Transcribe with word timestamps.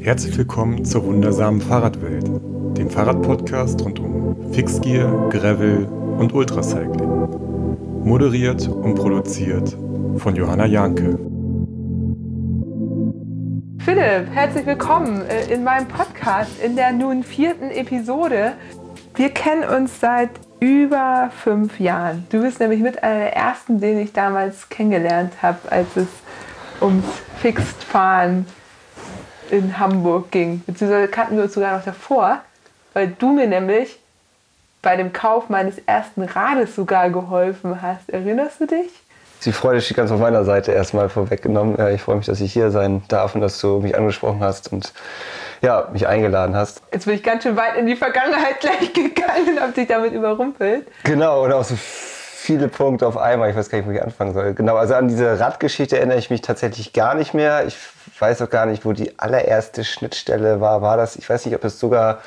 Herzlich 0.00 0.38
willkommen 0.38 0.84
zur 0.84 1.04
wundersamen 1.04 1.60
Fahrradwelt, 1.60 2.24
dem 2.76 2.88
Fahrradpodcast 2.88 3.84
rund 3.84 3.98
um 3.98 4.52
Fixgear, 4.52 5.28
Gravel 5.28 5.86
und 6.18 6.32
Ultracycling. 6.32 8.04
Moderiert 8.04 8.68
und 8.68 8.94
produziert 8.94 9.76
von 10.18 10.36
Johanna 10.36 10.66
Janke. 10.66 11.18
Philipp, 13.78 14.30
herzlich 14.32 14.66
willkommen 14.66 15.26
äh, 15.26 15.52
in 15.52 15.64
meinem 15.64 15.88
Podcast 15.88 16.52
in 16.62 16.76
der 16.76 16.92
nun 16.92 17.24
vierten 17.24 17.70
Episode. 17.70 18.52
Wir 19.16 19.30
kennen 19.30 19.64
uns 19.64 19.98
seit 19.98 20.30
über 20.60 21.30
fünf 21.42 21.80
Jahren. 21.80 22.24
Du 22.30 22.40
bist 22.40 22.60
nämlich 22.60 22.80
mit 22.80 23.02
einer 23.02 23.18
der 23.18 23.36
ersten, 23.36 23.80
den 23.80 23.98
ich 23.98 24.12
damals 24.12 24.68
kennengelernt 24.68 25.32
habe, 25.42 25.58
als 25.70 25.96
es 25.96 26.08
ums 26.80 27.04
Fixed-Fahren 27.40 28.46
in 29.50 29.78
Hamburg 29.78 30.30
ging. 30.30 30.62
Beziehungsweise 30.66 31.08
kannten 31.08 31.36
wir 31.36 31.44
uns 31.44 31.54
sogar 31.54 31.76
noch 31.76 31.84
davor, 31.84 32.40
weil 32.94 33.08
du 33.08 33.32
mir 33.32 33.46
nämlich 33.46 33.98
bei 34.82 34.96
dem 34.96 35.12
Kauf 35.12 35.48
meines 35.48 35.78
ersten 35.78 36.22
Rades 36.22 36.74
sogar 36.74 37.10
geholfen 37.10 37.82
hast. 37.82 38.08
Erinnerst 38.10 38.60
du 38.60 38.66
dich? 38.66 38.90
Die 39.44 39.52
Freude 39.52 39.80
steht 39.80 39.96
ganz 39.96 40.10
auf 40.10 40.18
meiner 40.18 40.44
Seite 40.44 40.72
erstmal 40.72 41.08
vorweggenommen. 41.08 41.76
Ich 41.94 42.02
freue 42.02 42.16
mich, 42.16 42.26
dass 42.26 42.40
ich 42.40 42.52
hier 42.52 42.70
sein 42.70 43.02
darf 43.08 43.34
und 43.34 43.40
dass 43.40 43.60
du 43.60 43.78
mich 43.80 43.96
angesprochen 43.96 44.40
hast 44.40 44.72
und 44.72 44.92
ja, 45.62 45.88
mich 45.92 46.06
eingeladen 46.06 46.56
hast. 46.56 46.82
Jetzt 46.92 47.06
bin 47.06 47.14
ich 47.14 47.22
ganz 47.22 47.44
schön 47.44 47.56
weit 47.56 47.76
in 47.76 47.86
die 47.86 47.96
Vergangenheit 47.96 48.58
gleich 48.60 48.92
gegangen 48.92 49.48
und 49.50 49.60
habe 49.60 49.72
dich 49.72 49.86
damit 49.86 50.12
überrumpelt. 50.12 50.88
Genau, 51.04 51.44
und 51.44 51.52
auch 51.52 51.64
so 51.64 51.74
viele 51.76 52.68
Punkte 52.68 53.06
auf 53.06 53.16
einmal. 53.16 53.50
Ich 53.50 53.56
weiß 53.56 53.68
gar 53.68 53.78
nicht, 53.78 53.86
wo 53.86 53.92
ich 53.92 54.02
anfangen 54.02 54.34
soll. 54.34 54.54
Genau, 54.54 54.76
also 54.76 54.94
an 54.94 55.08
diese 55.08 55.38
Radgeschichte 55.38 55.98
erinnere 55.98 56.18
ich 56.18 56.30
mich 56.30 56.40
tatsächlich 56.40 56.92
gar 56.92 57.14
nicht 57.14 57.34
mehr. 57.34 57.66
Ich 57.66 57.76
weiß 58.20 58.42
auch 58.42 58.50
gar 58.50 58.66
nicht, 58.66 58.84
wo 58.84 58.92
die 58.92 59.18
allererste 59.18 59.84
Schnittstelle 59.84 60.60
war. 60.60 60.82
War 60.82 60.96
das, 60.96 61.16
ich 61.16 61.28
weiß 61.28 61.46
nicht, 61.46 61.54
ob 61.54 61.64
es 61.64 61.78
sogar 61.78 62.20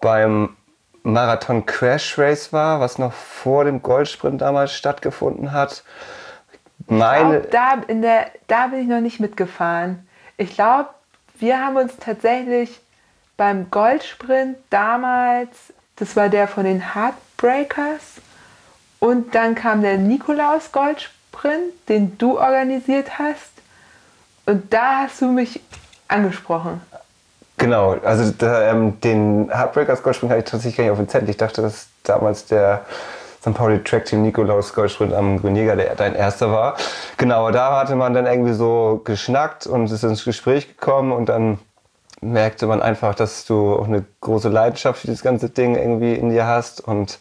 beim 0.00 0.56
Marathon 1.02 1.66
Crash 1.66 2.18
Race 2.18 2.52
war, 2.52 2.80
was 2.80 2.98
noch 2.98 3.12
vor 3.12 3.64
dem 3.64 3.82
Goldsprint 3.82 4.40
damals 4.40 4.72
stattgefunden 4.72 5.52
hat. 5.52 5.82
Meine 6.86 7.40
ich 7.40 7.50
glaub, 7.50 7.50
da, 7.50 7.82
in 7.86 8.02
der, 8.02 8.30
da 8.46 8.68
bin 8.68 8.80
ich 8.80 8.88
noch 8.88 9.00
nicht 9.00 9.20
mitgefahren. 9.20 10.06
Ich 10.36 10.54
glaube, 10.54 10.90
wir 11.38 11.58
haben 11.58 11.76
uns 11.76 11.96
tatsächlich 11.98 12.80
beim 13.36 13.70
Goldsprint 13.70 14.58
damals, 14.68 15.72
das 15.96 16.16
war 16.16 16.28
der 16.28 16.48
von 16.48 16.64
den 16.64 16.94
Heartbreakers, 16.94 18.20
und 18.98 19.34
dann 19.34 19.54
kam 19.54 19.80
der 19.80 19.96
Nikolaus 19.96 20.72
Goldsprint, 20.72 21.72
den 21.88 22.18
du 22.18 22.38
organisiert 22.38 23.18
hast. 23.18 23.50
Und 24.50 24.72
da 24.72 25.02
hast 25.04 25.22
du 25.22 25.26
mich 25.26 25.60
angesprochen. 26.08 26.80
Genau, 27.56 27.94
also 28.02 28.32
da, 28.36 28.72
ähm, 28.72 29.00
den 29.00 29.48
Heartbreakers 29.48 30.02
Goldsprint 30.02 30.32
hatte 30.32 30.40
ich 30.40 30.50
tatsächlich 30.50 30.76
gar 30.76 30.84
nicht 30.84 30.90
auf 30.90 30.98
dem 30.98 31.08
Zettel. 31.08 31.30
Ich 31.30 31.36
dachte, 31.36 31.62
dass 31.62 31.86
damals 32.02 32.46
der 32.46 32.84
St. 33.40 33.54
Pauli 33.54 33.80
Track 33.84 34.06
Team 34.06 34.22
Nikolaus 34.22 34.74
Goldsprint 34.74 35.14
am 35.14 35.40
Grünjäger 35.40 35.76
der 35.76 35.94
dein 35.94 36.16
erster 36.16 36.50
war. 36.50 36.76
Genau, 37.16 37.52
da 37.52 37.78
hatte 37.78 37.94
man 37.94 38.12
dann 38.12 38.26
irgendwie 38.26 38.52
so 38.52 39.00
geschnackt 39.04 39.68
und 39.68 39.88
ist 39.88 40.02
ins 40.02 40.24
Gespräch 40.24 40.66
gekommen 40.66 41.12
und 41.12 41.28
dann 41.28 41.60
merkte 42.20 42.66
man 42.66 42.82
einfach, 42.82 43.14
dass 43.14 43.44
du 43.44 43.76
auch 43.76 43.86
eine 43.86 44.04
große 44.20 44.48
Leidenschaft 44.48 45.02
für 45.02 45.06
das 45.06 45.22
ganze 45.22 45.48
Ding 45.48 45.76
irgendwie 45.76 46.14
in 46.14 46.30
dir 46.30 46.46
hast 46.46 46.80
und 46.80 47.20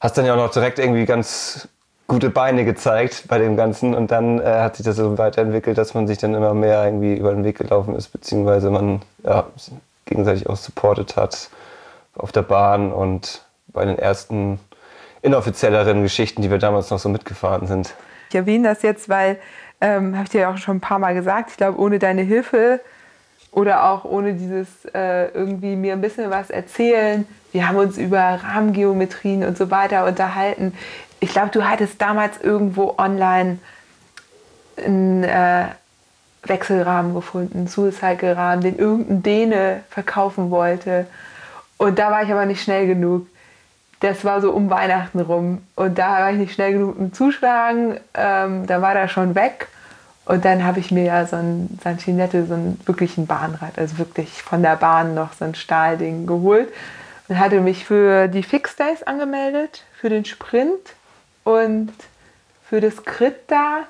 hast 0.00 0.18
dann 0.18 0.26
ja 0.26 0.34
auch 0.34 0.36
noch 0.36 0.50
direkt 0.50 0.78
irgendwie 0.78 1.06
ganz 1.06 1.66
gute 2.06 2.30
Beine 2.30 2.64
gezeigt 2.64 3.24
bei 3.28 3.38
dem 3.38 3.56
Ganzen 3.56 3.94
und 3.94 4.10
dann 4.10 4.40
äh, 4.40 4.44
hat 4.44 4.76
sich 4.76 4.86
das 4.86 4.96
so 4.96 5.18
weiterentwickelt, 5.18 5.76
dass 5.76 5.94
man 5.94 6.06
sich 6.06 6.18
dann 6.18 6.34
immer 6.34 6.54
mehr 6.54 6.84
irgendwie 6.84 7.16
über 7.16 7.32
den 7.32 7.44
Weg 7.44 7.58
gelaufen 7.58 7.96
ist, 7.96 8.08
beziehungsweise 8.08 8.70
man 8.70 9.02
ja, 9.24 9.46
gegenseitig 10.04 10.48
auch 10.48 10.56
supportet 10.56 11.16
hat 11.16 11.50
auf 12.16 12.32
der 12.32 12.42
Bahn 12.42 12.92
und 12.92 13.44
bei 13.68 13.84
den 13.84 13.98
ersten 13.98 14.58
inoffizielleren 15.22 16.02
Geschichten, 16.02 16.42
die 16.42 16.50
wir 16.50 16.58
damals 16.58 16.90
noch 16.90 16.98
so 16.98 17.08
mitgefahren 17.08 17.66
sind. 17.66 17.94
Ich 18.30 18.34
erwähne 18.36 18.68
das 18.68 18.82
jetzt, 18.82 19.08
weil, 19.08 19.38
ähm, 19.80 20.14
habe 20.14 20.24
ich 20.24 20.30
dir 20.30 20.42
ja 20.42 20.50
auch 20.52 20.58
schon 20.58 20.76
ein 20.76 20.80
paar 20.80 20.98
Mal 20.98 21.14
gesagt, 21.14 21.50
ich 21.50 21.56
glaube, 21.56 21.78
ohne 21.78 21.98
deine 21.98 22.22
Hilfe 22.22 22.80
oder 23.50 23.84
auch 23.90 24.04
ohne 24.04 24.34
dieses 24.34 24.68
äh, 24.94 25.28
irgendwie 25.28 25.76
mir 25.76 25.94
ein 25.94 26.00
bisschen 26.00 26.30
was 26.30 26.50
erzählen, 26.50 27.26
wir 27.52 27.68
haben 27.68 27.76
uns 27.76 27.96
über 27.96 28.20
Rahmengeometrien 28.20 29.42
und 29.42 29.56
so 29.56 29.70
weiter 29.70 30.04
unterhalten. 30.06 30.74
Ich 31.20 31.30
glaube, 31.30 31.50
du 31.50 31.68
hattest 31.68 32.00
damals 32.00 32.40
irgendwo 32.40 32.94
online 32.98 33.58
einen 34.76 35.24
äh, 35.24 35.66
Wechselrahmen 36.44 37.14
gefunden, 37.14 37.58
einen 37.58 37.68
Suicycle-Rahmen, 37.68 38.62
den 38.62 38.78
irgendein 38.78 39.22
Däne 39.22 39.84
verkaufen 39.88 40.50
wollte. 40.50 41.06
Und 41.78 41.98
da 41.98 42.10
war 42.10 42.22
ich 42.22 42.30
aber 42.30 42.46
nicht 42.46 42.62
schnell 42.62 42.86
genug 42.86 43.26
das 44.00 44.24
war 44.24 44.40
so 44.40 44.52
um 44.52 44.70
Weihnachten 44.70 45.20
rum. 45.20 45.62
Und 45.74 45.98
da 45.98 46.20
war 46.20 46.30
ich 46.32 46.38
nicht 46.38 46.54
schnell 46.54 46.72
genug 46.72 46.98
im 46.98 47.12
Zuschlagen. 47.12 47.98
Ähm, 48.14 48.66
da 48.66 48.82
war 48.82 48.94
er 48.94 49.08
schon 49.08 49.34
weg. 49.34 49.68
Und 50.26 50.44
dann 50.44 50.64
habe 50.64 50.80
ich 50.80 50.90
mir 50.90 51.04
ja 51.04 51.24
so 51.24 51.36
ein 51.36 51.78
Sanchinette, 51.82 52.46
so 52.46 52.54
einen 52.54 52.80
wirklichen 52.84 53.26
Bahnrad, 53.26 53.78
also 53.78 53.98
wirklich 53.98 54.42
von 54.42 54.60
der 54.60 54.76
Bahn 54.76 55.14
noch 55.14 55.32
so 55.34 55.44
ein 55.44 55.54
Stahlding 55.54 56.26
geholt. 56.26 56.68
Und 57.28 57.38
hatte 57.38 57.60
mich 57.60 57.84
für 57.84 58.28
die 58.28 58.42
Fix 58.42 58.76
Days 58.76 59.02
angemeldet, 59.02 59.84
für 59.98 60.08
den 60.08 60.24
Sprint 60.24 60.94
und 61.46 61.92
für 62.68 62.80
das 62.80 63.04
Crit 63.04 63.36
da. 63.46 63.84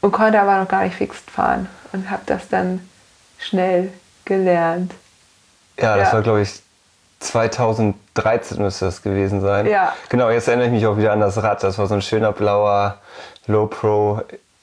Und 0.00 0.12
konnte 0.12 0.40
aber 0.40 0.58
noch 0.58 0.68
gar 0.68 0.82
nicht 0.82 0.96
fixt 0.96 1.30
fahren. 1.30 1.68
Und 1.92 2.10
habe 2.10 2.22
das 2.26 2.48
dann 2.48 2.80
schnell 3.38 3.92
gelernt. 4.24 4.92
Ja, 5.78 5.96
das 5.96 6.08
ja. 6.08 6.14
war, 6.14 6.22
glaube 6.22 6.40
ich, 6.42 6.62
2013 7.20 8.62
müsste 8.62 8.86
das 8.86 9.02
gewesen 9.02 9.40
sein. 9.40 9.66
Ja. 9.66 9.92
Genau, 10.08 10.30
jetzt 10.30 10.48
erinnere 10.48 10.68
ich 10.68 10.72
mich 10.72 10.86
auch 10.86 10.96
wieder 10.96 11.12
an 11.12 11.20
das 11.20 11.40
Rad. 11.42 11.62
Das 11.62 11.78
war 11.78 11.86
so 11.86 11.94
ein 11.94 12.02
schöner 12.02 12.32
blauer 12.32 12.96
Low 13.46 13.66
Pro. 13.66 14.22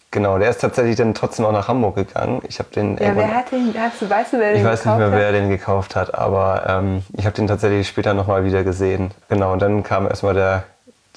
Genau, 0.10 0.40
der 0.40 0.50
ist 0.50 0.62
tatsächlich 0.62 0.96
dann 0.96 1.14
trotzdem 1.14 1.46
auch 1.46 1.52
nach 1.52 1.68
Hamburg 1.68 1.96
gegangen. 1.96 2.42
Ich 2.48 2.60
habe 2.60 2.70
den. 2.74 2.98
Ja, 2.98 3.16
wer 3.16 3.36
hat 3.36 3.52
den? 3.52 3.74
Hast 3.80 4.02
du, 4.02 4.10
weißt 4.10 4.34
du, 4.34 4.40
wer 4.40 4.54
den 4.54 4.62
Ich 4.62 4.66
weiß 4.66 4.86
nicht 4.86 4.98
mehr, 4.98 5.12
wer 5.12 5.32
den 5.32 5.50
gekauft 5.50 5.96
hat, 5.96 6.16
aber 6.16 6.64
ähm, 6.68 7.04
ich 7.14 7.26
habe 7.26 7.36
den 7.36 7.48
tatsächlich 7.48 7.88
später 7.88 8.14
nochmal 8.14 8.44
wieder 8.44 8.64
gesehen. 8.64 9.12
Genau, 9.30 9.54
und 9.54 9.62
dann 9.62 9.84
kam 9.84 10.08
erstmal 10.08 10.34
der, 10.34 10.64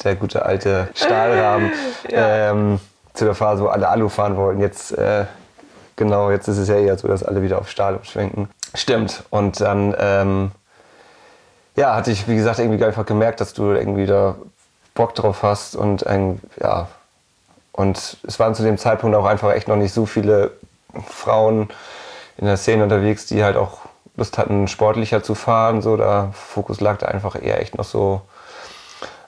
der 0.04 0.16
gute 0.16 0.44
alte 0.44 0.88
Stahlrahmen 0.94 1.72
ja. 2.10 2.50
ähm, 2.50 2.80
zu 3.14 3.24
der 3.24 3.34
Phase, 3.34 3.62
wo 3.62 3.68
alle 3.68 3.88
Alu 3.88 4.08
fahren 4.08 4.36
wollten. 4.36 4.60
Jetzt, 4.60 4.92
äh, 4.92 5.24
genau, 5.96 6.30
jetzt 6.30 6.48
ist 6.48 6.58
es 6.58 6.68
ja 6.68 6.76
eher 6.76 6.96
so, 6.96 7.08
dass 7.08 7.22
alle 7.22 7.42
wieder 7.42 7.58
auf 7.58 7.70
Stahl 7.70 7.96
umschwenken. 7.96 8.48
Stimmt. 8.74 9.24
Und 9.30 9.60
dann 9.60 9.94
ähm, 9.98 10.50
ja, 11.76 11.94
hatte 11.94 12.10
ich, 12.10 12.28
wie 12.28 12.36
gesagt, 12.36 12.58
irgendwie 12.58 12.84
einfach 12.84 13.06
gemerkt, 13.06 13.40
dass 13.40 13.52
du 13.52 13.72
irgendwie 13.72 14.06
da 14.06 14.36
Bock 14.94 15.14
drauf 15.14 15.42
hast 15.42 15.76
und 15.76 16.06
ein, 16.06 16.40
ja, 16.60 16.88
und 17.72 18.18
es 18.26 18.38
waren 18.38 18.54
zu 18.54 18.62
dem 18.62 18.78
Zeitpunkt 18.78 19.16
auch 19.16 19.24
einfach 19.24 19.52
echt 19.54 19.68
noch 19.68 19.76
nicht 19.76 19.94
so 19.94 20.04
viele 20.04 20.52
Frauen 21.06 21.68
in 22.36 22.46
der 22.46 22.56
Szene 22.56 22.82
unterwegs, 22.82 23.26
die 23.26 23.44
halt 23.44 23.56
auch 23.56 23.78
Lust 24.16 24.38
hatten, 24.38 24.68
sportlicher 24.68 25.22
zu 25.22 25.34
fahren. 25.34 25.80
So, 25.80 25.96
der 25.96 26.30
Fokus 26.32 26.80
lag 26.80 26.98
da 26.98 27.06
einfach 27.06 27.40
eher 27.40 27.60
echt 27.60 27.78
noch 27.78 27.84
so 27.84 28.22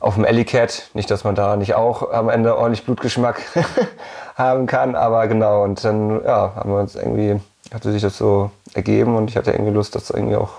auf 0.03 0.17
dem 0.17 0.25
Ellicat. 0.25 0.91
Nicht, 0.95 1.11
dass 1.11 1.25
man 1.25 1.35
da 1.35 1.57
nicht 1.57 1.75
auch 1.75 2.11
am 2.13 2.29
Ende 2.29 2.59
ordentlich 2.59 2.85
Blutgeschmack 2.85 3.41
haben 4.35 4.67
kann, 4.67 4.95
aber 4.97 5.27
genau. 5.29 5.63
Und 5.63 5.83
dann 5.85 6.23
ja, 6.25 6.53
haben 6.57 6.71
wir 6.71 6.81
uns 6.81 6.97
irgendwie, 6.97 7.41
hatte 7.73 7.93
sich 7.93 8.03
das 8.03 8.19
so 8.19 8.51
ergeben 8.75 9.17
und 9.17 9.31
ich 9.31 9.37
hatte 9.37 9.53
irgendwie 9.53 9.73
Lust, 9.73 9.95
das 9.95 10.11
irgendwie 10.11 10.37
auch 10.37 10.51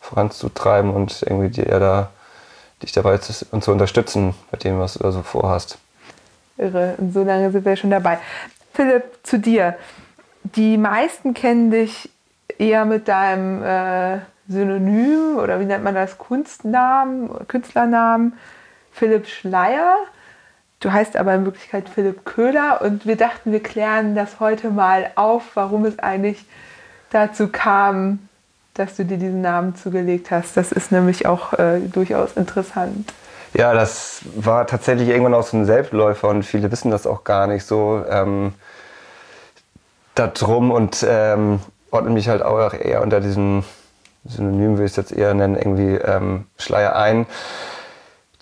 voranzutreiben 0.00 0.92
und 0.92 1.22
irgendwie 1.22 1.48
dir 1.48 1.64
da, 1.80 2.10
dich 2.82 2.92
dabei 2.92 3.16
zu, 3.18 3.46
und 3.50 3.64
zu 3.64 3.72
unterstützen 3.72 4.34
bei 4.50 4.58
dem, 4.58 4.78
was 4.78 4.94
du 4.94 4.98
da 5.00 5.10
so 5.10 5.22
vorhast. 5.22 5.78
Irre, 6.58 6.94
und 6.98 7.14
so 7.14 7.24
lange 7.24 7.50
sind 7.50 7.64
wir 7.64 7.76
schon 7.76 7.90
dabei. 7.90 8.18
Philipp, 8.74 9.04
zu 9.22 9.38
dir. 9.38 9.74
Die 10.44 10.76
meisten 10.76 11.32
kennen 11.34 11.70
dich 11.70 12.10
eher 12.58 12.84
mit 12.84 13.08
deinem 13.08 13.62
äh, 13.62 14.18
Synonym 14.48 15.38
oder 15.38 15.60
wie 15.60 15.64
nennt 15.64 15.84
man 15.84 15.94
das, 15.94 16.18
Kunstnamen, 16.18 17.30
Künstlernamen 17.48 18.34
Philipp 18.92 19.26
Schleier. 19.26 19.96
Du 20.80 20.92
heißt 20.92 21.16
aber 21.16 21.34
in 21.34 21.44
Wirklichkeit 21.44 21.88
Philipp 21.88 22.24
Köhler 22.24 22.80
und 22.82 23.06
wir 23.06 23.16
dachten, 23.16 23.52
wir 23.52 23.62
klären 23.62 24.14
das 24.14 24.40
heute 24.40 24.70
mal 24.70 25.10
auf, 25.14 25.42
warum 25.54 25.84
es 25.84 25.98
eigentlich 25.98 26.44
dazu 27.10 27.48
kam, 27.48 28.18
dass 28.74 28.96
du 28.96 29.04
dir 29.04 29.18
diesen 29.18 29.42
Namen 29.42 29.76
zugelegt 29.76 30.30
hast. 30.30 30.56
Das 30.56 30.72
ist 30.72 30.92
nämlich 30.92 31.26
auch 31.26 31.52
äh, 31.52 31.80
durchaus 31.80 32.32
interessant. 32.36 33.12
Ja, 33.54 33.74
das 33.74 34.22
war 34.34 34.66
tatsächlich 34.66 35.08
irgendwann 35.08 35.34
auch 35.34 35.42
so 35.42 35.56
ein 35.56 35.66
Selbstläufer 35.66 36.28
und 36.28 36.42
viele 36.42 36.72
wissen 36.72 36.90
das 36.90 37.06
auch 37.06 37.22
gar 37.22 37.46
nicht 37.46 37.66
so 37.66 38.02
ähm, 38.08 38.54
darum 40.14 40.70
und 40.70 41.06
ähm, 41.08 41.60
ordnen 41.90 42.14
mich 42.14 42.28
halt 42.28 42.42
auch 42.42 42.72
eher 42.72 43.02
unter 43.02 43.20
diesem 43.20 43.62
Synonym, 44.24 44.78
will 44.78 44.86
ich 44.86 44.92
es 44.92 44.96
jetzt 44.96 45.12
eher 45.12 45.34
nennen, 45.34 45.56
irgendwie 45.56 45.96
ähm, 45.96 46.46
Schleier 46.58 46.96
ein. 46.96 47.26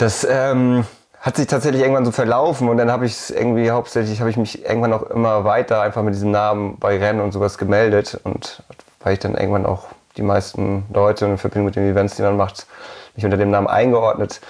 Das 0.00 0.26
ähm, 0.29 0.87
hat 1.20 1.37
sich 1.37 1.47
tatsächlich 1.47 1.82
irgendwann 1.82 2.06
so 2.06 2.11
verlaufen 2.11 2.70
und 2.70 2.79
dann 2.79 2.91
habe 2.91 3.05
ich 3.05 3.12
es 3.12 3.31
irgendwie 3.31 3.70
hauptsächlich, 3.70 4.20
habe 4.20 4.31
ich 4.31 4.38
mich 4.38 4.64
irgendwann 4.64 4.94
auch 4.94 5.02
immer 5.02 5.44
weiter 5.44 5.82
einfach 5.82 6.02
mit 6.02 6.14
diesem 6.14 6.31
Namen 6.31 6.79
bei 6.79 6.97
Rennen 6.97 7.20
und 7.20 7.32
sowas 7.32 7.58
gemeldet 7.58 8.19
und 8.25 8.62
weil 9.00 9.12
ich 9.12 9.19
dann 9.19 9.35
irgendwann 9.35 9.67
auch 9.67 9.88
die 10.17 10.23
meisten 10.23 10.85
Leute 10.91 11.26
in 11.26 11.37
Verbindung 11.37 11.67
mit 11.67 11.76
den 11.76 11.87
Events, 11.87 12.17
die 12.17 12.23
man 12.23 12.38
macht, 12.38 12.67
mich 13.14 13.26
unter 13.26 13.37
dem 13.37 13.50
Namen 13.50 13.67
eingeordnet 13.67 14.41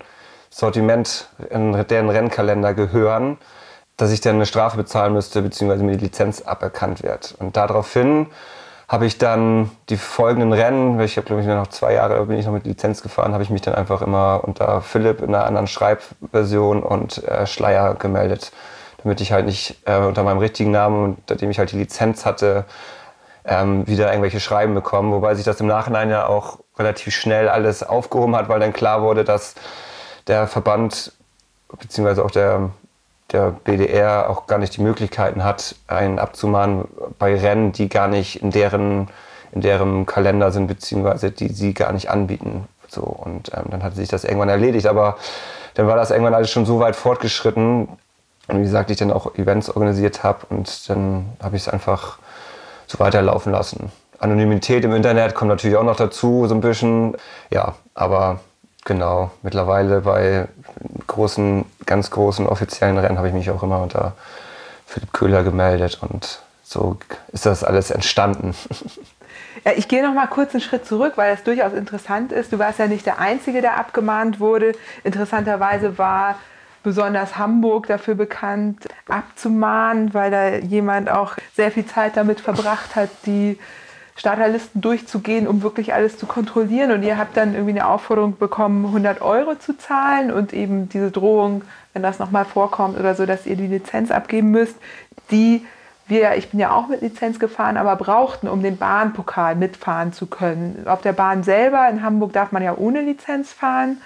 Sortiment, 0.50 1.30
in 1.50 1.74
deren 1.88 2.10
Rennkalender 2.10 2.74
gehören, 2.74 3.38
dass 3.98 4.12
ich 4.12 4.22
dann 4.22 4.36
eine 4.36 4.46
Strafe 4.46 4.78
bezahlen 4.78 5.14
müsste, 5.14 5.42
beziehungsweise 5.42 5.84
mir 5.84 5.98
die 5.98 6.06
Lizenz 6.06 6.42
aberkannt 6.42 7.04
wird. 7.04 7.36
Und 7.40 7.58
daraufhin 7.58 8.28
habe 8.90 9.06
ich 9.06 9.20
dann 9.20 9.70
die 9.90 9.98
folgenden 9.98 10.52
Rennen, 10.52 10.98
weil 10.98 11.06
ich 11.06 11.16
habe 11.16 11.28
glaube 11.28 11.44
ich 11.44 11.48
noch 11.48 11.68
zwei 11.68 11.94
Jahre 11.94 12.26
bin 12.26 12.40
ich 12.40 12.48
noch 12.48 12.54
mit 12.54 12.66
Lizenz 12.66 13.04
gefahren, 13.04 13.34
habe 13.34 13.44
ich 13.44 13.52
mich 13.52 13.62
dann 13.62 13.76
einfach 13.76 14.02
immer 14.02 14.42
unter 14.44 14.82
Philipp 14.82 15.22
in 15.22 15.36
einer 15.36 15.46
anderen 15.46 15.68
Schreibversion 15.68 16.82
und 16.82 17.24
äh, 17.24 17.46
Schleier 17.46 17.94
gemeldet, 17.94 18.52
damit 19.04 19.22
ich 19.22 19.32
halt 19.32 19.46
nicht 19.46 19.78
äh, 19.86 20.00
unter 20.00 20.24
meinem 20.24 20.40
richtigen 20.40 20.72
Namen, 20.72 21.18
unter 21.28 21.48
ich 21.48 21.60
halt 21.60 21.72
die 21.72 21.78
Lizenz 21.78 22.26
hatte, 22.26 22.66
ähm, 23.46 23.88
wieder 23.88 24.08
irgendwelche 24.08 24.40
Schreiben 24.40 24.74
bekomme. 24.74 25.16
Wobei 25.16 25.36
sich 25.36 25.46
das 25.46 25.62
im 25.62 25.68
Nachhinein 25.68 26.10
ja 26.10 26.26
auch 26.26 26.60
relativ 26.80 27.14
schnell 27.14 27.48
alles 27.48 27.84
aufgehoben 27.84 28.36
hat, 28.36 28.50
weil 28.50 28.60
dann 28.60 28.74
klar 28.74 29.04
wurde, 29.04 29.24
dass 29.24 29.54
der 30.26 30.48
Verband 30.48 31.14
beziehungsweise 31.80 32.26
auch 32.26 32.32
der, 32.32 32.72
der 33.32 33.52
BDR 33.52 34.30
auch 34.30 34.48
gar 34.48 34.58
nicht 34.58 34.76
die 34.78 34.82
Möglichkeiten 34.82 35.44
hat, 35.44 35.76
einen 35.88 36.20
abzumahnen 36.20 36.88
bei 37.18 37.36
Rennen, 37.36 37.72
die 37.72 37.90
gar 37.90 38.08
nicht 38.08 38.42
in 38.42 38.52
deren, 38.52 39.10
in 39.52 39.62
deren 39.62 40.06
Kalender 40.06 40.52
sind, 40.52 40.68
beziehungsweise 40.68 41.32
die 41.32 41.50
sie 41.50 41.74
gar 41.74 41.92
nicht 41.92 42.10
anbieten. 42.10 42.68
So, 42.88 43.02
und 43.02 43.52
ähm, 43.56 43.66
dann 43.70 43.84
hat 43.84 43.96
sich 43.96 44.10
das 44.10 44.24
irgendwann 44.24 44.50
erledigt. 44.50 44.88
Aber 44.88 45.18
dann 45.76 45.88
war 45.88 45.96
das 45.96 46.12
irgendwann 46.12 46.34
alles 46.34 46.50
schon 46.50 46.66
so 46.66 46.80
weit 46.80 46.96
fortgeschritten. 46.96 47.88
Und 48.48 48.58
wie 48.58 48.64
gesagt, 48.64 48.90
ich 48.90 48.98
dann 48.98 49.12
auch 49.12 49.36
Events 49.36 49.70
organisiert 49.70 50.24
habe 50.24 50.40
und 50.50 50.90
dann 50.90 51.26
habe 51.42 51.56
ich 51.56 51.64
es 51.64 51.70
einfach 51.70 52.18
so 52.88 53.00
weiterlaufen 53.00 53.52
lassen. 53.52 53.92
Anonymität 54.18 54.84
im 54.84 54.94
Internet 54.94 55.36
kommt 55.36 55.50
natürlich 55.50 55.78
auch 55.78 55.84
noch 55.84 55.96
dazu, 55.96 56.48
so 56.48 56.56
ein 56.56 56.62
bisschen. 56.62 57.16
Ja, 57.52 57.76
aber 57.94 58.40
Genau, 58.90 59.30
mittlerweile 59.44 60.02
bei 60.02 60.48
großen, 61.06 61.64
ganz 61.86 62.10
großen 62.10 62.48
offiziellen 62.48 62.98
Rennen 62.98 63.20
habe 63.20 63.28
ich 63.28 63.36
mich 63.36 63.52
auch 63.52 63.62
immer 63.62 63.84
unter 63.84 64.14
Philipp 64.88 65.14
Köhler 65.14 65.44
gemeldet 65.44 66.00
und 66.02 66.42
so 66.64 66.98
ist 67.32 67.46
das 67.46 67.64
alles 67.64 67.92
entstanden. 67.92 68.56
Ja, 69.66 69.74
ich 69.76 69.90
gehe 69.90 70.02
noch 70.02 70.14
mal 70.14 70.28
kurz 70.28 70.54
einen 70.54 70.62
Schritt 70.62 70.86
zurück, 70.86 71.14
weil 71.18 71.36
das 71.36 71.44
durchaus 71.44 71.74
interessant 71.74 72.32
ist. 72.32 72.54
Du 72.54 72.60
warst 72.60 72.80
ja 72.80 72.88
nicht 72.88 73.06
der 73.06 73.20
Einzige, 73.20 73.60
der 73.60 73.78
abgemahnt 73.78 74.40
wurde. 74.40 74.72
Interessanterweise 75.04 75.98
war 75.98 76.36
besonders 76.82 77.38
Hamburg 77.38 77.88
dafür 77.88 78.16
bekannt, 78.16 78.88
abzumahnen, 79.10 80.14
weil 80.14 80.32
da 80.32 80.50
jemand 80.56 81.10
auch 81.10 81.36
sehr 81.58 81.72
viel 81.72 81.86
Zeit 81.86 82.16
damit 82.16 82.40
verbracht 82.40 82.96
hat, 82.96 83.10
die 83.26 83.60
Starterlisten 84.20 84.82
durchzugehen, 84.82 85.48
um 85.48 85.64
wirklich 85.64 85.94
alles 85.94 86.18
zu 86.18 86.26
kontrollieren. 86.26 86.92
Und 86.92 87.04
ihr 87.04 87.18
habt 87.18 87.38
dann 87.38 87.54
irgendwie 87.54 87.80
eine 87.80 87.88
Aufforderung 87.88 88.38
bekommen, 88.38 88.86
100 88.86 89.22
Euro 89.22 89.56
zu 89.56 89.78
zahlen 89.78 90.30
und 90.30 90.52
eben 90.52 90.90
diese 90.90 91.10
Drohung, 91.10 91.64
wenn 91.94 92.04
das 92.04 92.20
nochmal 92.20 92.44
vorkommt 92.44 93.00
oder 93.00 93.16
so, 93.16 93.26
dass 93.26 93.46
ihr 93.46 93.56
die 93.56 93.68
Lizenz 93.68 94.12
abgeben 94.12 94.52
müsst, 94.52 94.76
die 95.32 95.66
wir, 96.08 96.36
ich 96.36 96.50
bin 96.50 96.60
ja 96.60 96.72
auch 96.72 96.88
mit 96.88 97.02
Lizenz 97.02 97.40
gefahren, 97.40 97.78
aber 97.78 97.96
brauchten, 97.96 98.50
um 98.50 98.62
den 98.62 98.78
Bahnpokal 98.78 99.56
mitfahren 99.56 100.12
zu 100.12 100.26
können. 100.26 100.86
Auf 100.86 101.02
der 101.02 101.14
Bahn 101.14 101.44
selber 101.44 101.88
in 101.90 102.04
Hamburg 102.04 102.34
darf 102.34 102.52
man 102.52 102.62
ja 102.62 102.76
ohne 102.76 103.02
Lizenz 103.02 103.54
fahren, 103.54 104.02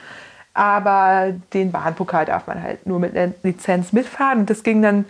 aber 0.54 1.34
den 1.54 1.72
Bahnpokal 1.72 2.26
darf 2.26 2.46
man 2.46 2.62
halt 2.62 2.86
nur 2.86 3.00
mit 3.00 3.18
einer 3.18 3.34
Lizenz 3.42 3.94
mitfahren. 3.94 4.42
Und 4.42 4.50
das 4.52 4.62
ging 4.62 4.84
dann 4.84 5.06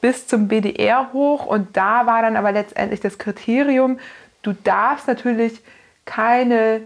bis 0.00 0.26
zum 0.28 0.46
BDR 0.46 1.12
hoch 1.12 1.46
und 1.46 1.76
da 1.76 2.06
war 2.06 2.22
dann 2.22 2.36
aber 2.36 2.52
letztendlich 2.52 3.00
das 3.00 3.16
Kriterium, 3.18 3.98
du 4.44 4.52
darfst 4.52 5.08
natürlich 5.08 5.60
keine, 6.04 6.82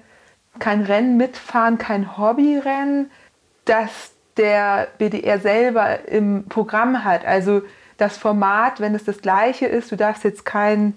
kein 0.58 0.82
Rennen 0.82 1.16
mitfahren, 1.16 1.78
kein 1.78 2.16
Hobbyrennen, 2.16 3.10
das 3.64 4.12
der 4.36 4.88
BDR 4.98 5.40
selber 5.40 6.08
im 6.08 6.44
Programm 6.48 7.04
hat. 7.04 7.26
Also 7.26 7.62
das 7.96 8.16
Format, 8.16 8.80
wenn 8.80 8.94
es 8.94 9.04
das 9.04 9.20
gleiche 9.20 9.66
ist, 9.66 9.90
du 9.90 9.96
darfst 9.96 10.24
jetzt 10.24 10.44
kein 10.44 10.96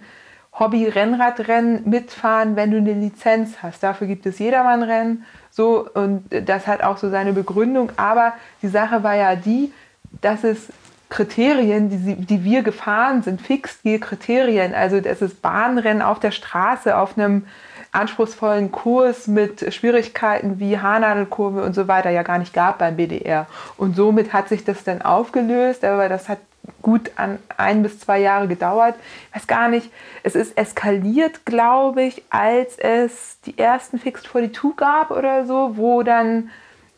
Hobby-Rennradrennen 0.54 1.90
mitfahren, 1.90 2.56
wenn 2.56 2.72
du 2.72 2.78
eine 2.78 2.94
Lizenz 2.94 3.64
hast. 3.64 3.82
Dafür 3.82 4.08
gibt 4.08 4.26
es 4.26 4.38
Jedermann-Rennen. 4.38 5.26
So, 5.50 5.90
und 5.94 6.26
das 6.30 6.68
hat 6.68 6.84
auch 6.84 6.98
so 6.98 7.10
seine 7.10 7.34
Begründung. 7.34 7.92
Aber 7.98 8.34
die 8.62 8.68
Sache 8.68 9.02
war 9.04 9.16
ja 9.16 9.36
die, 9.36 9.74
dass 10.22 10.44
es 10.44 10.68
Kriterien, 11.12 11.90
die, 11.90 11.98
sie, 11.98 12.16
die 12.16 12.44
wir 12.46 12.64
gefahren 12.64 13.22
sind, 13.22 13.42
Fixed-Gear-Kriterien, 13.42 14.74
also 14.74 15.02
das 15.02 15.22
ist 15.22 15.42
Bahnrennen 15.42 16.02
auf 16.02 16.22
der 16.22 16.32
Straße, 16.32 16.98
auf 16.98 17.18
einem 17.18 17.46
anspruchsvollen 17.92 18.72
Kurs 18.72 19.28
mit 19.28 19.74
Schwierigkeiten 19.74 20.62
wie 20.62 20.80
Haarnadelkurve 20.80 21.64
und 21.64 21.76
so 21.76 21.90
weiter 21.90 22.10
ja 22.10 22.24
gar 22.24 22.40
nicht 22.40 22.54
gab 22.54 22.78
beim 22.78 22.96
BDR. 22.96 23.46
Und 23.76 23.98
somit 23.98 24.32
hat 24.32 24.48
sich 24.48 24.64
das 24.64 24.86
dann 24.86 25.02
aufgelöst, 25.02 25.84
aber 25.84 26.08
das 26.08 26.30
hat 26.30 26.40
gut 26.82 27.12
an 27.18 27.40
ein 27.58 27.84
bis 27.84 28.00
zwei 28.00 28.20
Jahre 28.20 28.48
gedauert. 28.48 28.96
Ich 29.30 29.36
weiß 29.36 29.48
gar 29.48 29.68
nicht, 29.68 29.92
es 30.24 30.36
ist 30.36 30.58
eskaliert, 30.58 31.46
glaube 31.46 32.04
ich, 32.04 32.24
als 32.30 32.78
es 32.78 33.38
die 33.46 33.58
ersten 33.58 34.00
Fixed 34.00 34.28
42 34.28 34.78
gab 34.78 35.12
oder 35.12 35.46
so, 35.46 35.76
wo 35.76 36.04
dann 36.04 36.52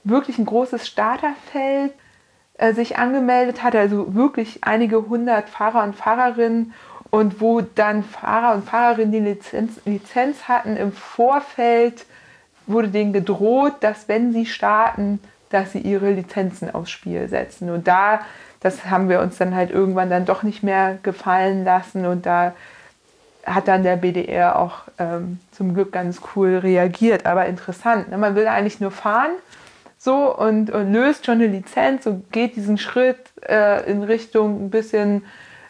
wirklich 0.03 0.37
ein 0.37 0.45
großes 0.45 0.87
Starterfeld 0.87 1.93
äh, 2.63 2.73
sich 2.73 2.97
angemeldet 2.97 3.61
hat, 3.61 3.75
also 3.75 4.15
wirklich 4.15 4.59
einige 4.61 5.09
hundert 5.09 5.49
Fahrer 5.49 5.83
und 5.83 5.97
Fahrerinnen 5.97 6.73
und 7.09 7.41
wo 7.41 7.59
dann 7.59 8.03
Fahrer 8.03 8.55
und 8.55 8.63
Fahrerinnen 8.63 9.11
die 9.11 9.19
Lizenz, 9.19 9.81
Lizenz 9.83 10.47
hatten 10.47 10.77
im 10.77 10.93
Vorfeld, 10.93 12.05
wurde 12.65 12.87
denen 12.87 13.11
gedroht, 13.11 13.73
dass 13.81 14.07
wenn 14.07 14.31
sie 14.31 14.45
starten, 14.45 15.19
dass 15.49 15.73
sie 15.73 15.79
ihre 15.79 16.11
Lizenzen 16.11 16.73
aufs 16.73 16.91
Spiel 16.91 17.27
setzen. 17.27 17.69
Und 17.69 17.85
da, 17.89 18.21
das 18.61 18.85
haben 18.85 19.09
wir 19.09 19.19
uns 19.19 19.37
dann 19.37 19.53
halt 19.53 19.69
irgendwann 19.69 20.09
dann 20.09 20.23
doch 20.23 20.43
nicht 20.43 20.63
mehr 20.63 20.97
gefallen 21.03 21.65
lassen 21.65 22.05
und 22.05 22.25
da 22.25 22.53
hat 23.45 23.67
dann 23.67 23.83
der 23.83 23.97
BDR 23.97 24.57
auch 24.57 24.83
ähm, 24.99 25.41
zum 25.51 25.73
Glück 25.73 25.91
ganz 25.91 26.21
cool 26.33 26.59
reagiert. 26.59 27.25
Aber 27.25 27.45
interessant, 27.45 28.09
ne? 28.09 28.17
man 28.17 28.35
will 28.35 28.47
eigentlich 28.47 28.79
nur 28.79 28.91
fahren 28.91 29.31
so 30.03 30.35
und, 30.35 30.69
und, 30.69 30.91
löst 30.91 31.25
schon 31.25 31.35
eine 31.35 31.47
Lizenz 31.47 32.05
und 32.05 32.29
geht 32.33 32.57
diesen 32.57 32.77
Schritt 32.77 33.17
äh, 33.47 33.89
in 33.89 34.03
Richtung 34.03 34.65
ein 34.65 34.69
bisschen 34.69 35.23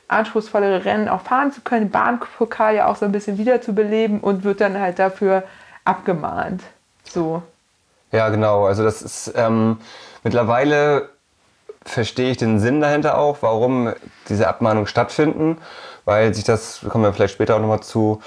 anspruchsvollere 0.08 0.86
Rennen 0.86 1.08
auch 1.08 1.22
fahren 1.22 1.52
zu 1.52 1.62
können, 1.62 1.92
Bahnpokal 1.92 2.76
ja 2.76 2.88
auch 2.88 2.96
so 2.96 3.06
ein 3.06 3.12
bisschen 3.12 3.38
wiederzubeleben 3.38 4.20
und 4.22 4.44
wird 4.44 4.60
dann 4.60 4.80
halt 4.80 4.98
dafür 4.98 5.44
abgemahnt. 5.86 6.64
So. 7.04 7.44
Ja, 8.12 8.30
genau. 8.30 8.66
Also 8.66 8.84
das 8.84 9.04
ist 9.04 9.34
ähm, 9.36 9.78
mittlerweile 10.24 11.10
verstehe 11.86 12.32
ich 12.32 12.38
den 12.38 12.60
Sinn 12.60 12.82
dahinter 12.82 13.20
auch, 13.20 13.38
warum 13.42 13.94
diese 14.30 14.48
Abmahnungen 14.48 14.88
stattfinden, 14.88 15.58
weil 16.06 16.34
sich 16.34 16.44
das, 16.44 16.82
kommen 16.90 17.04
wir 17.04 17.14
vielleicht 17.14 17.34
später 17.36 17.56
auch 17.56 17.60
nochmal 17.60 17.82
zu, 17.82 18.22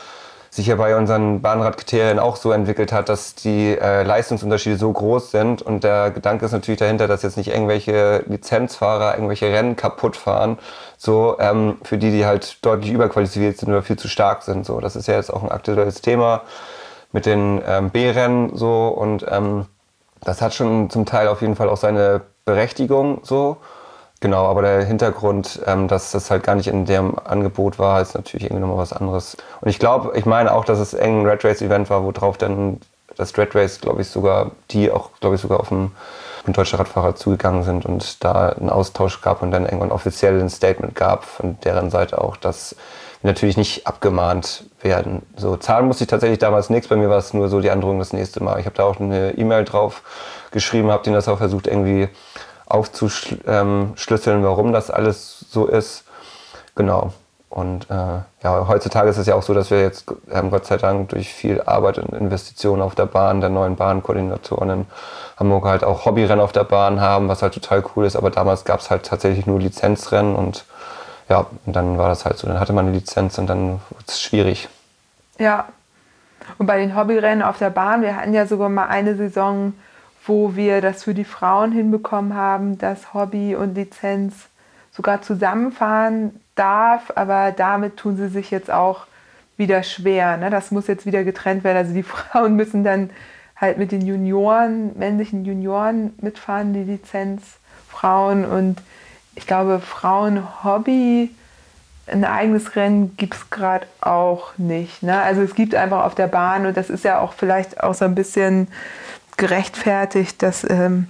sich 0.56 0.68
ja 0.68 0.76
bei 0.76 0.96
unseren 0.96 1.42
Bahnradkriterien 1.42 2.18
auch 2.18 2.36
so 2.36 2.50
entwickelt 2.50 2.90
hat, 2.90 3.10
dass 3.10 3.34
die 3.34 3.76
äh, 3.78 4.02
Leistungsunterschiede 4.04 4.78
so 4.78 4.90
groß 4.90 5.30
sind. 5.30 5.60
Und 5.60 5.84
der 5.84 6.10
Gedanke 6.10 6.46
ist 6.46 6.52
natürlich 6.52 6.80
dahinter, 6.80 7.06
dass 7.06 7.22
jetzt 7.22 7.36
nicht 7.36 7.50
irgendwelche 7.50 8.24
Lizenzfahrer 8.26 9.14
irgendwelche 9.14 9.52
Rennen 9.52 9.76
kaputt 9.76 10.16
fahren, 10.16 10.58
so 10.96 11.36
ähm, 11.40 11.76
für 11.82 11.98
die, 11.98 12.10
die 12.10 12.24
halt 12.24 12.64
deutlich 12.64 12.90
überqualifiziert 12.90 13.58
sind 13.58 13.68
oder 13.68 13.82
viel 13.82 13.98
zu 13.98 14.08
stark 14.08 14.42
sind. 14.42 14.64
So, 14.64 14.80
das 14.80 14.96
ist 14.96 15.08
ja 15.08 15.14
jetzt 15.14 15.30
auch 15.32 15.42
ein 15.42 15.50
aktuelles 15.50 16.00
Thema 16.00 16.42
mit 17.12 17.26
den 17.26 17.60
ähm, 17.66 17.90
B-Rennen 17.90 18.56
so 18.56 18.88
und 18.88 19.26
ähm, 19.30 19.66
das 20.22 20.40
hat 20.40 20.54
schon 20.54 20.88
zum 20.88 21.04
Teil 21.04 21.28
auf 21.28 21.42
jeden 21.42 21.54
Fall 21.54 21.68
auch 21.68 21.76
seine 21.76 22.22
Berechtigung 22.46 23.20
so. 23.22 23.58
Genau, 24.20 24.46
aber 24.46 24.62
der 24.62 24.84
Hintergrund, 24.84 25.60
ähm, 25.66 25.88
dass 25.88 26.10
das 26.10 26.30
halt 26.30 26.42
gar 26.42 26.54
nicht 26.54 26.68
in 26.68 26.86
dem 26.86 27.18
Angebot 27.18 27.78
war, 27.78 28.00
ist 28.00 28.14
natürlich 28.14 28.46
irgendwie 28.46 28.62
nochmal 28.62 28.78
was 28.78 28.92
anderes. 28.94 29.36
Und 29.60 29.68
ich 29.68 29.78
glaube, 29.78 30.16
ich 30.16 30.24
meine 30.24 30.54
auch, 30.54 30.64
dass 30.64 30.78
es 30.78 30.94
eng 30.94 31.20
ein 31.20 31.26
Red 31.26 31.44
Race 31.44 31.60
Event 31.60 31.90
war, 31.90 32.02
worauf 32.02 32.38
dann 32.38 32.80
das 33.16 33.36
Red 33.36 33.54
Race, 33.54 33.80
glaube 33.80 34.02
ich, 34.02 34.08
sogar, 34.08 34.52
die 34.70 34.90
auch, 34.90 35.10
glaube 35.20 35.36
ich, 35.36 35.42
sogar 35.42 35.60
auf 35.60 35.70
ein 35.70 35.92
deutscher 36.46 36.78
Radfahrer 36.78 37.14
zugegangen 37.14 37.62
sind 37.62 37.84
und 37.84 38.24
da 38.24 38.50
einen 38.50 38.70
Austausch 38.70 39.20
gab 39.20 39.42
und 39.42 39.50
dann 39.50 39.64
irgendwann 39.64 39.90
offiziell 39.90 40.40
ein 40.40 40.48
Statement 40.48 40.94
gab 40.94 41.24
von 41.24 41.58
deren 41.60 41.90
Seite 41.90 42.22
auch, 42.22 42.36
dass 42.36 42.76
wir 43.20 43.28
natürlich 43.28 43.56
nicht 43.56 43.86
abgemahnt 43.86 44.64
werden. 44.80 45.22
So 45.36 45.56
zahlen 45.56 45.86
musste 45.86 46.04
ich 46.04 46.08
tatsächlich 46.08 46.38
damals 46.38 46.70
nichts, 46.70 46.88
bei 46.88 46.96
mir 46.96 47.10
war 47.10 47.18
es 47.18 47.34
nur 47.34 47.48
so 47.48 47.60
die 47.60 47.70
Androhung 47.70 47.98
das 47.98 48.12
nächste 48.12 48.42
Mal. 48.42 48.60
Ich 48.60 48.66
habe 48.66 48.76
da 48.76 48.84
auch 48.84 49.00
eine 49.00 49.32
E-Mail 49.32 49.64
drauf 49.64 50.02
geschrieben, 50.52 50.90
habe 50.90 51.02
denen 51.02 51.16
das 51.16 51.28
auch 51.28 51.38
versucht 51.38 51.66
irgendwie 51.66 52.08
aufzuschlüsseln, 52.66 54.44
warum 54.44 54.72
das 54.72 54.90
alles 54.90 55.46
so 55.48 55.66
ist. 55.66 56.04
Genau. 56.74 57.12
Und 57.48 57.88
äh, 57.90 58.20
ja, 58.42 58.68
heutzutage 58.68 59.08
ist 59.08 59.16
es 59.16 59.26
ja 59.26 59.34
auch 59.34 59.42
so, 59.42 59.54
dass 59.54 59.70
wir 59.70 59.80
jetzt 59.80 60.04
ähm, 60.30 60.50
Gott 60.50 60.66
sei 60.66 60.76
Dank 60.76 61.08
durch 61.10 61.32
viel 61.32 61.62
Arbeit 61.62 61.98
und 61.98 62.12
Investitionen 62.12 62.82
auf 62.82 62.94
der 62.94 63.06
Bahn, 63.06 63.40
der 63.40 63.48
neuen 63.48 63.76
Bahnkoordinatoren 63.76 64.70
in 64.70 64.86
Hamburg 65.38 65.64
halt 65.64 65.84
auch 65.84 66.04
Hobbyrennen 66.04 66.40
auf 66.40 66.52
der 66.52 66.64
Bahn 66.64 67.00
haben, 67.00 67.28
was 67.28 67.42
halt 67.42 67.54
total 67.54 67.82
cool 67.94 68.04
ist. 68.04 68.16
Aber 68.16 68.30
damals 68.30 68.64
gab 68.64 68.80
es 68.80 68.90
halt 68.90 69.06
tatsächlich 69.06 69.46
nur 69.46 69.58
Lizenzrennen 69.58 70.36
und 70.36 70.66
ja, 71.28 71.46
und 71.64 71.74
dann 71.74 71.98
war 71.98 72.08
das 72.08 72.24
halt 72.24 72.36
so. 72.36 72.46
Dann 72.46 72.60
hatte 72.60 72.72
man 72.72 72.86
eine 72.86 72.94
Lizenz 72.94 73.38
und 73.38 73.46
dann 73.46 73.80
wurde 73.90 74.04
es 74.06 74.20
schwierig. 74.20 74.68
Ja. 75.38 75.66
Und 76.58 76.66
bei 76.66 76.78
den 76.78 76.96
Hobbyrennen 76.96 77.42
auf 77.42 77.58
der 77.58 77.70
Bahn, 77.70 78.02
wir 78.02 78.16
hatten 78.16 78.34
ja 78.34 78.46
sogar 78.46 78.68
mal 78.68 78.86
eine 78.86 79.16
Saison, 79.16 79.72
wo 80.26 80.56
wir 80.56 80.80
das 80.80 81.04
für 81.04 81.14
die 81.14 81.24
Frauen 81.24 81.72
hinbekommen 81.72 82.34
haben, 82.34 82.78
dass 82.78 83.14
Hobby 83.14 83.54
und 83.54 83.74
Lizenz 83.74 84.34
sogar 84.92 85.22
zusammenfahren 85.22 86.40
darf, 86.54 87.12
aber 87.14 87.52
damit 87.52 87.96
tun 87.96 88.16
sie 88.16 88.28
sich 88.28 88.50
jetzt 88.50 88.70
auch 88.70 89.06
wieder 89.56 89.82
schwer. 89.82 90.36
Ne? 90.36 90.50
Das 90.50 90.70
muss 90.70 90.86
jetzt 90.86 91.06
wieder 91.06 91.24
getrennt 91.24 91.64
werden. 91.64 91.76
Also 91.76 91.94
die 91.94 92.02
Frauen 92.02 92.56
müssen 92.56 92.82
dann 92.84 93.10
halt 93.56 93.78
mit 93.78 93.92
den 93.92 94.02
Junioren, 94.02 94.98
männlichen 94.98 95.44
Junioren 95.44 96.14
mitfahren, 96.20 96.72
die 96.72 96.84
Lizenzfrauen. 96.84 98.44
Und 98.44 98.82
ich 99.34 99.46
glaube, 99.46 99.80
Frauen-Hobby, 99.80 101.30
ein 102.06 102.24
eigenes 102.24 102.76
Rennen 102.76 103.16
gibt 103.16 103.34
es 103.34 103.50
gerade 103.50 103.86
auch 104.00 104.56
nicht. 104.58 105.02
Ne? 105.02 105.20
Also 105.20 105.42
es 105.42 105.54
gibt 105.54 105.74
einfach 105.74 106.04
auf 106.04 106.14
der 106.14 106.28
Bahn 106.28 106.66
und 106.66 106.76
das 106.76 106.90
ist 106.90 107.04
ja 107.04 107.18
auch 107.18 107.32
vielleicht 107.32 107.82
auch 107.82 107.94
so 107.94 108.04
ein 108.04 108.14
bisschen 108.14 108.68
gerechtfertigt, 109.36 110.42
dass 110.42 110.68
ähm, 110.68 111.06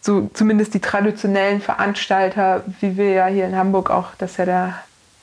so 0.00 0.30
zumindest 0.32 0.74
die 0.74 0.80
traditionellen 0.80 1.60
Veranstalter, 1.60 2.64
wie 2.80 2.96
wir 2.96 3.10
ja 3.10 3.26
hier 3.26 3.46
in 3.46 3.56
Hamburg 3.56 3.90
auch, 3.90 4.14
das 4.18 4.32
ist 4.32 4.36
ja 4.38 4.44
der, 4.44 4.74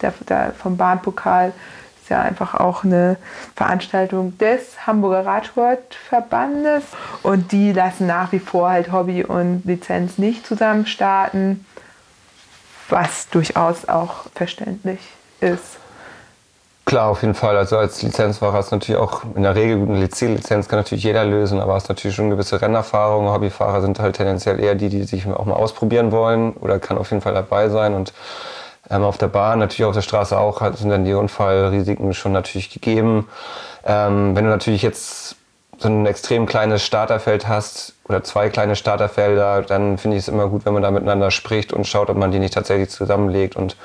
der, 0.01 0.13
der 0.27 0.51
vom 0.51 0.77
Bahnpokal, 0.77 1.53
ist 2.01 2.09
ja 2.09 2.21
einfach 2.21 2.55
auch 2.55 2.83
eine 2.83 3.15
Veranstaltung 3.55 4.37
des 4.37 4.85
Hamburger 4.85 5.25
Radsportverbandes 5.25 6.83
und 7.23 7.53
die 7.53 7.71
lassen 7.71 8.07
nach 8.07 8.33
wie 8.33 8.39
vor 8.39 8.69
halt 8.69 8.91
Hobby 8.91 9.23
und 9.23 9.63
Lizenz 9.63 10.17
nicht 10.17 10.45
zusammen 10.45 10.85
starten, 10.85 11.65
was 12.89 13.29
durchaus 13.29 13.87
auch 13.87 14.25
verständlich 14.35 14.99
ist. 15.39 15.77
Klar, 16.85 17.09
auf 17.09 17.21
jeden 17.21 17.33
Fall. 17.33 17.55
Also 17.55 17.77
als 17.77 18.01
Lizenzfahrer 18.01 18.59
ist 18.59 18.71
natürlich 18.71 18.99
auch 18.99 19.23
in 19.35 19.43
der 19.43 19.55
Regel 19.55 19.81
eine 19.81 20.09
Ziellizenz 20.09 20.67
kann 20.67 20.79
natürlich 20.79 21.03
jeder 21.03 21.23
lösen, 21.23 21.59
aber 21.59 21.77
es 21.77 21.83
ist 21.83 21.89
natürlich 21.89 22.15
schon 22.15 22.29
gewisse 22.29 22.61
Rennerfahrung. 22.61 23.29
Hobbyfahrer 23.29 23.81
sind 23.81 23.99
halt 23.99 24.17
tendenziell 24.17 24.59
eher 24.59 24.75
die, 24.75 24.89
die 24.89 25.03
sich 25.03 25.25
auch 25.27 25.45
mal 25.45 25.55
ausprobieren 25.55 26.11
wollen 26.11 26.51
oder 26.53 26.79
kann 26.79 26.97
auf 26.97 27.09
jeden 27.11 27.21
Fall 27.21 27.33
dabei 27.33 27.69
sein. 27.69 27.93
Und 27.93 28.13
ähm, 28.89 29.03
auf 29.03 29.17
der 29.17 29.27
Bahn, 29.27 29.59
natürlich 29.59 29.85
auf 29.85 29.95
der 29.95 30.01
Straße 30.01 30.37
auch, 30.37 30.61
sind 30.75 30.89
dann 30.89 31.05
die 31.05 31.13
Unfallrisiken 31.13 32.13
schon 32.13 32.33
natürlich 32.33 32.69
gegeben. 32.69 33.29
Ähm, 33.85 34.35
wenn 34.35 34.43
du 34.43 34.49
natürlich 34.49 34.81
jetzt 34.81 35.37
so 35.77 35.87
ein 35.87 36.05
extrem 36.05 36.45
kleines 36.45 36.83
Starterfeld 36.83 37.47
hast 37.47 37.93
oder 38.07 38.23
zwei 38.23 38.49
kleine 38.49 38.75
Starterfelder, 38.75 39.61
dann 39.61 39.97
finde 39.97 40.17
ich 40.17 40.23
es 40.23 40.27
immer 40.27 40.49
gut, 40.49 40.65
wenn 40.65 40.73
man 40.73 40.83
da 40.83 40.91
miteinander 40.91 41.31
spricht 41.31 41.71
und 41.71 41.87
schaut, 41.87 42.09
ob 42.09 42.17
man 42.17 42.31
die 42.31 42.39
nicht 42.39 42.53
tatsächlich 42.53 42.89
zusammenlegt. 42.89 43.55
Und 43.55 43.77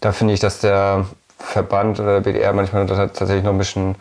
da 0.00 0.12
finde 0.12 0.32
ich, 0.34 0.40
dass 0.40 0.60
der 0.60 1.04
Verband 1.40 1.98
oder 1.98 2.20
der 2.20 2.32
BDR 2.32 2.52
manchmal 2.52 2.86
tatsächlich 2.86 3.42
noch 3.42 3.52
ein 3.52 3.58
bisschen 3.58 3.96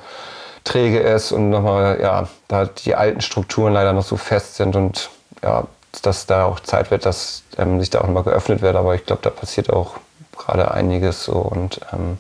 träge 0.64 1.00
ist 1.00 1.32
und 1.32 1.50
nochmal, 1.50 2.00
ja, 2.02 2.28
da 2.48 2.66
die 2.66 2.96
alten 2.96 3.22
Strukturen 3.22 3.74
leider 3.74 3.94
noch 3.94 4.04
so 4.04 4.18
fest 4.18 4.56
sind 4.56 4.76
und 4.76 5.10
ja, 5.42 5.66
dass 6.02 6.26
da 6.26 6.46
auch 6.46 6.60
Zeit 6.60 6.92
wird, 6.92 7.06
dass 7.06 7.44
ähm, 7.58 7.80
sich 7.80 7.90
da 7.90 8.00
auch 8.00 8.08
nochmal 8.08 8.24
geöffnet 8.24 8.62
wird. 8.62 8.76
Aber 8.76 8.96
ich 8.96 9.06
glaube, 9.06 9.22
da 9.24 9.30
passiert 9.30 9.72
auch 9.72 9.96
gerade 10.38 10.72
einiges 10.72 11.24
so 11.24 11.34
und 11.34 11.82
ähm, 11.94 12.18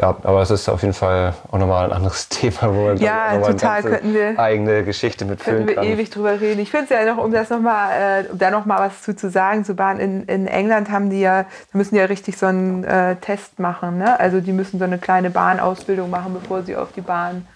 ja, 0.00 0.16
aber 0.22 0.42
es 0.42 0.50
ist 0.50 0.68
auf 0.68 0.82
jeden 0.82 0.94
Fall 0.94 1.34
auch 1.50 1.58
nochmal 1.58 1.86
ein 1.86 1.92
anderes 1.92 2.28
Thema, 2.28 2.74
wo 2.74 2.86
man 2.86 2.96
ja, 2.96 3.38
total 3.38 3.82
könnten 3.82 4.14
wir, 4.14 4.38
eigene 4.38 4.84
Geschichte 4.84 5.24
mitfüllen 5.24 5.66
könnten 5.66 5.82
wir 5.82 5.88
ewig 5.88 6.10
drüber 6.10 6.40
reden. 6.40 6.60
Ich 6.60 6.70
finde 6.70 6.84
es 6.84 6.90
ja 6.90 7.14
noch, 7.14 7.22
um 7.22 7.32
das 7.32 7.50
noch 7.50 7.60
mal, 7.60 7.90
äh, 7.92 8.24
um 8.30 8.38
da 8.38 8.50
noch 8.50 8.64
mal 8.64 8.78
was 8.78 9.02
zu, 9.02 9.14
zu 9.14 9.30
sagen, 9.30 9.64
zu 9.64 9.74
Bahn 9.74 9.98
in, 9.98 10.24
in 10.24 10.46
England 10.46 10.90
haben 10.90 11.10
die 11.10 11.20
ja, 11.20 11.42
da 11.42 11.78
müssen 11.78 11.94
die 11.94 12.00
ja 12.00 12.06
richtig 12.06 12.38
so 12.38 12.46
einen 12.46 12.84
äh, 12.84 13.16
Test 13.16 13.58
machen. 13.58 13.98
Ne? 13.98 14.18
Also 14.18 14.40
die 14.40 14.52
müssen 14.52 14.78
so 14.78 14.84
eine 14.84 14.98
kleine 14.98 15.30
Bahnausbildung 15.30 16.08
machen, 16.10 16.34
bevor 16.34 16.62
sie 16.62 16.76
auf 16.76 16.92
die 16.92 17.02
Bahn 17.02 17.46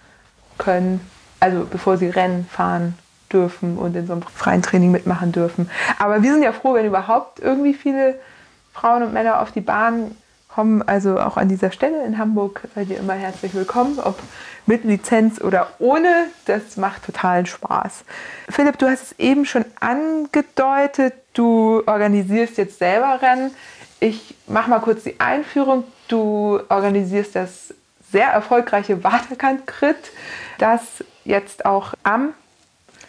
können, 0.57 1.01
also 1.39 1.65
bevor 1.65 1.97
sie 1.97 2.09
Rennen 2.09 2.47
fahren 2.51 2.97
dürfen 3.31 3.77
und 3.77 3.95
in 3.95 4.07
so 4.07 4.13
einem 4.13 4.21
freien 4.21 4.61
Training 4.61 4.91
mitmachen 4.91 5.31
dürfen. 5.31 5.69
Aber 5.99 6.21
wir 6.21 6.31
sind 6.31 6.43
ja 6.43 6.51
froh, 6.51 6.73
wenn 6.73 6.85
überhaupt 6.85 7.39
irgendwie 7.39 7.73
viele 7.73 8.15
Frauen 8.73 9.03
und 9.03 9.13
Männer 9.13 9.41
auf 9.41 9.51
die 9.51 9.61
Bahn 9.61 10.15
kommen. 10.57 10.81
Also 10.81 11.19
auch 11.19 11.37
an 11.37 11.49
dieser 11.49 11.69
Stelle 11.69 12.03
in 12.03 12.17
Hamburg 12.17 12.63
seid 12.73 12.89
ihr 12.89 12.97
immer 12.97 13.13
herzlich 13.13 13.53
willkommen, 13.53 13.99
ob 13.99 14.17
mit 14.65 14.85
Lizenz 14.85 15.39
oder 15.39 15.69
ohne. 15.77 16.29
Das 16.45 16.77
macht 16.77 17.05
totalen 17.05 17.45
Spaß. 17.45 18.03
Philipp, 18.49 18.79
du 18.79 18.87
hast 18.87 19.03
es 19.03 19.19
eben 19.19 19.45
schon 19.45 19.65
angedeutet, 19.79 21.13
du 21.35 21.83
organisierst 21.85 22.57
jetzt 22.57 22.79
selber 22.79 23.21
Rennen. 23.21 23.51
Ich 23.99 24.35
mache 24.47 24.71
mal 24.71 24.79
kurz 24.79 25.03
die 25.03 25.19
Einführung. 25.19 25.83
Du 26.07 26.59
organisierst 26.69 27.35
das 27.35 27.75
sehr 28.11 28.29
erfolgreiche 28.29 29.03
Waterkant-Crit, 29.03 30.11
das 30.57 31.03
jetzt 31.23 31.65
auch 31.65 31.93
am 32.01 32.33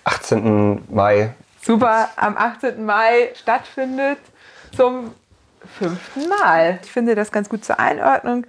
18. 0.04 0.82
Mai. 0.90 1.32
Super, 1.62 2.10
am 2.16 2.36
18. 2.36 2.84
Mai 2.84 3.30
stattfindet 3.40 4.18
zum 4.76 5.14
fünften 5.66 6.28
Mal. 6.28 6.78
Ich 6.82 6.90
finde 6.90 7.14
das 7.14 7.32
ganz 7.32 7.48
gut 7.48 7.64
zur 7.64 7.78
Einordnung. 7.78 8.46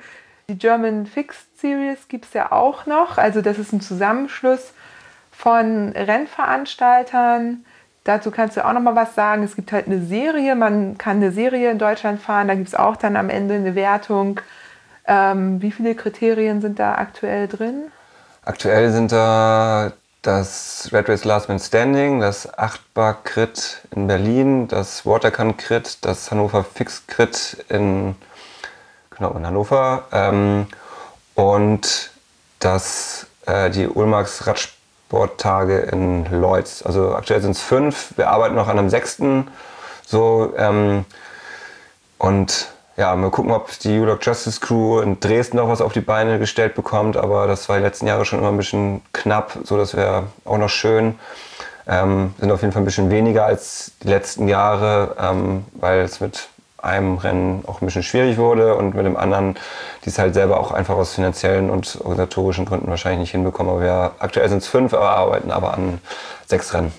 Die 0.48 0.58
German 0.58 1.06
Fixed 1.06 1.60
Series 1.60 2.08
gibt 2.08 2.26
es 2.26 2.34
ja 2.34 2.52
auch 2.52 2.86
noch. 2.86 3.18
Also 3.18 3.42
das 3.42 3.60
ist 3.60 3.72
ein 3.72 3.82
Zusammenschluss 3.82 4.74
von 5.32 5.90
Rennveranstaltern. 5.94 7.66
Dazu 8.04 8.32
kannst 8.32 8.58
du 8.58 8.66
auch 8.66 8.74
noch 8.74 8.82
mal 8.82 8.96
was 8.96 9.14
sagen. 9.16 9.44
Es 9.44 9.56
gibt 9.56 9.72
halt 9.72 9.86
eine 9.86 10.02
Serie, 10.02 10.56
man 10.56 10.98
kann 10.98 11.18
eine 11.18 11.32
Serie 11.32 11.70
in 11.70 11.78
Deutschland 11.78 12.22
fahren. 12.22 12.48
Da 12.48 12.56
gibt 12.56 12.68
es 12.68 12.76
auch 12.76 12.96
dann 12.96 13.16
am 13.16 13.30
Ende 13.30 13.56
eine 13.56 13.76
Wertung. 13.76 14.42
Ähm, 15.06 15.62
wie 15.62 15.72
viele 15.72 15.96
Kriterien 15.96 16.62
sind 16.62 16.80
da 16.80 16.96
aktuell 16.96 17.48
drin? 17.48 17.92
Aktuell 18.44 18.92
sind 18.92 19.12
da 19.12 19.94
das 20.22 20.90
Red 20.92 21.08
Race 21.10 21.24
Last 21.24 21.48
Man 21.48 21.60
Standing, 21.60 22.20
das 22.20 22.58
Achtbar 22.58 23.24
Crit 23.24 23.82
in 23.92 24.08
Berlin, 24.08 24.68
das 24.68 25.06
Watercan 25.06 25.56
Crit, 25.56 26.00
das 26.06 26.30
Hannover 26.32 26.64
Fix 26.64 27.08
Crit 27.08 27.66
in, 27.70 28.16
genau, 29.12 29.32
in 29.32 29.48
Hannover 29.48 30.08
ähm, 30.12 30.68
und 31.36 32.12
das, 32.60 33.28
äh, 33.46 33.70
die 33.70 33.88
Ulmax 33.88 34.46
Radsporttage 34.46 35.80
in 35.80 36.26
Lloyds. 36.26 36.84
Also 36.84 37.16
aktuell 37.16 37.42
sind 37.42 37.52
es 37.52 37.62
fünf, 37.62 38.18
wir 38.18 38.30
arbeiten 38.30 38.56
noch 38.56 38.68
an 38.68 38.78
einem 38.78 38.90
sechsten. 38.90 39.48
So, 40.06 40.54
ähm, 40.58 41.06
und 42.18 42.68
ja, 43.00 43.16
mal 43.16 43.32
gucken, 43.32 43.52
ob 43.52 43.80
die 43.80 43.98
U-Log 43.98 44.20
Justice 44.22 44.60
Crew 44.60 45.00
in 45.00 45.22
Dresden 45.22 45.56
noch 45.56 45.70
was 45.70 45.80
auf 45.80 45.94
die 45.94 46.02
Beine 46.02 46.38
gestellt 46.38 46.76
bekommt, 46.76 47.16
aber 47.16 47.48
das 47.48 47.70
war 47.70 47.78
die 47.78 47.84
letzten 47.84 48.08
Jahre 48.08 48.26
schon 48.26 48.40
immer 48.40 48.50
ein 48.50 48.58
bisschen 48.58 49.02
knapp, 49.14 49.58
so 49.64 49.78
das 49.78 49.96
wäre 49.96 50.24
auch 50.44 50.58
noch 50.58 50.68
schön. 50.68 51.18
Ähm, 51.88 52.34
sind 52.38 52.52
auf 52.52 52.62
jeden 52.62 52.74
Fall 52.74 52.82
ein 52.82 52.86
bisschen 52.86 53.10
weniger 53.10 53.46
als 53.46 53.94
die 54.04 54.10
letzten 54.10 54.50
Jahre, 54.50 55.16
ähm, 55.18 55.66
weil 55.74 56.02
es 56.02 56.20
mit 56.20 56.50
einem 56.78 57.18
Rennen 57.18 57.64
auch 57.68 57.82
ein 57.82 57.86
bisschen 57.86 58.04
schwierig 58.04 58.38
wurde 58.38 58.76
und 58.76 58.94
mit 58.94 59.06
dem 59.06 59.16
anderen, 59.16 59.56
die 60.04 60.10
es 60.10 60.20
halt 60.20 60.34
selber 60.34 60.60
auch 60.60 60.74
einfach 60.74 60.96
aus 60.96 61.14
finanziellen 61.14 61.70
und 61.70 62.00
organisatorischen 62.02 62.66
Gründen 62.66 62.90
wahrscheinlich 62.90 63.22
nicht 63.22 63.32
hinbekommen. 63.32 63.72
Aber 63.72 63.82
wir, 63.82 64.12
aktuell 64.20 64.50
sind 64.50 64.60
es 64.60 64.68
fünf, 64.68 64.94
aber 64.94 65.10
arbeiten 65.10 65.52
aber 65.52 65.74
an 65.74 66.00
sechs 66.48 66.74
Rennen. 66.74 66.92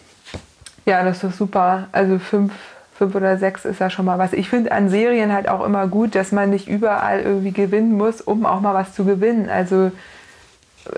Ja, 0.86 1.04
das 1.04 1.22
ist 1.22 1.36
super. 1.36 1.88
Also 1.92 2.18
fünf, 2.18 2.52
fünf 3.00 3.14
oder 3.14 3.38
sechs 3.38 3.64
ist 3.64 3.80
ja 3.80 3.88
schon 3.88 4.04
mal 4.04 4.18
was. 4.18 4.34
Ich 4.34 4.50
finde 4.50 4.72
an 4.72 4.90
Serien 4.90 5.32
halt 5.32 5.48
auch 5.48 5.64
immer 5.64 5.86
gut, 5.86 6.14
dass 6.14 6.32
man 6.32 6.50
nicht 6.50 6.68
überall 6.68 7.20
irgendwie 7.20 7.50
gewinnen 7.50 7.96
muss, 7.96 8.20
um 8.20 8.44
auch 8.44 8.60
mal 8.60 8.74
was 8.74 8.94
zu 8.94 9.06
gewinnen. 9.06 9.48
Also 9.48 9.90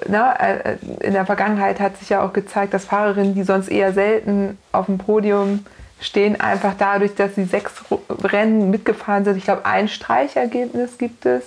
na, 0.08 0.34
äh, 0.34 0.78
in 0.98 1.12
der 1.12 1.26
Vergangenheit 1.26 1.78
hat 1.78 1.96
sich 1.98 2.08
ja 2.08 2.20
auch 2.26 2.32
gezeigt, 2.32 2.74
dass 2.74 2.86
Fahrerinnen, 2.86 3.36
die 3.36 3.44
sonst 3.44 3.68
eher 3.68 3.92
selten 3.92 4.58
auf 4.72 4.86
dem 4.86 4.98
Podium 4.98 5.64
stehen, 6.00 6.40
einfach 6.40 6.74
dadurch, 6.76 7.14
dass 7.14 7.36
sie 7.36 7.44
sechs 7.44 7.72
Rennen 8.24 8.70
mitgefahren 8.70 9.24
sind. 9.24 9.36
Ich 9.36 9.44
glaube, 9.44 9.64
ein 9.64 9.86
Streichergebnis 9.86 10.98
gibt 10.98 11.24
es. 11.24 11.44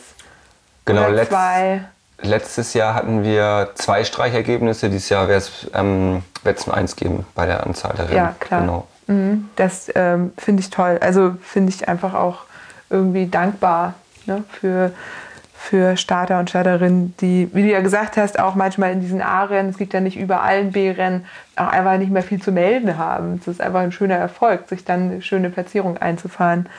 Genau, 0.85 1.09
letzt, 1.09 1.31
zwei. 1.31 1.81
letztes 2.21 2.73
Jahr 2.73 2.93
hatten 2.95 3.25
wir 3.25 3.71
zwei 3.75 4.05
Streichergebnisse. 4.05 4.89
Dieses 4.89 5.09
Jahr 5.09 5.27
wäre 5.27 5.39
es 5.39 5.67
ähm, 5.73 6.23
wird 6.43 6.65
eins 6.69 6.95
geben 6.95 7.25
bei 7.35 7.45
der 7.45 7.65
Anzahl 7.65 7.93
der 7.97 8.05
Rennen. 8.05 8.15
Ja, 8.15 8.35
klar. 8.39 8.61
Genau. 8.61 8.87
Mhm, 9.07 9.49
das 9.55 9.91
ähm, 9.95 10.33
finde 10.37 10.61
ich 10.61 10.69
toll. 10.69 10.97
Also 11.01 11.35
finde 11.41 11.71
ich 11.71 11.87
einfach 11.87 12.13
auch 12.13 12.43
irgendwie 12.89 13.27
dankbar 13.27 13.95
ne, 14.25 14.43
für 14.51 14.91
für 15.65 15.97
Starter 15.97 16.39
und 16.39 16.49
Starterinnen, 16.49 17.15
die, 17.21 17.49
wie 17.53 17.63
du 17.63 17.69
ja 17.69 17.81
gesagt 17.81 18.17
hast, 18.17 18.37
auch 18.37 18.53
manchmal 18.53 18.91
in 18.91 18.99
diesen 18.99 19.21
A-Rennen, 19.21 19.69
es 19.69 19.79
gibt 19.79 19.93
ja 19.93 19.99
nicht 19.99 20.15
überall 20.15 20.59
ein 20.59 20.71
B-Rennen, 20.71 21.25
auch 21.55 21.69
einfach 21.69 21.97
nicht 21.97 22.11
mehr 22.11 22.21
viel 22.21 22.39
zu 22.39 22.51
melden 22.51 22.99
haben. 22.99 23.39
Es 23.41 23.47
ist 23.47 23.61
einfach 23.61 23.79
ein 23.79 23.91
schöner 23.91 24.15
Erfolg, 24.15 24.69
sich 24.69 24.85
dann 24.85 25.11
eine 25.11 25.21
schöne 25.23 25.49
Platzierung 25.49 25.97
einzufahren. 25.97 26.69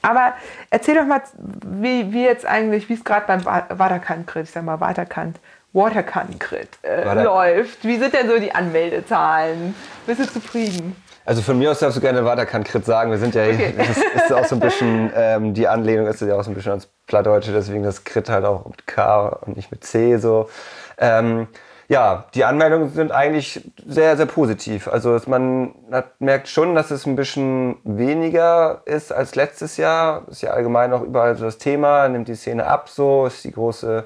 Aber 0.00 0.32
erzähl 0.70 0.94
doch 0.94 1.04
mal, 1.04 1.20
wie, 1.66 2.14
wie 2.14 2.24
jetzt 2.24 2.46
eigentlich, 2.46 2.88
wie 2.88 2.94
es 2.94 3.04
gerade 3.04 3.26
beim 3.26 3.44
Waterkant-Crit, 3.44 4.44
ich 4.44 4.50
sag 4.52 4.64
mal 4.64 4.80
Waterkant, 4.80 5.38
Waterkant-Crit 5.74 6.78
äh, 6.82 7.22
läuft. 7.22 7.84
Wie 7.84 7.98
sind 7.98 8.14
denn 8.14 8.26
so 8.26 8.38
die 8.38 8.54
Anmeldezahlen? 8.54 9.74
Bist 10.06 10.20
du 10.20 10.26
zufrieden? 10.26 10.96
Also 11.30 11.42
von 11.42 11.60
mir 11.60 11.70
aus 11.70 11.78
darfst 11.78 11.96
du 11.96 12.00
gerne 12.00 12.24
Waterkant 12.24 12.66
Crit 12.66 12.84
sagen. 12.84 13.12
Wir 13.12 13.18
sind 13.18 13.36
ja, 13.36 13.44
okay. 13.44 13.72
das 13.76 13.98
ist 14.24 14.32
auch 14.32 14.44
so 14.46 14.56
ein 14.56 14.60
bisschen, 14.60 15.12
ähm, 15.14 15.54
die 15.54 15.68
Anlehnung 15.68 16.08
ist 16.08 16.20
ja 16.20 16.36
auch 16.36 16.42
so 16.42 16.50
ein 16.50 16.54
bisschen 16.54 16.72
ans 16.72 16.88
Plattdeutsche, 17.06 17.52
deswegen 17.52 17.84
das 17.84 18.02
Crit 18.02 18.28
halt 18.28 18.44
auch 18.44 18.66
mit 18.66 18.84
K 18.88 19.28
und 19.46 19.54
nicht 19.54 19.70
mit 19.70 19.84
C 19.84 20.16
so. 20.16 20.50
Ähm, 20.98 21.46
ja, 21.86 22.24
die 22.34 22.44
Anmeldungen 22.44 22.92
sind 22.92 23.12
eigentlich 23.12 23.60
sehr, 23.86 24.16
sehr 24.16 24.26
positiv. 24.26 24.88
Also 24.88 25.16
man 25.28 25.72
hat, 25.92 26.20
merkt 26.20 26.48
schon, 26.48 26.74
dass 26.74 26.90
es 26.90 27.06
ein 27.06 27.14
bisschen 27.14 27.76
weniger 27.84 28.82
ist 28.84 29.12
als 29.12 29.36
letztes 29.36 29.76
Jahr. 29.76 30.22
Ist 30.28 30.42
ja 30.42 30.50
allgemein 30.50 30.92
auch 30.92 31.02
überall 31.02 31.36
so 31.36 31.44
das 31.44 31.58
Thema, 31.58 32.08
nimmt 32.08 32.26
die 32.26 32.34
Szene 32.34 32.66
ab, 32.66 32.88
so 32.88 33.26
ist 33.26 33.44
die 33.44 33.52
große, 33.52 34.02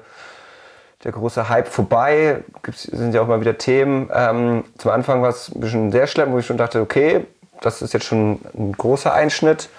der 1.05 1.11
große 1.11 1.47
Hype 1.47 1.67
vorbei. 1.67 2.43
Gibt's, 2.63 2.83
sind 2.83 3.13
ja 3.13 3.21
auch 3.21 3.27
mal 3.27 3.39
wieder 3.39 3.57
Themen. 3.57 4.09
Ähm, 4.13 4.65
zum 4.77 4.91
Anfang 4.91 5.21
war 5.21 5.29
es 5.29 5.53
ein 5.53 5.61
bisschen 5.61 5.91
sehr 5.91 6.07
schlimm, 6.07 6.31
wo 6.33 6.39
ich 6.39 6.45
schon 6.45 6.57
dachte, 6.57 6.81
okay, 6.81 7.25
das 7.61 7.81
ist 7.81 7.93
jetzt 7.93 8.05
schon 8.05 8.41
ein 8.57 8.73
großer 8.73 9.13
Einschnitt, 9.13 9.69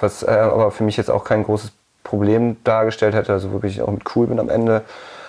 was 0.00 0.22
äh, 0.24 0.30
aber 0.30 0.70
für 0.72 0.82
mich 0.82 0.96
jetzt 0.96 1.10
auch 1.10 1.24
kein 1.24 1.44
großes 1.44 1.72
Problem 2.02 2.56
dargestellt 2.64 3.14
hätte, 3.14 3.32
also 3.32 3.52
wirklich 3.52 3.80
auch 3.80 3.90
mit 3.90 4.02
cool 4.16 4.26
bin 4.26 4.40
am 4.40 4.50
Ende. 4.50 4.82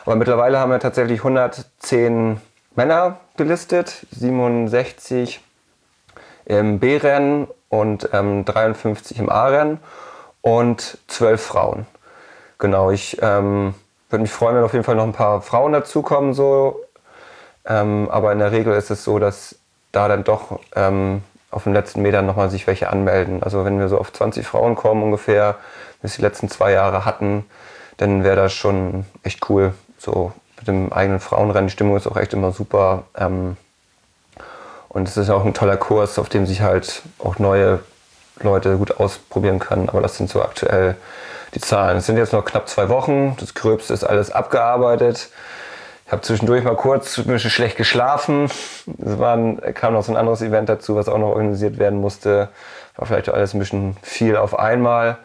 Aber 0.03 0.15
mittlerweile 0.15 0.59
haben 0.59 0.71
wir 0.71 0.79
tatsächlich 0.79 1.19
110 1.19 2.41
Männer 2.75 3.19
gelistet, 3.37 4.05
67 4.11 5.39
im 6.45 6.79
B-Rennen 6.79 7.47
und 7.69 8.09
ähm, 8.11 8.43
53 8.45 9.19
im 9.19 9.29
A-Rennen 9.29 9.79
und 10.41 10.97
12 11.07 11.41
Frauen. 11.41 11.85
Genau, 12.57 12.91
ich 12.91 13.19
ähm, 13.21 13.75
würde 14.13 14.21
mich 14.21 14.31
freuen, 14.31 14.55
wenn 14.55 14.63
auf 14.63 14.73
jeden 14.73 14.85
Fall 14.85 14.95
noch 14.95 15.03
ein 15.03 15.11
paar 15.11 15.41
Frauen 15.41 15.73
dazukommen. 15.73 16.33
So. 16.33 16.79
Ähm, 17.65 18.07
aber 18.09 18.31
in 18.31 18.39
der 18.39 18.51
Regel 18.51 18.73
ist 18.73 18.91
es 18.91 19.03
so, 19.03 19.19
dass 19.19 19.55
da 19.91 20.07
dann 20.07 20.23
doch 20.23 20.59
ähm, 20.75 21.23
auf 21.51 21.63
den 21.63 21.73
letzten 21.73 22.01
Metern 22.01 22.25
nochmal 22.25 22.49
sich 22.49 22.65
welche 22.67 22.89
anmelden. 22.89 23.43
Also 23.43 23.65
wenn 23.65 23.79
wir 23.79 23.89
so 23.89 23.97
auf 23.97 24.13
20 24.13 24.45
Frauen 24.47 24.75
kommen 24.75 25.03
ungefähr, 25.03 25.55
wie 26.01 26.07
es 26.07 26.15
die 26.15 26.21
letzten 26.21 26.49
zwei 26.49 26.71
Jahre 26.71 27.05
hatten, 27.05 27.45
dann 27.97 28.23
wäre 28.23 28.35
das 28.35 28.53
schon 28.53 29.05
echt 29.23 29.49
cool. 29.49 29.73
So 29.97 30.31
mit 30.57 30.67
dem 30.67 30.93
eigenen 30.93 31.19
Frauenrennen. 31.19 31.67
Die 31.67 31.73
Stimmung 31.73 31.97
ist 31.97 32.07
auch 32.07 32.17
echt 32.17 32.33
immer 32.33 32.51
super. 32.51 33.03
Ähm, 33.17 33.57
und 34.89 35.07
es 35.07 35.17
ist 35.17 35.29
auch 35.29 35.43
ein 35.43 35.53
toller 35.53 35.77
Kurs, 35.77 36.19
auf 36.19 36.29
dem 36.29 36.45
sich 36.45 36.61
halt 36.61 37.01
auch 37.19 37.39
neue 37.39 37.79
Leute 38.41 38.77
gut 38.77 38.99
ausprobieren 38.99 39.59
können. 39.59 39.89
Aber 39.89 40.01
das 40.01 40.17
sind 40.17 40.29
so 40.29 40.41
aktuell 40.41 40.95
die 41.53 41.59
Zahlen. 41.59 41.97
Es 41.97 42.05
sind 42.05 42.17
jetzt 42.17 42.33
noch 42.33 42.45
knapp 42.45 42.67
zwei 42.67 42.89
Wochen. 42.89 43.35
Das 43.39 43.53
Gröbste 43.53 43.93
ist 43.93 44.03
alles 44.03 44.31
abgearbeitet. 44.31 45.29
Ich 46.05 46.11
habe 46.11 46.21
zwischendurch 46.21 46.63
mal 46.63 46.75
kurz 46.75 47.17
ein 47.17 47.25
bisschen 47.25 47.49
schlecht 47.49 47.77
geschlafen. 47.77 48.45
Es 48.45 49.19
waren, 49.19 49.61
kam 49.73 49.93
noch 49.93 50.03
so 50.03 50.11
ein 50.11 50.17
anderes 50.17 50.41
Event 50.41 50.69
dazu, 50.69 50.95
was 50.95 51.07
auch 51.07 51.17
noch 51.17 51.29
organisiert 51.29 51.79
werden 51.79 51.99
musste. 51.99 52.49
War 52.95 53.07
vielleicht 53.07 53.29
alles 53.29 53.53
ein 53.53 53.59
bisschen 53.59 53.97
viel 54.01 54.35
auf 54.35 54.57
einmal. 54.57 55.17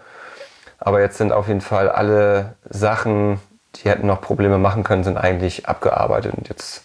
Aber 0.79 1.01
jetzt 1.01 1.19
sind 1.19 1.33
auf 1.33 1.49
jeden 1.49 1.61
Fall 1.61 1.89
alle 1.89 2.55
Sachen, 2.71 3.41
die 3.77 3.89
hätten 3.89 4.07
noch 4.07 4.21
Probleme 4.21 4.59
machen 4.59 4.85
können, 4.85 5.05
sind 5.05 5.17
eigentlich 5.17 5.69
abgearbeitet. 5.69 6.35
Und 6.37 6.49
jetzt 6.49 6.85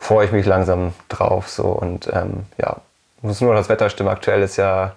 freue 0.00 0.26
ich 0.26 0.32
mich 0.32 0.44
langsam 0.44 0.92
drauf. 1.08 1.48
So. 1.48 1.66
Und 1.66 2.08
ähm, 2.12 2.46
ja, 2.58 2.78
muss 3.22 3.40
nur 3.40 3.54
das 3.54 3.68
Wetter 3.68 3.90
stimmen. 3.90 4.08
Aktuell 4.08 4.42
ist 4.42 4.56
ja, 4.56 4.92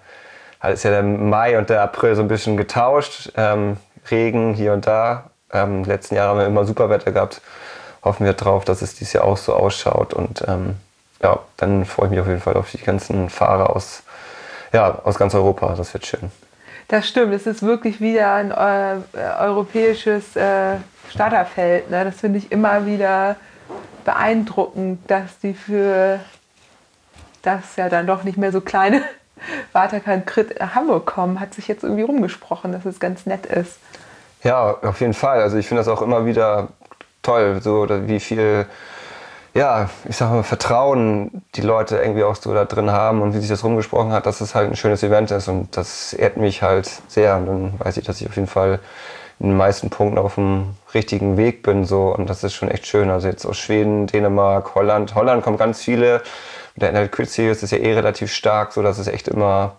ist 0.70 0.84
ja 0.84 0.92
der 0.92 1.04
Mai 1.04 1.58
und 1.58 1.70
der 1.70 1.82
April 1.82 2.16
so 2.16 2.22
ein 2.22 2.28
bisschen 2.28 2.58
getauscht. 2.58 3.32
Ähm, 3.36 3.78
Regen 4.10 4.54
hier 4.54 4.74
und 4.74 4.88
da. 4.88 5.32
Ähm, 5.52 5.84
letzten 5.84 6.16
Jahr 6.16 6.30
haben 6.30 6.40
wir 6.40 6.46
immer 6.46 6.66
super 6.66 6.90
Wetter 6.90 7.12
gehabt. 7.12 7.42
Hoffen 8.04 8.26
wir 8.26 8.34
drauf, 8.34 8.66
dass 8.66 8.82
es 8.82 8.96
dieses 8.96 9.14
Jahr 9.14 9.26
auch 9.26 9.38
so 9.38 9.54
ausschaut. 9.54 10.14
Und 10.14 10.44
ähm, 10.48 10.76
ja, 11.22 11.40
dann 11.58 11.86
freue 11.86 12.08
ich 12.08 12.12
mich 12.12 12.20
auf 12.20 12.28
jeden 12.28 12.42
Fall 12.42 12.56
auf 12.56 12.72
die 12.72 12.78
ganzen 12.78 13.30
Fahrer 13.30 13.76
aus, 13.76 14.04
ja, 14.74 15.00
aus 15.04 15.18
ganz 15.18 15.36
Europa. 15.36 15.74
Das 15.76 15.94
wird 15.94 16.06
schön. 16.06 16.32
Das 16.88 17.08
stimmt, 17.08 17.34
es 17.34 17.48
ist 17.48 17.64
wirklich 17.64 18.02
wieder 18.02 18.34
ein 18.34 18.52
äh, 18.52 19.20
europäisches 19.40 20.36
äh, 20.36 20.76
Starterfeld. 21.10 21.90
Ne? 21.90 22.04
Das 22.04 22.20
finde 22.20 22.40
ich 22.40 22.52
immer 22.52 22.86
wieder 22.86 23.38
beeindruckend, 24.04 25.10
dass 25.10 25.40
die 25.40 25.54
für 25.54 26.20
das 27.44 27.76
ja 27.78 27.88
dann 27.88 28.08
doch 28.08 28.24
nicht 28.24 28.38
mehr 28.38 28.52
so 28.52 28.62
kleine 28.62 29.04
Waterkant 29.74 30.28
Crit 30.28 30.60
nach 30.60 30.76
Hamburg 30.76 31.06
kommen. 31.06 31.40
Hat 31.40 31.54
sich 31.54 31.68
jetzt 31.68 31.84
irgendwie 31.84 32.04
rumgesprochen, 32.04 32.72
dass 32.72 32.86
es 32.86 33.00
ganz 33.00 33.26
nett 33.26 33.46
ist. 33.46 33.80
Ja, 34.44 34.78
auf 34.82 35.00
jeden 35.02 35.14
Fall. 35.14 35.42
Also 35.42 35.58
ich 35.58 35.68
finde 35.68 35.82
das 35.82 35.88
auch 35.88 36.02
immer 36.02 36.26
wieder 36.26 36.70
toll, 37.22 37.60
so 37.62 37.88
wie 38.08 38.20
viel 38.20 38.66
ja, 39.54 39.90
ich 40.08 40.16
sag 40.16 40.32
mal, 40.32 40.44
Vertrauen 40.44 41.44
die 41.56 41.62
Leute 41.62 41.98
irgendwie 41.98 42.24
auch 42.24 42.36
so 42.36 42.54
da 42.54 42.66
drin 42.66 42.92
haben 42.92 43.22
und 43.22 43.34
wie 43.34 43.40
sich 43.40 43.50
das 43.50 43.64
rumgesprochen 43.64 44.12
hat, 44.12 44.26
dass 44.26 44.40
es 44.40 44.56
halt 44.56 44.70
ein 44.70 44.76
schönes 44.78 45.04
Event 45.04 45.32
ist 45.32 45.48
und 45.48 45.76
das 45.76 46.14
ehrt 46.14 46.38
mich 46.38 46.62
halt 46.62 46.90
sehr 47.08 47.36
und 47.36 47.46
dann 47.48 47.74
weiß 47.80 47.98
ich, 47.98 48.06
dass 48.06 48.22
ich 48.22 48.28
auf 48.28 48.36
jeden 48.36 48.48
Fall 48.48 48.80
in 49.40 49.50
den 49.50 49.58
meisten 49.58 49.90
Punkten 49.90 50.18
auf 50.18 50.36
dem 50.36 50.76
richtigen 50.94 51.36
Weg 51.36 51.64
bin 51.64 51.84
so 51.84 52.16
und 52.16 52.30
das 52.30 52.44
ist 52.44 52.54
schon 52.54 52.70
echt 52.70 52.88
schön. 52.88 53.10
Also 53.10 53.28
jetzt 53.28 53.46
aus 53.46 53.58
Schweden, 53.58 54.08
Dänemark, 54.08 54.76
Holland. 54.76 55.16
Holland 55.16 55.44
kommen 55.44 55.58
ganz 55.58 55.82
viele. 55.82 56.22
Der 56.76 56.92
NL 56.92 57.10
Crit 57.10 57.30
Series 57.30 57.64
ist 57.64 57.72
ja 57.72 57.78
eh 57.78 57.94
relativ 57.94 58.32
stark, 58.32 58.74
so 58.74 58.82
dass 58.82 58.98
es 58.98 59.08
echt 59.08 59.28
immer 59.28 59.76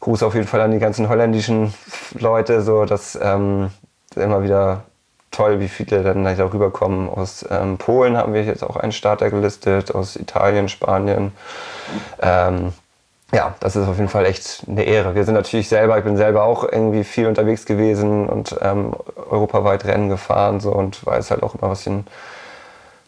Gruß 0.00 0.22
auf 0.22 0.34
jeden 0.34 0.46
Fall 0.46 0.60
an 0.60 0.72
die 0.72 0.78
ganzen 0.78 1.08
holländischen 1.08 1.72
Leute, 2.18 2.62
so 2.62 2.84
dass 2.84 3.18
ähm, 3.20 3.70
immer 4.14 4.42
wieder 4.42 4.82
toll, 5.30 5.60
wie 5.60 5.68
viele 5.68 6.02
dann 6.02 6.24
da 6.24 6.52
rüberkommen. 6.52 7.08
Aus 7.08 7.44
ähm, 7.50 7.78
Polen 7.78 8.16
haben 8.16 8.32
wir 8.32 8.44
jetzt 8.44 8.62
auch 8.62 8.76
einen 8.76 8.92
Starter 8.92 9.30
gelistet, 9.30 9.94
aus 9.94 10.16
Italien, 10.16 10.68
Spanien. 10.68 11.32
Ähm, 12.20 12.72
ja, 13.32 13.54
das 13.60 13.76
ist 13.76 13.86
auf 13.88 13.96
jeden 13.96 14.08
Fall 14.08 14.24
echt 14.24 14.62
eine 14.68 14.84
Ehre. 14.84 15.14
Wir 15.14 15.24
sind 15.24 15.34
natürlich 15.34 15.68
selber, 15.68 15.98
ich 15.98 16.04
bin 16.04 16.16
selber 16.16 16.44
auch 16.44 16.64
irgendwie 16.64 17.04
viel 17.04 17.26
unterwegs 17.26 17.66
gewesen 17.66 18.28
und 18.28 18.56
ähm, 18.62 18.94
europaweit 19.28 19.84
Rennen 19.84 20.08
gefahren 20.08 20.60
so 20.60 20.72
und 20.72 21.04
weiß 21.04 21.30
halt 21.30 21.42
auch 21.42 21.54
immer, 21.56 21.70
was 21.70 21.82
für 21.82 21.90
ein 21.90 22.06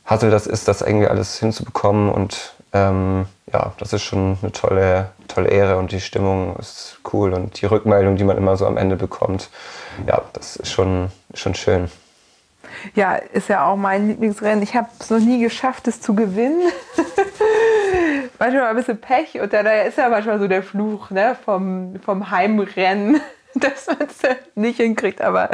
Hassel 0.04 0.30
das 0.30 0.46
ist, 0.46 0.68
das 0.68 0.82
irgendwie 0.82 1.06
alles 1.06 1.38
hinzubekommen 1.38 2.10
und 2.10 2.54
ähm, 2.72 3.26
ja, 3.52 3.72
das 3.78 3.92
ist 3.92 4.02
schon 4.02 4.38
eine 4.42 4.52
tolle, 4.52 5.10
tolle 5.26 5.48
Ehre 5.48 5.76
und 5.78 5.92
die 5.92 6.00
Stimmung 6.00 6.56
ist 6.56 6.98
cool 7.12 7.32
und 7.32 7.60
die 7.60 7.66
Rückmeldung, 7.66 8.16
die 8.16 8.24
man 8.24 8.36
immer 8.36 8.56
so 8.56 8.66
am 8.66 8.76
Ende 8.76 8.96
bekommt, 8.96 9.50
ja, 10.06 10.22
das 10.32 10.56
ist 10.56 10.70
schon, 10.70 11.10
schon 11.34 11.54
schön. 11.54 11.90
Ja, 12.94 13.14
ist 13.14 13.48
ja 13.48 13.66
auch 13.66 13.76
mein 13.76 14.08
Lieblingsrennen. 14.08 14.62
Ich 14.62 14.74
habe 14.74 14.88
es 15.00 15.10
noch 15.10 15.18
nie 15.18 15.40
geschafft, 15.40 15.88
es 15.88 16.00
zu 16.00 16.14
gewinnen. 16.14 16.70
manchmal 18.38 18.66
ein 18.66 18.76
bisschen 18.76 19.00
Pech 19.00 19.40
und 19.40 19.52
dann 19.52 19.66
ist 19.86 19.98
ja 19.98 20.08
manchmal 20.08 20.38
so 20.38 20.48
der 20.48 20.62
Fluch 20.62 21.10
ne, 21.10 21.36
vom, 21.44 21.96
vom 22.04 22.30
Heimrennen, 22.30 23.20
dass 23.54 23.86
man 23.86 24.08
es 24.08 24.36
nicht 24.54 24.78
hinkriegt. 24.78 25.20
Aber 25.20 25.50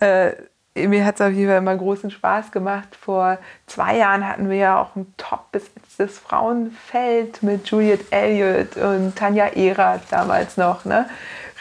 äh, 0.00 0.32
mir 0.74 1.04
hat 1.04 1.16
es 1.16 1.20
auf 1.20 1.32
jeden 1.32 1.48
Fall 1.48 1.58
immer 1.58 1.76
großen 1.76 2.10
Spaß 2.10 2.50
gemacht. 2.50 2.96
Vor 2.98 3.38
zwei 3.66 3.98
Jahren 3.98 4.26
hatten 4.26 4.48
wir 4.48 4.56
ja 4.56 4.80
auch 4.80 4.96
ein 4.96 5.12
top 5.16 5.52
besetztes 5.52 6.18
Frauenfeld 6.18 7.42
mit 7.42 7.68
Juliet 7.68 8.00
Elliott 8.10 8.76
und 8.76 9.14
Tanja 9.16 9.46
Erath 9.46 10.02
damals 10.10 10.56
noch. 10.56 10.84
Ne? 10.84 11.06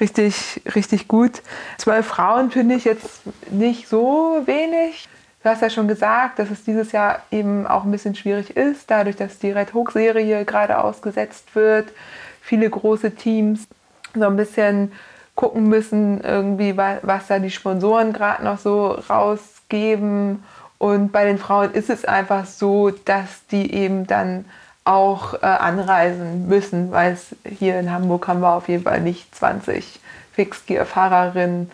richtig, 0.02 0.62
richtig 0.76 1.08
gut. 1.08 1.41
Zwölf 1.78 2.08
Frauen 2.08 2.52
finde 2.52 2.76
ich 2.76 2.84
jetzt 2.84 3.21
nicht 3.50 3.88
so 3.88 4.41
wenig. 4.45 5.08
Du 5.43 5.50
hast 5.50 5.62
ja 5.62 5.69
schon 5.69 5.88
gesagt, 5.88 6.39
dass 6.39 6.52
es 6.52 6.63
dieses 6.63 6.91
Jahr 6.91 7.21
eben 7.32 7.65
auch 7.65 7.84
ein 7.84 7.91
bisschen 7.91 8.15
schwierig 8.15 8.56
ist, 8.58 8.91
dadurch, 8.91 9.15
dass 9.15 9.39
die 9.39 9.52
Red 9.52 9.74
Hook-Serie 9.74 10.43
gerade 10.43 10.84
ausgesetzt 10.84 11.56
wird. 11.56 11.93
Viele 12.41 12.69
große 12.69 13.15
Teams 13.15 13.67
so 14.13 14.26
ein 14.26 14.36
bisschen 14.36 14.91
gucken 15.36 15.70
müssen, 15.70 16.22
irgendwie, 16.22 16.78
was 16.78 17.28
da 17.28 17.39
die 17.39 17.52
Sponsoren 17.52 18.13
gerade 18.13 18.44
noch 18.44 18.60
so 18.60 18.88
rausgeben. 19.10 20.44
Und 20.78 21.12
bei 21.12 21.26
den 21.26 21.38
Frauen 21.38 21.72
ist 21.74 21.89
es 21.89 22.06
einfach 22.06 22.46
so, 22.46 22.89
dass 22.89 23.46
die 23.52 23.74
eben 23.74 24.08
dann 24.08 24.46
auch 24.84 25.36
äh, 25.36 25.46
anreisen 25.46 26.48
müssen, 26.48 26.91
weil 26.91 27.17
hier 27.48 27.80
in 27.80 27.91
Hamburg 27.91 28.28
haben 28.28 28.41
wir 28.41 28.54
auf 28.54 28.67
jeden 28.67 28.84
Fall 28.84 29.00
nicht 29.00 29.34
20 29.36 30.00
Fixgear-Fahrerinnen, 30.34 31.70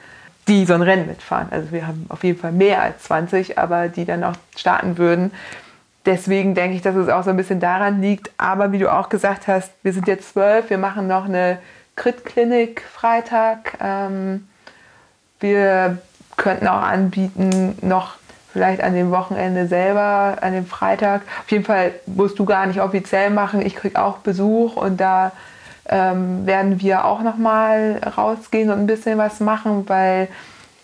die 0.48 0.66
so 0.66 0.74
ein 0.74 0.82
Rennen 0.82 1.08
mitfahren. 1.08 1.48
Also 1.52 1.72
wir 1.72 1.88
haben 1.88 2.06
auf 2.10 2.24
jeden 2.24 2.40
Fall 2.40 2.52
mehr 2.52 2.82
als 2.82 3.04
20, 3.04 3.58
aber 3.58 3.88
die 3.88 4.06
dann 4.06 4.24
auch 4.24 4.36
starten 4.56 4.98
würden. 4.98 5.32
Deswegen 6.06 6.56
denke 6.56 6.76
ich, 6.76 6.82
dass 6.82 6.96
es 6.96 7.10
auch 7.10 7.24
so 7.24 7.30
ein 7.30 7.38
bisschen 7.38 7.60
daran 7.60 8.02
liegt. 8.02 8.32
Aber 8.38 8.72
wie 8.72 8.80
du 8.80 8.92
auch 8.92 9.10
gesagt 9.10 9.48
hast, 9.48 9.72
wir 9.84 9.94
sind 9.94 10.08
jetzt 10.08 10.30
zwölf, 10.34 10.70
wir 10.70 10.78
machen 10.78 11.08
noch 11.08 11.26
eine 11.26 11.60
Crit-Klinik 11.98 12.82
Freitag. 12.82 13.78
Ähm, 13.82 14.48
wir 15.42 15.98
könnten 16.38 16.68
auch 16.68 16.82
anbieten, 16.82 17.78
noch 17.82 18.16
vielleicht 18.54 18.82
an 18.82 18.94
dem 18.94 19.12
Wochenende 19.12 19.68
selber, 19.68 20.38
an 20.42 20.54
dem 20.54 20.66
Freitag. 20.66 21.24
Auf 21.44 21.52
jeden 21.52 21.66
Fall 21.66 21.92
musst 22.06 22.40
du 22.40 22.46
gar 22.46 22.66
nicht 22.66 22.82
offiziell 22.82 23.30
machen. 23.30 23.62
Ich 23.66 23.76
kriege 23.76 24.02
auch 24.02 24.20
Besuch 24.20 24.78
und 24.78 25.02
da 25.02 25.32
ähm, 25.90 26.46
werden 26.46 26.80
wir 26.82 27.06
auch 27.06 27.22
noch 27.22 27.38
mal 27.38 28.00
rausgehen 28.18 28.70
und 28.70 28.80
ein 28.80 28.88
bisschen 28.88 29.18
was 29.18 29.40
machen, 29.40 29.88
weil 29.90 30.28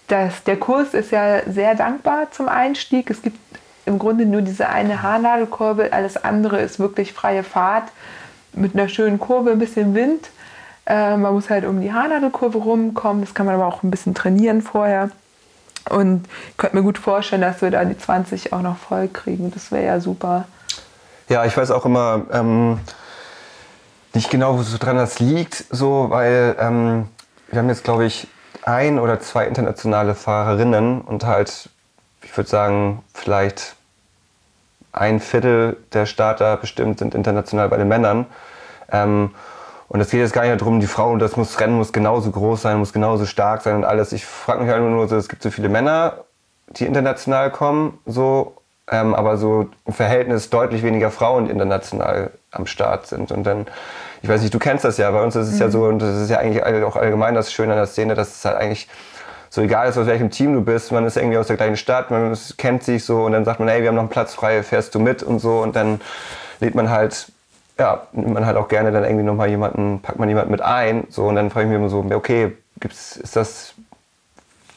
das, 0.08 0.44
der 0.44 0.58
Kurs 0.58 0.94
ist 0.94 1.12
ja 1.12 1.42
sehr 1.50 1.76
dankbar 1.76 2.32
zum 2.32 2.48
Einstieg. 2.50 3.10
Es 3.10 3.22
gibt 3.22 3.38
im 3.86 4.00
Grunde 4.00 4.26
nur 4.26 4.42
diese 4.42 4.70
eine 4.70 5.02
Haarnadelkurve, 5.02 5.94
alles 5.94 6.24
andere 6.24 6.62
ist 6.62 6.80
wirklich 6.80 7.14
freie 7.14 7.44
Fahrt 7.44 7.92
mit 8.54 8.76
einer 8.76 8.88
schönen 8.88 9.20
Kurve, 9.20 9.52
ein 9.52 9.60
bisschen 9.60 9.94
Wind. 9.96 10.30
Äh, 10.86 11.18
man 11.18 11.34
muss 11.34 11.50
halt 11.50 11.66
um 11.66 11.82
die 11.82 11.94
Haarnadelkurve 11.94 12.58
rumkommen, 12.58 13.24
das 13.24 13.34
kann 13.34 13.46
man 13.46 13.56
aber 13.56 13.68
auch 13.68 13.84
ein 13.84 13.92
bisschen 13.92 14.14
trainieren 14.14 14.62
vorher. 14.62 15.10
Und 15.90 16.28
ich 16.50 16.58
könnte 16.58 16.76
mir 16.76 16.84
gut 16.84 16.98
vorstellen, 16.98 17.42
dass 17.42 17.62
wir 17.62 17.72
da 17.72 17.84
die 17.84 17.98
20 17.98 18.54
auch 18.54 18.62
noch 18.62 18.78
voll 18.78 19.08
kriegen. 19.08 19.52
Das 19.52 19.72
wäre 19.72 19.86
ja 19.86 20.00
super. 20.00 20.46
Ja, 21.30 21.46
ich 21.46 21.56
weiß 21.56 21.72
auch 21.72 21.86
immer 21.86 22.22
ähm, 22.32 22.80
nicht 24.14 24.30
genau, 24.30 24.58
wo 24.58 24.78
dran 24.78 24.98
das 24.98 25.20
liegt, 25.20 25.66
so, 25.70 26.10
weil 26.10 26.56
ähm, 26.60 27.08
wir 27.50 27.60
haben 27.60 27.70
jetzt, 27.70 27.84
glaube 27.84 28.06
ich, 28.06 28.28
ein 28.64 29.00
oder 29.00 29.20
zwei 29.20 29.46
internationale 29.46 30.16
Fahrerinnen 30.16 31.02
und 31.02 31.26
halt, 31.26 31.70
ich 32.22 32.36
würde 32.38 32.50
sagen, 32.50 33.04
vielleicht 33.14 33.76
ein 34.92 35.20
Viertel 35.20 35.78
der 35.92 36.06
Starter 36.06 36.56
bestimmt 36.58 37.00
sind 37.00 37.16
international 37.16 37.68
bei 37.70 37.78
den 37.78 37.88
Männern. 37.88 38.28
Ähm, 38.92 39.32
und 39.94 40.02
es 40.02 40.10
geht 40.10 40.22
jetzt 40.22 40.34
gar 40.34 40.44
nicht 40.44 40.60
darum, 40.60 40.80
die 40.80 40.88
Frau, 40.88 41.16
das 41.18 41.38
muss, 41.38 41.60
Rennen 41.60 41.78
muss 41.78 41.94
genauso 41.94 42.32
groß 42.32 42.64
sein, 42.64 42.80
muss 42.80 42.94
genauso 42.94 43.28
stark 43.28 43.62
sein 43.62 43.76
und 43.76 43.86
alles. 43.86 44.12
Ich 44.12 44.26
frage 44.26 44.64
mich 44.64 44.72
halt 44.72 44.82
nur 44.82 45.08
so, 45.08 45.16
es 45.16 45.30
gibt 45.30 45.44
so 45.44 45.52
viele 45.52 45.70
Männer, 45.70 46.16
die 46.68 46.88
international 46.88 47.52
kommen, 47.52 48.00
so, 48.08 48.58
ähm, 48.90 49.14
aber 49.14 49.38
so 49.38 49.70
im 49.86 49.94
Verhältnis 49.94 50.50
deutlich 50.50 50.82
weniger 50.82 51.12
Frauen, 51.12 51.46
die 51.46 51.52
international 51.52 52.32
am 52.50 52.66
Start 52.66 53.06
sind. 53.06 53.32
Und 53.32 53.44
dann, 53.44 53.68
ich 54.24 54.30
weiß 54.30 54.42
nicht, 54.42 54.52
du 54.52 54.58
kennst 54.58 54.84
das 54.84 54.98
ja, 54.98 55.12
bei 55.12 55.22
uns 55.22 55.36
ist 55.36 55.50
es 55.50 55.54
mhm. 55.54 55.62
ja 55.62 55.70
so, 55.70 55.84
und 55.84 56.00
das 56.02 56.18
ist 56.18 56.32
ja 56.32 56.40
eigentlich 56.40 56.64
auch 56.84 56.96
allgemein 56.96 57.36
das 57.36 57.54
Schöne 57.54 57.74
an 57.74 57.78
der 57.78 57.86
Szene, 57.86 58.16
dass 58.16 58.38
es 58.38 58.46
halt 58.46 58.58
eigentlich 58.58 58.88
so 59.52 59.62
egal 59.62 59.88
ist, 59.88 60.00
aus 60.00 60.08
welchem 60.08 60.32
Team 60.32 60.56
du 60.56 60.62
bist, 60.62 60.92
man 60.92 61.06
ist 61.06 61.18
irgendwie 61.18 61.38
aus 61.38 61.46
der 61.46 61.58
gleichen 61.58 61.78
Stadt, 61.78 62.10
man 62.10 62.36
kennt 62.58 62.82
sich 62.82 63.06
so 63.06 63.26
und 63.26 63.34
dann 63.34 63.46
sagt 63.46 63.60
man, 63.60 63.70
hey, 63.70 63.84
wir 63.84 63.90
haben 63.90 63.96
noch 63.96 64.02
einen 64.02 64.10
Platz 64.10 64.34
frei, 64.34 64.64
fährst 64.64 64.96
du 64.96 65.00
mit 65.00 65.22
und 65.22 65.38
so 65.38 65.60
und 65.60 65.76
dann 65.76 66.02
lädt 66.62 66.74
man 66.74 66.90
halt 66.90 67.28
ja, 67.80 68.08
nimmt 68.12 68.34
man 68.34 68.46
halt 68.46 68.58
auch 68.58 68.68
gerne 68.68 68.92
dann 68.92 69.04
irgendwie 69.04 69.24
nochmal 69.24 69.50
jemanden, 69.50 70.02
packt 70.02 70.20
man 70.20 70.30
jemanden 70.30 70.52
mit 70.52 70.62
ein. 70.62 71.06
So, 71.10 71.26
und 71.26 71.36
dann 71.36 71.50
frage 71.50 71.66
ich 71.66 71.70
mich 71.70 71.80
immer 71.80 71.90
so, 71.90 72.06
okay, 72.14 72.56
gibt's, 72.80 73.18
ist 73.18 73.36
das, 73.36 73.74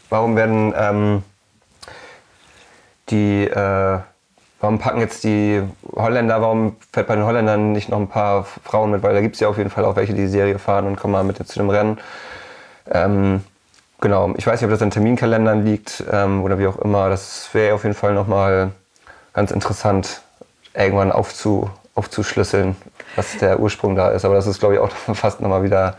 warum 0.08 0.36
werden 0.36 0.72
ähm, 0.76 1.22
die, 3.10 3.44
äh, 3.44 3.98
warum 4.60 4.78
packen 4.78 5.00
jetzt 5.00 5.24
die 5.24 5.62
Holländer, 5.94 6.40
warum 6.40 6.76
fährt 6.92 7.06
bei 7.06 7.16
den 7.16 7.24
Holländern 7.24 7.72
nicht 7.72 7.88
noch 7.88 7.98
ein 7.98 8.08
paar 8.08 8.44
Frauen 8.44 8.90
mit? 8.90 9.02
Weil 9.02 9.14
da 9.14 9.20
gibt 9.20 9.34
es 9.34 9.40
ja 9.40 9.48
auf 9.48 9.58
jeden 9.58 9.70
Fall 9.70 9.84
auch 9.84 9.96
welche, 9.96 10.14
die 10.14 10.22
die 10.22 10.28
Serie 10.28 10.58
fahren 10.58 10.86
und 10.86 10.96
kommen 10.96 11.12
mal 11.12 11.24
mit 11.24 11.36
zu 11.46 11.58
dem 11.58 11.70
Rennen. 11.70 11.98
Ähm, 12.90 13.44
genau, 14.00 14.32
ich 14.36 14.46
weiß 14.46 14.60
nicht, 14.60 14.66
ob 14.66 14.70
das 14.70 14.82
an 14.82 14.90
Terminkalendern 14.90 15.64
liegt 15.64 16.02
ähm, 16.10 16.42
oder 16.42 16.58
wie 16.58 16.66
auch 16.66 16.78
immer. 16.78 17.10
Das 17.10 17.50
wäre 17.52 17.74
auf 17.74 17.82
jeden 17.82 17.94
Fall 17.94 18.14
nochmal 18.14 18.70
ganz 19.34 19.50
interessant, 19.50 20.22
irgendwann 20.72 21.12
aufzu, 21.12 21.70
aufzuschlüsseln, 21.96 22.76
was 23.16 23.38
der 23.38 23.58
Ursprung 23.58 23.96
da 23.96 24.10
ist. 24.10 24.24
Aber 24.24 24.34
das 24.34 24.46
ist, 24.46 24.60
glaube 24.60 24.74
ich, 24.74 24.80
auch 24.80 24.90
fast 25.14 25.40
nochmal 25.40 25.64
wieder 25.64 25.96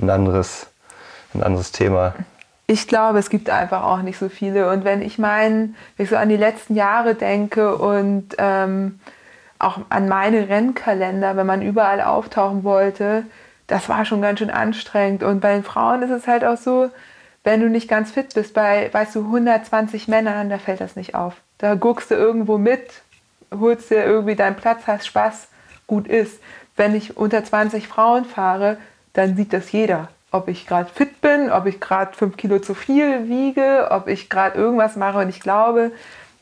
ein 0.00 0.08
anderes, 0.08 0.68
ein 1.34 1.42
anderes 1.42 1.72
Thema. 1.72 2.14
Ich 2.68 2.86
glaube, 2.86 3.18
es 3.18 3.30
gibt 3.30 3.48
einfach 3.48 3.82
auch 3.82 4.02
nicht 4.02 4.18
so 4.18 4.28
viele. 4.28 4.70
Und 4.70 4.84
wenn 4.84 5.02
ich 5.02 5.18
meinen, 5.18 5.74
wenn 5.96 6.04
ich 6.04 6.10
so 6.10 6.16
an 6.16 6.28
die 6.28 6.36
letzten 6.36 6.76
Jahre 6.76 7.14
denke 7.14 7.76
und 7.76 8.36
ähm, 8.36 9.00
auch 9.58 9.80
an 9.88 10.06
meine 10.06 10.48
Rennkalender, 10.48 11.36
wenn 11.36 11.46
man 11.46 11.62
überall 11.62 12.02
auftauchen 12.02 12.62
wollte, 12.64 13.24
das 13.66 13.88
war 13.88 14.04
schon 14.04 14.20
ganz 14.20 14.38
schön 14.38 14.50
anstrengend. 14.50 15.22
Und 15.22 15.40
bei 15.40 15.54
den 15.54 15.64
Frauen 15.64 16.02
ist 16.02 16.10
es 16.10 16.26
halt 16.26 16.44
auch 16.44 16.58
so, 16.58 16.90
wenn 17.42 17.60
du 17.60 17.70
nicht 17.70 17.88
ganz 17.88 18.10
fit 18.10 18.34
bist, 18.34 18.52
bei, 18.52 18.90
weißt 18.92 19.14
du, 19.14 19.20
120 19.20 20.06
Männern, 20.06 20.50
da 20.50 20.58
fällt 20.58 20.82
das 20.82 20.94
nicht 20.94 21.14
auf. 21.14 21.34
Da 21.56 21.74
guckst 21.74 22.10
du 22.10 22.14
irgendwo 22.14 22.58
mit, 22.58 23.02
holst 23.52 23.90
dir 23.90 24.04
irgendwie 24.04 24.36
deinen 24.36 24.56
Platz, 24.56 24.82
hast 24.86 25.06
Spaß, 25.06 25.48
gut 25.86 26.06
ist. 26.06 26.40
Wenn 26.76 26.94
ich 26.94 27.16
unter 27.16 27.44
20 27.44 27.88
Frauen 27.88 28.24
fahre, 28.24 28.78
dann 29.12 29.36
sieht 29.36 29.52
das 29.52 29.72
jeder. 29.72 30.08
Ob 30.30 30.48
ich 30.48 30.66
gerade 30.66 30.90
fit 30.90 31.20
bin, 31.20 31.50
ob 31.50 31.66
ich 31.66 31.80
gerade 31.80 32.14
5 32.14 32.36
Kilo 32.36 32.58
zu 32.58 32.74
viel 32.74 33.28
wiege, 33.28 33.88
ob 33.90 34.08
ich 34.08 34.28
gerade 34.28 34.58
irgendwas 34.58 34.94
mache. 34.96 35.18
Und 35.18 35.28
ich 35.30 35.40
glaube, 35.40 35.90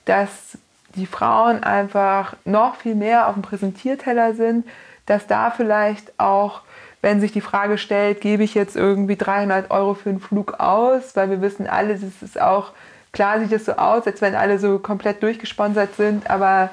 dass 0.04 0.58
die 0.96 1.06
Frauen 1.06 1.62
einfach 1.62 2.34
noch 2.44 2.76
viel 2.76 2.94
mehr 2.94 3.28
auf 3.28 3.34
dem 3.34 3.42
Präsentierteller 3.42 4.34
sind, 4.34 4.66
dass 5.06 5.26
da 5.26 5.50
vielleicht 5.50 6.18
auch, 6.18 6.62
wenn 7.00 7.20
sich 7.20 7.30
die 7.30 7.40
Frage 7.40 7.78
stellt, 7.78 8.20
gebe 8.20 8.42
ich 8.42 8.54
jetzt 8.54 8.74
irgendwie 8.74 9.16
300 9.16 9.70
Euro 9.70 9.94
für 9.94 10.10
einen 10.10 10.20
Flug 10.20 10.54
aus, 10.58 11.14
weil 11.14 11.30
wir 11.30 11.40
wissen 11.40 11.68
alle, 11.68 11.92
es 11.92 12.22
ist 12.22 12.40
auch, 12.40 12.72
klar 13.12 13.38
sieht 13.38 13.52
es 13.52 13.66
so 13.66 13.72
aus, 13.72 14.06
als 14.06 14.20
wenn 14.20 14.34
alle 14.34 14.58
so 14.58 14.78
komplett 14.80 15.22
durchgesponsert 15.22 15.94
sind, 15.94 16.28
aber 16.28 16.70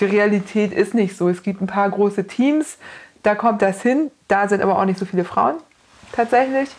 die 0.00 0.06
Realität 0.06 0.72
ist 0.72 0.94
nicht 0.94 1.16
so. 1.16 1.28
Es 1.28 1.42
gibt 1.42 1.60
ein 1.60 1.66
paar 1.66 1.90
große 1.90 2.26
Teams, 2.26 2.78
da 3.22 3.34
kommt 3.34 3.62
das 3.62 3.82
hin. 3.82 4.10
Da 4.28 4.48
sind 4.48 4.62
aber 4.62 4.78
auch 4.78 4.84
nicht 4.84 4.98
so 4.98 5.04
viele 5.04 5.24
Frauen 5.24 5.56
tatsächlich. 6.12 6.70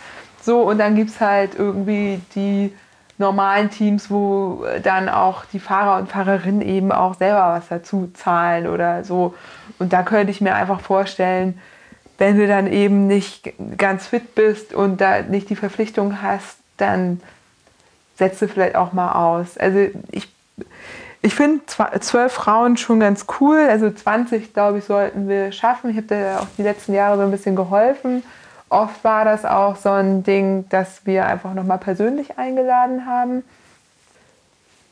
So, 0.42 0.62
und 0.62 0.80
dann 0.80 0.96
gibt 0.96 1.12
es 1.12 1.22
halt 1.22 1.56
irgendwie 1.56 2.20
die 2.36 2.74
normalen 3.18 3.70
Teams, 3.70 4.10
wo 4.10 4.66
dann 4.84 5.08
auch 5.08 5.46
die 5.46 5.60
Fahrer 5.60 6.00
und 6.00 6.10
Fahrerinnen 6.10 6.62
eben 6.62 6.92
auch 6.92 7.14
selber 7.16 7.54
was 7.56 7.68
dazu 7.68 8.10
zahlen 8.14 8.68
oder 8.68 9.04
so. 9.04 9.36
Und 9.78 9.94
da 9.94 10.02
könnte 10.04 10.32
ich 10.32 10.42
mir 10.42 10.56
einfach 10.56 10.80
vorstellen, 10.80 11.60
wenn 12.18 12.38
du 12.38 12.48
dann 12.48 12.68
eben 12.68 13.08
nicht 13.08 13.54
ganz 13.78 14.08
fit 14.08 14.36
bist 14.36 14.74
und 14.74 15.02
da 15.02 15.22
nicht 15.22 15.50
die 15.50 15.56
Verpflichtung 15.56 16.22
hast, 16.22 16.58
dann 16.78 17.22
setzt 18.16 18.42
du 18.42 18.48
vielleicht 18.48 18.76
auch 18.76 18.94
mal 18.94 19.14
aus. 19.14 19.58
Also 19.58 19.88
ich 20.12 20.28
ich 21.24 21.36
finde 21.36 21.66
zwölf 21.66 22.34
Frauen 22.34 22.78
schon 22.78 23.00
ganz 23.00 23.26
cool. 23.40 23.60
Also 23.70 23.92
20, 23.92 24.54
glaube 24.54 24.80
ich, 24.80 24.86
sollten 24.86 25.28
wir 25.28 25.52
schaffen. 25.52 25.92
Ich 25.92 25.98
habe 25.98 26.08
da 26.08 26.40
auch 26.40 26.48
die 26.58 26.64
letzten 26.64 26.94
Jahre 26.94 27.18
so 27.18 27.24
ein 27.24 27.32
bisschen 27.32 27.56
geholfen. 27.56 28.24
Oft 28.70 29.04
war 29.04 29.26
das 29.26 29.46
auch 29.46 29.76
so 29.76 29.90
ein 29.90 30.24
Ding, 30.24 30.66
dass 30.70 31.06
wir 31.06 31.26
einfach 31.26 31.54
nochmal 31.54 31.78
persönlich 31.78 32.40
eingeladen 32.40 33.06
haben. 33.06 33.44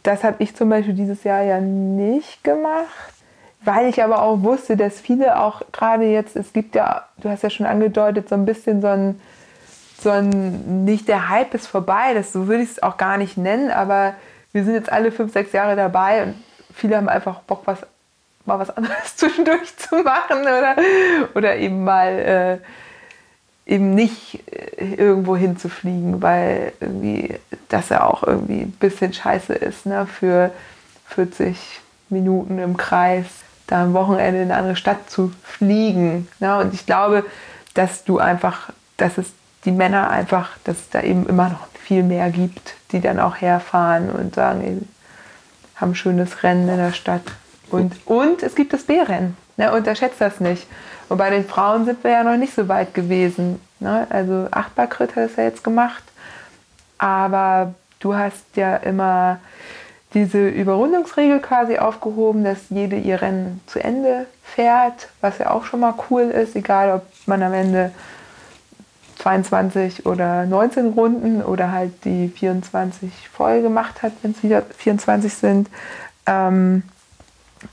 Das 0.03 0.23
habe 0.23 0.35
ich 0.39 0.55
zum 0.55 0.69
Beispiel 0.69 0.93
dieses 0.93 1.23
Jahr 1.23 1.41
ja 1.41 1.59
nicht 1.59 2.43
gemacht, 2.43 3.13
weil 3.63 3.87
ich 3.87 4.03
aber 4.03 4.21
auch 4.21 4.43
wusste, 4.43 4.77
dass 4.77 4.99
viele 4.99 5.39
auch 5.39 5.61
gerade 5.71 6.05
jetzt, 6.05 6.35
es 6.35 6.53
gibt 6.53 6.75
ja, 6.75 7.05
du 7.17 7.29
hast 7.29 7.43
ja 7.43 7.49
schon 7.49 7.65
angedeutet, 7.65 8.29
so 8.29 8.35
ein 8.35 8.45
bisschen 8.45 8.81
so 8.81 8.87
ein, 8.87 9.19
so 9.99 10.09
ein 10.09 10.85
nicht 10.85 11.07
der 11.07 11.29
Hype 11.29 11.53
ist 11.53 11.67
vorbei, 11.67 12.13
das 12.13 12.31
so 12.31 12.47
würde 12.47 12.63
ich 12.63 12.71
es 12.71 12.83
auch 12.83 12.97
gar 12.97 13.17
nicht 13.17 13.37
nennen, 13.37 13.71
aber 13.71 14.13
wir 14.51 14.63
sind 14.63 14.73
jetzt 14.73 14.91
alle 14.91 15.11
fünf, 15.11 15.33
sechs 15.33 15.51
Jahre 15.51 15.75
dabei 15.75 16.23
und 16.23 16.35
viele 16.73 16.97
haben 16.97 17.09
einfach 17.09 17.39
Bock, 17.41 17.61
was, 17.65 17.79
mal 18.45 18.59
was 18.59 18.75
anderes 18.75 19.15
zwischendurch 19.15 19.75
zu 19.77 19.97
machen 19.97 20.41
oder, 20.41 20.75
oder 21.35 21.57
eben 21.57 21.83
mal 21.83 22.59
äh, 23.67 23.71
eben 23.71 23.93
nicht 23.93 24.41
äh, 24.51 24.95
irgendwo 24.95 25.35
hinzufliegen, 25.35 26.21
weil 26.21 26.73
irgendwie 26.79 27.35
das 27.69 27.89
ja 27.89 28.03
auch 28.03 28.23
irgendwie 28.23 28.61
ein 28.61 28.71
bisschen 28.71 29.13
scheiße 29.13 29.53
ist, 29.53 29.85
ne? 29.85 30.07
für 30.07 30.51
40 31.07 31.57
Minuten 32.09 32.59
im 32.59 32.77
Kreis 32.77 33.25
da 33.67 33.83
am 33.83 33.93
Wochenende 33.93 34.41
in 34.41 34.51
eine 34.51 34.59
andere 34.59 34.75
Stadt 34.75 35.09
zu 35.09 35.31
fliegen. 35.43 36.27
Ne? 36.39 36.57
Und 36.57 36.73
ich 36.73 36.85
glaube, 36.87 37.23
dass 37.75 38.03
du 38.03 38.17
einfach, 38.17 38.71
dass 38.97 39.17
es 39.19 39.27
die 39.65 39.71
Männer 39.71 40.09
einfach, 40.09 40.57
dass 40.63 40.77
es 40.77 40.89
da 40.89 41.01
eben 41.01 41.27
immer 41.27 41.49
noch 41.49 41.68
viel 41.89 42.03
mehr 42.03 42.29
gibt, 42.29 42.75
die 42.91 43.01
dann 43.01 43.19
auch 43.19 43.41
herfahren 43.41 44.11
und 44.11 44.35
sagen, 44.35 44.61
ey, 44.61 44.77
haben 45.75 45.91
ein 45.91 45.95
schönes 45.95 46.43
Rennen 46.43 46.69
in 46.69 46.77
der 46.77 46.93
Stadt. 46.93 47.23
Und, 47.71 47.95
und 48.05 48.43
es 48.43 48.53
gibt 48.53 48.73
das 48.73 48.83
B-Rennen. 48.83 49.35
Ne, 49.57 49.73
unterschätzt 49.73 50.21
das 50.21 50.39
nicht. 50.39 50.67
Und 51.09 51.17
bei 51.17 51.31
den 51.31 51.45
Frauen 51.45 51.85
sind 51.85 52.03
wir 52.03 52.11
ja 52.11 52.23
noch 52.23 52.37
nicht 52.37 52.53
so 52.53 52.67
weit 52.67 52.93
gewesen. 52.93 53.59
Ne? 53.79 54.05
Also 54.11 54.47
Achtbarkrit 54.51 55.15
hat 55.15 55.31
es 55.31 55.35
ja 55.35 55.45
jetzt 55.45 55.63
gemacht. 55.63 56.03
Aber 56.99 57.73
du 57.99 58.15
hast 58.15 58.45
ja 58.55 58.75
immer 58.75 59.39
diese 60.13 60.47
Überrundungsregel 60.47 61.39
quasi 61.39 61.79
aufgehoben, 61.79 62.43
dass 62.43 62.69
jede 62.69 62.97
ihr 62.97 63.19
Rennen 63.19 63.61
zu 63.65 63.83
Ende 63.83 64.27
fährt, 64.43 65.09
was 65.21 65.39
ja 65.39 65.49
auch 65.49 65.65
schon 65.65 65.79
mal 65.79 65.95
cool 66.11 66.21
ist, 66.21 66.55
egal 66.55 66.97
ob 66.97 67.05
man 67.25 67.41
am 67.41 67.53
Ende 67.53 67.91
22 69.19 70.05
oder 70.05 70.45
19 70.45 70.93
Runden 70.93 71.41
oder 71.41 71.71
halt 71.71 72.05
die 72.05 72.29
24 72.29 73.11
voll 73.29 73.61
gemacht 73.61 74.01
hat, 74.01 74.13
wenn 74.21 74.31
es 74.31 74.43
wieder 74.43 74.61
24 74.61 75.33
sind. 75.33 75.69
Ähm, 76.25 76.83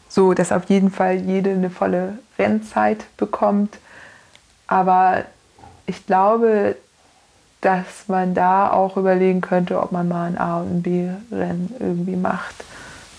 so, 0.09 0.35
dass 0.35 0.51
auf 0.51 0.65
jeden 0.65 0.91
Fall 0.91 1.17
jede 1.17 1.51
eine 1.51 1.71
volle 1.71 2.19
Rennzeit 2.39 3.05
bekommt. 3.17 3.79
Aber 4.67 5.25
ich 5.87 6.05
glaube, 6.07 6.77
dass 7.61 8.09
man 8.09 8.35
da 8.35 8.71
auch 8.71 8.97
überlegen 8.97 9.41
könnte, 9.41 9.81
ob 9.81 9.93
man 9.93 10.09
mal 10.09 10.27
ein 10.27 10.39
A- 10.39 10.61
und 10.61 10.79
ein 10.79 10.83
B-Rennen 10.83 11.75
irgendwie 11.79 12.17
macht. 12.17 12.65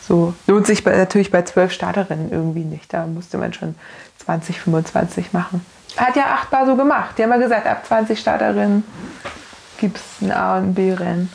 So 0.05 0.33
lohnt 0.47 0.67
sich 0.67 0.83
bei, 0.83 0.95
natürlich 0.95 1.31
bei 1.31 1.41
zwölf 1.43 1.71
Starterinnen 1.71 2.31
irgendwie 2.31 2.63
nicht. 2.63 2.93
Da 2.93 3.05
musste 3.07 3.37
man 3.37 3.53
schon 3.53 3.75
20, 4.19 4.59
25 4.59 5.33
machen. 5.33 5.65
Hat 5.95 6.15
ja 6.15 6.25
achtbar 6.25 6.65
so 6.65 6.75
gemacht. 6.75 7.17
Die 7.17 7.23
haben 7.23 7.31
ja 7.31 7.37
gesagt, 7.37 7.65
ab 7.65 7.85
20 7.85 8.19
Starterinnen 8.19 8.83
gibt 9.79 9.97
es 9.97 10.21
ein 10.21 10.31
A- 10.31 10.57
und 10.57 10.73
B-Rennen. 10.73 11.31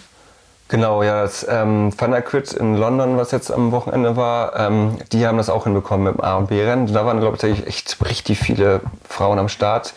Genau, 0.68 1.02
ja, 1.02 1.22
das 1.22 1.46
ähm, 1.48 1.92
Thundercrit 1.96 2.52
in 2.54 2.76
London, 2.76 3.18
was 3.18 3.30
jetzt 3.30 3.50
am 3.50 3.72
Wochenende 3.72 4.16
war, 4.16 4.58
ähm, 4.58 4.96
die 5.12 5.26
haben 5.26 5.36
das 5.36 5.50
auch 5.50 5.64
hinbekommen 5.64 6.04
mit 6.06 6.14
dem 6.14 6.24
A- 6.24 6.36
und 6.36 6.48
B-Rennen. 6.48 6.90
Da 6.92 7.04
waren, 7.04 7.20
glaube 7.20 7.36
ich, 7.46 7.66
echt 7.66 8.02
richtig 8.06 8.38
viele 8.38 8.80
Frauen 9.06 9.38
am 9.38 9.50
Start. 9.50 9.92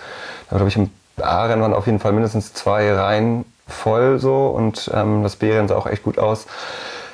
Da 0.49 0.57
glaube 0.57 0.69
ich, 0.69 0.75
im 0.75 0.89
A-Rennen 1.21 1.61
waren 1.61 1.73
auf 1.73 1.85
jeden 1.85 1.99
Fall 1.99 2.11
mindestens 2.11 2.53
zwei 2.53 2.93
Reihen 2.93 3.45
voll 3.67 4.19
so 4.19 4.47
und 4.47 4.91
ähm, 4.93 5.23
das 5.23 5.37
B-Rennen 5.37 5.69
sah 5.69 5.75
auch 5.75 5.87
echt 5.87 6.03
gut 6.03 6.19
aus. 6.19 6.45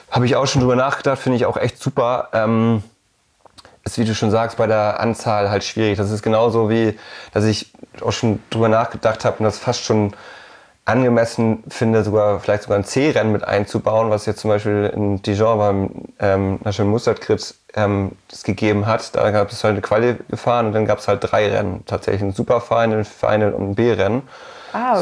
Habe 0.09 0.25
ich 0.25 0.35
auch 0.35 0.47
schon 0.47 0.61
drüber 0.61 0.75
nachgedacht, 0.75 1.19
finde 1.19 1.37
ich 1.37 1.45
auch 1.45 1.57
echt 1.57 1.81
super. 1.81 2.29
Ähm, 2.33 2.83
ist, 3.83 3.97
wie 3.97 4.05
du 4.05 4.13
schon 4.13 4.31
sagst, 4.31 4.57
bei 4.57 4.67
der 4.67 4.99
Anzahl 4.99 5.49
halt 5.49 5.63
schwierig. 5.63 5.97
Das 5.97 6.11
ist 6.11 6.21
genauso 6.21 6.69
wie, 6.69 6.97
dass 7.33 7.45
ich 7.45 7.71
auch 8.01 8.11
schon 8.11 8.41
drüber 8.49 8.69
nachgedacht 8.69 9.25
habe 9.25 9.37
und 9.39 9.45
das 9.45 9.57
fast 9.57 9.83
schon 9.83 10.13
angemessen 10.85 11.63
finde, 11.69 12.03
sogar 12.03 12.39
vielleicht 12.39 12.63
sogar 12.63 12.77
ein 12.77 12.83
C-Rennen 12.83 13.31
mit 13.31 13.43
einzubauen, 13.43 14.09
was 14.09 14.25
jetzt 14.25 14.39
zum 14.39 14.49
Beispiel 14.49 14.91
in 14.93 15.21
Dijon 15.21 15.57
beim 15.57 15.89
ähm, 16.19 16.59
National 16.63 16.91
Mustard 16.91 17.21
Crit 17.21 17.55
ähm, 17.75 18.13
das 18.29 18.43
gegeben 18.43 18.87
hat. 18.87 19.15
Da 19.15 19.29
gab 19.31 19.51
es 19.51 19.63
halt 19.63 19.73
eine 19.73 19.81
Quali 19.81 20.15
gefahren 20.29 20.67
und 20.67 20.73
dann 20.73 20.85
gab 20.85 20.99
es 20.99 21.07
halt 21.07 21.19
drei 21.21 21.49
Rennen. 21.49 21.83
Tatsächlich 21.85 22.23
ein 22.23 22.33
Super-Final, 22.33 22.99
ein 22.99 23.05
Final 23.05 23.53
und 23.53 23.71
ein 23.71 23.75
B-Rennen. 23.75 24.23
Ah, 24.73 24.99
okay. 24.99 25.01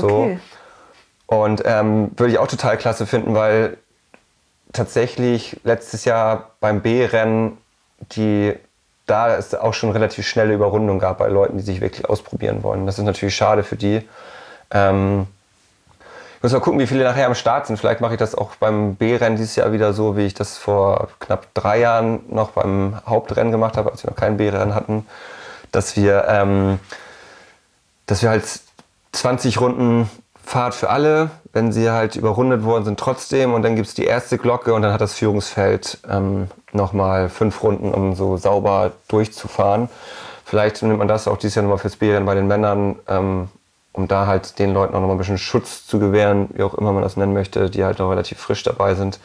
So. 1.28 1.36
Und 1.36 1.63
ähm, 1.65 2.12
würde 2.18 2.34
ich 2.34 2.39
auch 2.39 2.48
total 2.48 2.78
klasse 2.78 3.06
finden, 3.06 3.34
weil 3.36 3.78
tatsächlich 4.74 5.60
letztes 5.63 6.06
Jahr 6.06 6.52
beim 6.60 6.82
B-Rennen 6.82 7.58
die 8.12 8.56
da 9.10 9.36
es 9.36 9.56
auch 9.56 9.74
schon 9.74 9.91
relativ 9.91 10.28
schnelle 10.28 10.54
Überrundung 10.54 11.00
gab 11.00 11.17
bei 11.17 11.28
Leuten, 11.28 11.58
die 11.58 11.63
sich 11.63 11.82
wirklich 11.82 12.08
ausprobieren 12.08 12.63
wollen. 12.63 12.86
Das 12.86 13.00
ist 13.00 13.06
natürlich 13.06 13.36
schade 13.36 13.63
für 13.63 13.76
die. 13.76 14.08
Ähm, 14.72 15.28
ich 16.38 16.43
muss 16.43 16.54
mal 16.54 16.62
gucken, 16.62 16.80
wie 16.80 16.88
viele 16.88 17.04
nachher 17.04 17.26
am 17.26 17.36
Start 17.36 17.67
sind. 17.67 17.78
Vielleicht 17.78 18.00
mache 18.00 18.13
ich 18.13 18.19
das 18.19 18.34
auch 18.34 18.56
beim 18.56 18.95
B-Rennen 18.95 19.36
dieses 19.36 19.58
Jahr 19.58 19.74
wieder 19.74 19.91
so, 19.91 20.15
wie 20.15 20.26
ich 20.26 20.34
das 20.34 20.58
vor 20.58 21.10
knapp 21.19 21.54
drei 21.54 21.80
Jahren 21.80 22.22
noch 22.30 22.52
beim 22.52 22.98
Hauptrennen 23.06 23.52
gemacht 23.52 23.76
habe, 23.76 23.91
als 23.91 24.04
wir 24.04 24.12
noch 24.12 24.17
kein 24.17 24.38
B-Rennen 24.38 24.74
hatten. 24.74 25.06
Dass 25.72 25.98
wir, 25.98 26.26
ähm, 26.30 26.80
dass 28.06 28.22
wir 28.22 28.30
halt 28.30 28.45
20 29.12 29.60
Runden 29.60 30.10
Fahrt 30.49 30.73
für 30.73 30.89
alle, 30.89 31.29
wenn 31.53 31.71
sie 31.71 31.91
halt 31.91 32.15
überrundet 32.15 32.63
worden 32.63 32.83
sind 32.83 32.99
trotzdem. 32.99 33.53
Und 33.53 33.62
dann 33.62 33.75
gibt 33.75 33.88
es 33.88 33.93
die 33.93 34.05
erste 34.05 34.39
Glocke 34.39 34.73
und 34.73 34.81
dann 34.81 34.91
hat 34.91 34.99
das 34.99 35.13
Führungsfeld 35.13 35.99
ähm, 36.09 36.47
nochmal 36.71 37.29
fünf 37.29 37.62
Runden, 37.62 37.93
um 37.93 38.15
so 38.15 38.35
sauber 38.35 38.93
durchzufahren. 39.09 39.89
Vielleicht 40.45 40.81
nimmt 40.81 40.97
man 40.97 41.07
das 41.07 41.27
auch 41.27 41.38
dieses 41.38 41.53
Jahr 41.53 41.62
nochmal 41.62 41.77
fürs 41.77 41.97
B-Rennen 41.97 42.25
bei 42.25 42.33
den 42.33 42.47
Männern, 42.47 42.95
ähm, 43.07 43.49
um 43.93 44.07
da 44.07 44.25
halt 44.25 44.57
den 44.57 44.73
Leuten 44.73 44.95
auch 44.95 45.01
noch 45.01 45.07
mal 45.07 45.13
ein 45.13 45.19
bisschen 45.19 45.38
Schutz 45.38 45.85
zu 45.85 45.99
gewähren, 45.99 46.49
wie 46.53 46.63
auch 46.63 46.73
immer 46.73 46.93
man 46.93 47.03
das 47.03 47.15
nennen 47.15 47.33
möchte, 47.33 47.69
die 47.69 47.83
halt 47.83 47.99
noch 47.99 48.09
relativ 48.09 48.39
frisch 48.39 48.63
dabei 48.63 48.95
sind. 48.95 49.19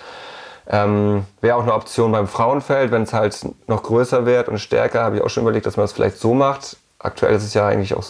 Ähm, 0.69 1.25
Wäre 1.41 1.57
auch 1.57 1.63
eine 1.63 1.73
Option 1.73 2.13
beim 2.13 2.29
Frauenfeld, 2.29 2.91
wenn 2.91 3.05
es 3.05 3.15
halt 3.15 3.47
noch 3.67 3.83
größer 3.83 4.27
wird 4.27 4.51
und 4.51 4.59
stärker, 4.59 5.03
habe 5.03 5.17
ich 5.17 5.23
auch 5.23 5.31
schon 5.31 5.45
überlegt, 5.45 5.65
dass 5.65 5.79
man 5.79 5.85
das 5.85 5.95
vielleicht 5.95 6.19
so 6.19 6.35
macht. 6.35 6.77
Aktuell 6.99 7.35
ist 7.35 7.45
es 7.45 7.55
ja 7.55 7.67
eigentlich 7.67 7.95
auch 7.95 8.05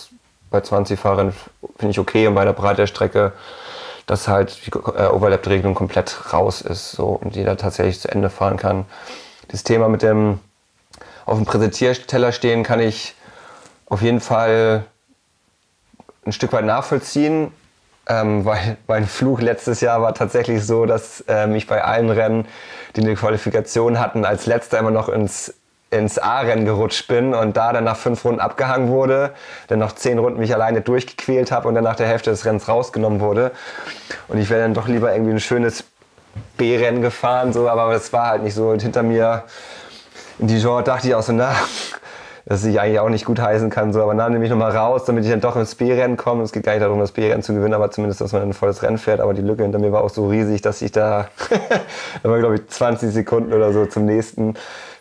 bei 0.55 0.61
20 0.61 0.99
Fahrern, 0.99 1.35
finde 1.79 1.91
ich 1.91 1.99
okay, 1.99 2.29
und 2.29 2.37
bei 2.37 2.45
der 2.45 2.53
Breite 2.53 2.83
der 2.83 2.87
Strecke, 2.87 3.33
dass 4.07 4.29
halt 4.29 4.65
die 4.65 4.71
äh, 4.71 5.09
Overlap-Regelung 5.09 5.75
komplett 5.75 6.33
raus 6.33 6.61
ist 6.61 6.93
so, 6.93 7.09
und 7.09 7.35
jeder 7.35 7.57
tatsächlich 7.57 8.01
zu 8.01 8.09
Ende 8.09 8.31
fahren 8.31 8.57
kann. 8.57 8.85
Das 9.49 9.65
Thema 9.65 9.89
mit 9.89 10.03
dem 10.03 10.39
auf 11.27 11.39
dem 11.39 11.45
Präsentierteller 11.45 12.33
stehen 12.33 12.63
kann 12.63 12.81
ich 12.81 13.15
auf 13.87 14.01
jeden 14.01 14.21
Fall 14.21 14.85
ein 16.25 16.33
Stück 16.33 16.53
weit 16.53 16.65
nachvollziehen, 16.65 17.53
ähm, 18.09 18.45
weil 18.45 18.77
mein 18.87 19.07
Fluch 19.07 19.41
letztes 19.41 19.81
Jahr 19.81 20.01
war 20.03 20.15
tatsächlich 20.15 20.65
so, 20.65 20.87
dass 20.87 21.25
ähm, 21.27 21.57
ich 21.57 21.67
bei 21.67 21.83
allen 21.83 22.11
Rennen, 22.11 22.47
die 22.95 23.01
eine 23.01 23.17
Qualifikation 23.17 23.99
hatten, 23.99 24.25
als 24.25 24.47
letzter 24.47 24.79
immer 24.79 24.93
noch 24.93 25.09
ins, 25.09 25.55
ins 25.95 26.19
A-Rennen 26.19 26.65
gerutscht 26.65 27.09
bin 27.09 27.35
und 27.35 27.57
da 27.57 27.73
dann 27.73 27.85
nach 27.85 27.97
fünf 27.97 28.25
Runden 28.25 28.41
abgehangen 28.41 28.89
wurde, 28.89 29.31
dann 29.69 29.79
noch 29.79 29.93
zehn 29.93 30.19
Runden 30.19 30.41
mich 30.41 30.53
alleine 30.53 30.81
durchgequält 30.81 31.53
habe 31.53 31.69
und 31.69 31.75
dann 31.75 31.85
nach 31.85 31.97
der 31.97 32.07
Hälfte 32.07 32.31
des 32.31 32.45
Rennens 32.45 32.69
rausgenommen 32.69 33.21
wurde. 33.21 33.53
Und 34.29 34.39
ich 34.39 34.51
wäre 34.51 34.63
dann 34.63 34.75
doch 34.75 34.89
lieber 34.89 35.13
irgendwie 35.13 35.33
ein 35.33 35.41
schönes 35.41 35.85
B-Rennen 36.57 37.01
gefahren, 37.01 37.53
so, 37.53 37.69
aber 37.69 37.93
das 37.93 38.13
war 38.13 38.27
halt 38.27 38.43
nicht 38.43 38.55
so. 38.55 38.69
Und 38.69 38.83
hinter 38.83 39.03
mir 39.03 39.45
in 40.39 40.49
Dijon 40.49 40.83
dachte 40.83 41.07
ich 41.07 41.15
auch 41.15 41.23
so, 41.23 41.33
na, 41.33 41.55
dass 42.47 42.65
ich 42.65 42.79
eigentlich 42.79 43.01
auch 43.01 43.09
nicht 43.09 43.25
gut 43.25 43.41
heißen 43.41 43.71
kann. 43.71 43.93
So. 43.93 44.03
Aber 44.03 44.15
dann 44.15 44.33
nehme 44.33 44.45
ich 44.45 44.51
nochmal 44.51 44.77
raus, 44.77 45.05
damit 45.05 45.25
ich 45.25 45.31
dann 45.31 45.41
doch 45.41 45.57
ins 45.57 45.75
B-Rennen 45.75 46.17
komme. 46.17 46.43
Es 46.43 46.53
geht 46.53 46.65
gar 46.65 46.73
nicht 46.73 46.83
darum, 46.83 46.99
das 46.99 47.13
B-Rennen 47.13 47.43
zu 47.43 47.55
gewinnen, 47.55 47.75
aber 47.75 47.91
zumindest, 47.91 48.21
dass 48.21 48.33
man 48.33 48.43
ein 48.43 48.53
volles 48.53 48.83
Rennen 48.83 48.99
fährt. 48.99 49.21
Aber 49.21 49.33
die 49.33 49.43
Lücke 49.43 49.63
hinter 49.63 49.79
mir 49.79 49.93
war 49.93 50.03
auch 50.03 50.11
so 50.11 50.29
riesig, 50.29 50.61
dass 50.61 50.83
ich 50.83 50.93
da, 50.93 51.29
da 52.23 52.31
war 52.31 52.39
glaube 52.39 52.57
ich 52.57 52.67
20 52.67 53.13
Sekunden 53.13 53.53
oder 53.53 53.73
so 53.73 53.87
zum 53.87 54.05
nächsten, 54.05 54.55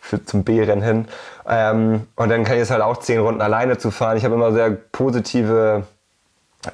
für, 0.04 0.24
zum 0.24 0.44
B-Rennen 0.44 0.84
hin. 0.84 1.08
Ähm, 1.48 2.08
und 2.16 2.30
dann 2.30 2.44
kann 2.44 2.56
ich 2.58 2.64
es 2.64 2.72
halt 2.72 2.82
auch 2.82 2.98
10 2.98 3.20
Runden 3.20 3.42
alleine 3.42 3.78
zu 3.78 3.90
fahren. 3.90 4.18
Ich 4.18 4.26
habe 4.26 4.36
immer 4.36 4.52
sehr 4.52 4.70
positive, 4.70 5.84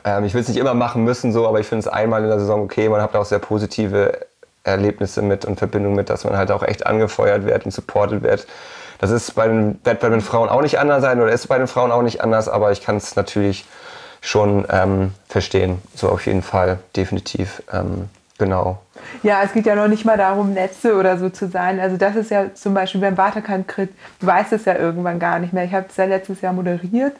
ähm, 0.03 0.25
ich 0.25 0.33
will 0.33 0.41
es 0.41 0.47
nicht 0.47 0.57
immer 0.57 0.73
machen 0.73 1.03
müssen, 1.03 1.31
so, 1.31 1.47
aber 1.47 1.59
ich 1.59 1.67
finde 1.67 1.81
es 1.81 1.87
einmal 1.87 2.23
in 2.23 2.29
der 2.29 2.39
Saison 2.39 2.63
okay. 2.63 2.89
Man 2.89 3.01
hat 3.01 3.15
auch 3.15 3.25
sehr 3.25 3.39
positive 3.39 4.25
Erlebnisse 4.63 5.21
mit 5.21 5.45
und 5.45 5.59
Verbindung 5.59 5.93
mit, 5.93 6.09
dass 6.09 6.23
man 6.23 6.35
halt 6.35 6.51
auch 6.51 6.63
echt 6.63 6.87
angefeuert 6.87 7.45
wird 7.45 7.65
und 7.65 7.71
supported 7.71 8.23
wird. 8.23 8.47
Das 8.97 9.11
ist 9.11 9.35
bei 9.35 9.47
den 9.47 9.79
Wettbewerben 9.83 10.17
mit 10.17 10.25
Frauen 10.25 10.49
auch 10.49 10.61
nicht 10.61 10.79
anders 10.79 11.01
sein 11.01 11.21
oder 11.21 11.31
ist 11.31 11.47
bei 11.47 11.57
den 11.57 11.67
Frauen 11.67 11.91
auch 11.91 12.01
nicht 12.01 12.21
anders, 12.21 12.49
aber 12.49 12.71
ich 12.71 12.81
kann 12.81 12.97
es 12.97 13.15
natürlich 13.15 13.65
schon 14.21 14.65
ähm, 14.69 15.13
verstehen. 15.27 15.81
So 15.95 16.09
auf 16.09 16.25
jeden 16.25 16.41
Fall, 16.41 16.79
definitiv. 16.95 17.61
Ähm, 17.71 18.09
genau. 18.39 18.79
Ja, 19.21 19.41
es 19.43 19.53
geht 19.53 19.67
ja 19.67 19.75
noch 19.75 19.87
nicht 19.87 20.05
mal 20.05 20.17
darum, 20.17 20.53
Netze 20.53 20.95
oder 20.95 21.17
so 21.19 21.29
zu 21.29 21.47
sein. 21.47 21.79
Also 21.79 21.97
das 21.97 22.15
ist 22.15 22.31
ja 22.31 22.53
zum 22.55 22.73
Beispiel 22.73 23.01
beim 23.01 23.17
Waterkant-Crit, 23.17 23.91
du 24.19 24.27
weißt 24.27 24.53
es 24.53 24.65
ja 24.65 24.75
irgendwann 24.75 25.19
gar 25.19 25.37
nicht 25.37 25.53
mehr. 25.53 25.65
Ich 25.65 25.73
habe 25.73 25.85
es 25.89 25.97
ja 25.97 26.05
letztes 26.05 26.41
Jahr 26.41 26.53
moderiert 26.53 27.15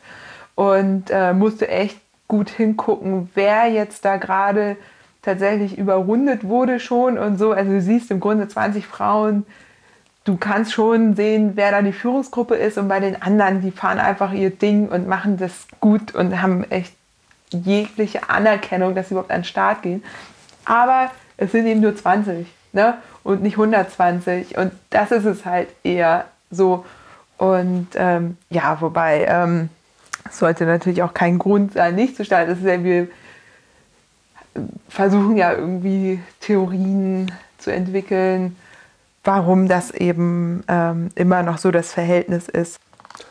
und 0.55 1.11
äh, 1.11 1.33
musste 1.33 1.67
echt 1.67 1.99
gut 2.27 2.49
hingucken, 2.49 3.29
wer 3.35 3.67
jetzt 3.67 4.05
da 4.05 4.17
gerade 4.17 4.77
tatsächlich 5.21 5.77
überrundet 5.77 6.43
wurde 6.43 6.79
schon 6.79 7.17
und 7.17 7.37
so. 7.37 7.51
Also 7.51 7.71
du 7.71 7.81
siehst 7.81 8.09
im 8.11 8.19
Grunde 8.19 8.47
20 8.47 8.87
Frauen, 8.87 9.45
du 10.23 10.37
kannst 10.37 10.73
schon 10.73 11.15
sehen, 11.15 11.53
wer 11.55 11.71
da 11.71 11.81
die 11.81 11.91
Führungsgruppe 11.91 12.55
ist 12.55 12.77
und 12.77 12.87
bei 12.87 12.99
den 12.99 13.21
anderen, 13.21 13.61
die 13.61 13.71
fahren 13.71 13.99
einfach 13.99 14.31
ihr 14.31 14.51
Ding 14.51 14.87
und 14.87 15.07
machen 15.07 15.37
das 15.37 15.67
gut 15.79 16.15
und 16.15 16.41
haben 16.41 16.63
echt 16.69 16.93
jegliche 17.51 18.29
Anerkennung, 18.29 18.95
dass 18.95 19.09
sie 19.09 19.15
überhaupt 19.15 19.31
an 19.31 19.41
den 19.41 19.45
Start 19.45 19.81
gehen. 19.81 20.03
Aber 20.69 21.09
es 21.35 21.51
sind 21.51 21.65
eben 21.65 21.81
nur 21.81 21.95
20 21.95 22.45
ne? 22.73 22.99
und 23.23 23.41
nicht 23.41 23.53
120 23.53 24.55
und 24.55 24.71
das 24.91 25.11
ist 25.11 25.25
es 25.25 25.43
halt 25.43 25.67
eher 25.83 26.25
so. 26.51 26.85
Und 27.37 27.87
ähm, 27.95 28.37
ja, 28.51 28.77
wobei 28.79 29.25
ähm, 29.27 29.69
sollte 30.29 30.65
natürlich 30.65 31.01
auch 31.01 31.15
kein 31.15 31.39
Grund 31.39 31.73
sein, 31.73 31.95
nicht 31.95 32.15
zu 32.15 32.23
starten. 32.23 32.51
Das 32.51 32.59
ist 32.59 32.65
ja, 32.65 32.83
wir 32.83 33.07
versuchen 34.89 35.37
ja 35.37 35.53
irgendwie 35.53 36.19
Theorien 36.39 37.31
zu 37.57 37.73
entwickeln, 37.73 38.55
warum 39.23 39.67
das 39.67 39.89
eben 39.89 40.63
ähm, 40.67 41.09
immer 41.15 41.41
noch 41.41 41.57
so 41.57 41.71
das 41.71 41.93
Verhältnis 41.93 42.47
ist. 42.47 42.79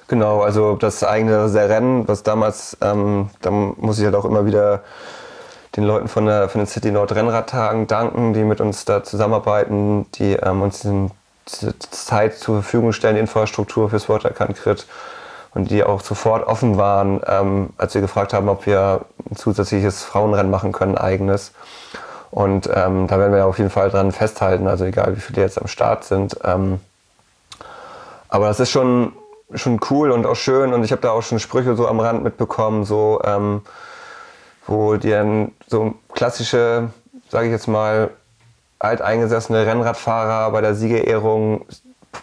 Genau, 0.08 0.40
also 0.40 0.74
das 0.74 1.04
eigene 1.04 1.54
Rennen, 1.54 2.08
was 2.08 2.24
damals, 2.24 2.76
ähm, 2.80 3.30
da 3.42 3.52
muss 3.52 4.00
ich 4.00 4.04
halt 4.06 4.16
auch 4.16 4.24
immer 4.24 4.44
wieder 4.44 4.82
den 5.78 5.86
Leuten 5.86 6.08
von, 6.08 6.26
der, 6.26 6.48
von 6.48 6.60
den 6.60 6.66
City 6.66 6.90
Nord 6.90 7.14
Rennradtagen 7.14 7.86
danken, 7.86 8.32
die 8.34 8.42
mit 8.42 8.60
uns 8.60 8.84
da 8.84 9.04
zusammenarbeiten, 9.04 10.06
die 10.16 10.32
ähm, 10.32 10.60
uns 10.60 10.80
diese 10.80 11.78
Zeit 11.78 12.36
zur 12.36 12.62
Verfügung 12.62 12.92
stellen, 12.92 13.14
die 13.14 13.20
Infrastruktur 13.20 13.88
fürs 13.88 14.08
Watercan-Crit 14.08 14.86
und 15.54 15.70
die 15.70 15.84
auch 15.84 16.00
sofort 16.00 16.46
offen 16.48 16.78
waren, 16.78 17.20
ähm, 17.26 17.70
als 17.78 17.94
wir 17.94 18.00
gefragt 18.00 18.34
haben, 18.34 18.48
ob 18.48 18.66
wir 18.66 19.02
ein 19.30 19.36
zusätzliches 19.36 20.02
Frauenrennen 20.02 20.50
machen 20.50 20.72
können, 20.72 20.98
eigenes. 20.98 21.52
Und 22.32 22.68
ähm, 22.74 23.06
da 23.06 23.20
werden 23.20 23.32
wir 23.32 23.46
auf 23.46 23.58
jeden 23.58 23.70
Fall 23.70 23.88
dran 23.90 24.10
festhalten, 24.10 24.66
also 24.66 24.84
egal 24.84 25.16
wie 25.16 25.20
viele 25.20 25.42
jetzt 25.42 25.60
am 25.60 25.68
Start 25.68 26.02
sind. 26.04 26.38
Ähm, 26.42 26.80
aber 28.28 28.48
das 28.48 28.58
ist 28.58 28.70
schon, 28.70 29.12
schon 29.54 29.78
cool 29.90 30.10
und 30.10 30.26
auch 30.26 30.34
schön 30.34 30.74
und 30.74 30.82
ich 30.82 30.90
habe 30.90 31.02
da 31.02 31.12
auch 31.12 31.22
schon 31.22 31.38
Sprüche 31.38 31.76
so 31.76 31.86
am 31.86 32.00
Rand 32.00 32.24
mitbekommen, 32.24 32.84
so 32.84 33.22
ähm, 33.24 33.62
wo 34.68 34.96
die 34.96 35.10
dann 35.10 35.52
so 35.66 35.94
klassische, 36.12 36.90
sage 37.30 37.46
ich 37.46 37.52
jetzt 37.52 37.66
mal, 37.66 38.10
alteingesessene 38.78 39.66
Rennradfahrer 39.66 40.52
bei 40.52 40.60
der 40.60 40.74
Siegerehrung 40.76 41.66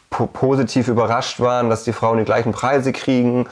positiv 0.09 0.87
überrascht 0.87 1.41
waren, 1.41 1.69
dass 1.69 1.83
die 1.83 1.91
Frauen 1.91 2.19
die 2.19 2.23
gleichen 2.23 2.53
Preise 2.53 2.93
kriegen 2.93 3.47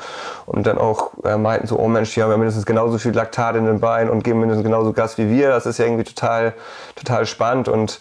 und 0.46 0.66
dann 0.66 0.78
auch 0.78 1.12
äh, 1.26 1.36
meinten 1.36 1.68
so, 1.68 1.78
oh 1.78 1.90
Mensch, 1.90 2.14
die 2.14 2.24
haben 2.24 2.32
ja 2.32 2.38
mindestens 2.38 2.66
genauso 2.66 2.98
viel 2.98 3.12
Laktat 3.12 3.58
in 3.58 3.66
den 3.66 3.82
Beinen 3.82 4.10
und 4.10 4.24
geben 4.24 4.40
mindestens 4.40 4.64
genauso 4.64 4.94
Gas 4.94 5.18
wie 5.18 5.30
wir. 5.30 5.50
Das 5.50 5.66
ist 5.66 5.80
ja 5.80 5.86
irgendwie 5.86 6.06
total, 6.06 6.54
total 6.96 7.26
spannend 7.26 7.68
und 7.68 8.00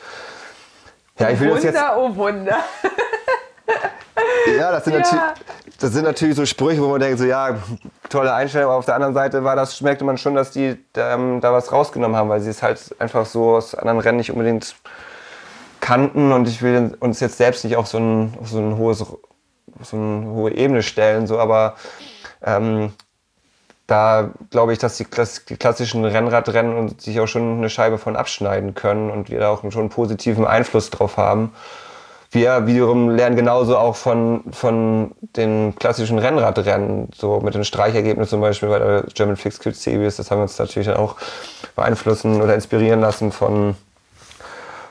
ja, 1.19 1.31
ich 1.31 1.41
will 1.41 1.51
Wunder, 1.51 1.63
jetzt. 1.63 1.83
Oh 1.97 2.15
Wunder. 2.15 2.57
ja, 4.59 4.73
das 4.73 4.85
sind, 4.85 4.95
ja. 4.95 5.35
das 5.81 5.93
sind 5.93 6.05
natürlich 6.05 6.37
so 6.37 6.47
Sprüche, 6.47 6.83
wo 6.83 6.89
man 6.89 7.01
denkt, 7.01 7.19
so 7.19 7.25
ja, 7.25 7.57
tolle 8.09 8.35
Einstellung, 8.35 8.71
aber 8.71 8.79
auf 8.79 8.85
der 8.85 8.95
anderen 8.95 9.15
Seite 9.15 9.45
war 9.45 9.57
das, 9.57 9.81
merkte 9.81 10.05
man 10.05 10.19
schon, 10.19 10.35
dass 10.35 10.51
die 10.51 10.77
ähm, 10.97 11.41
da 11.41 11.53
was 11.53 11.73
rausgenommen 11.73 12.17
haben, 12.17 12.29
weil 12.29 12.41
sie 12.41 12.51
es 12.51 12.63
halt 12.63 12.95
einfach 12.99 13.27
so 13.27 13.57
aus 13.57 13.75
anderen 13.75 14.01
Rennen 14.01 14.19
nicht 14.19 14.31
unbedingt 14.31 14.75
kannten 15.81 16.33
und 16.33 16.49
ich 16.49 16.63
will 16.63 16.97
uns 17.01 17.21
jetzt 17.21 17.39
selbst 17.39 17.65
nicht 17.65 17.77
auf 17.77 17.89
so 17.89 17.99
ein, 17.99 18.35
auf 18.41 18.49
so 18.49 18.59
ein 18.59 18.77
hohes, 18.77 18.99
so 18.99 19.97
eine 19.97 20.27
hohe 20.27 20.53
Ebene 20.53 20.83
stellen, 20.83 21.27
so, 21.27 21.39
aber 21.39 21.75
ähm, 22.43 22.93
da 23.87 24.31
glaube 24.51 24.73
ich, 24.73 24.79
dass 24.79 24.97
die, 24.97 25.07
die, 25.49 25.57
klassischen 25.57 26.05
Rennradrennen 26.05 26.99
sich 26.99 27.21
auch 27.21 27.27
schon 27.27 27.59
eine 27.59 27.69
Scheibe 27.69 27.99
von 27.99 28.17
abschneiden 28.17 28.75
können 28.75 29.11
und 29.11 29.29
wir 29.29 29.41
da 29.41 29.51
auch 29.51 29.61
schon 29.61 29.81
einen 29.81 29.91
positiven 29.91 30.47
Einfluss 30.47 30.91
drauf 30.91 31.17
haben. 31.17 31.53
Wir 32.35 32.67
wiederum 32.67 33.11
lernen 33.11 33.37
genauso 33.37 33.77
auch 33.77 33.95
von, 33.95 34.43
von 34.53 35.13
den 35.21 35.75
klassischen 35.77 36.19
Rennradrennen, 36.19 37.11
so 37.15 37.41
mit 37.41 37.55
den 37.55 37.63
Streichergebnissen 37.63 38.31
zum 38.31 38.41
Beispiel 38.41 38.71
bei 38.71 38.79
der 38.79 39.03
German 39.13 39.37
Fixed 39.37 39.61
Kit 39.61 39.77
Series. 39.77 40.17
Das 40.17 40.31
haben 40.31 40.39
wir 40.39 40.45
uns 40.45 40.59
natürlich 40.59 40.89
dann 40.89 40.97
auch 40.97 41.17
beeinflussen 41.77 42.41
oder 42.41 42.55
inspirieren 42.55 43.03
lassen 43.03 43.33
von, 43.33 43.77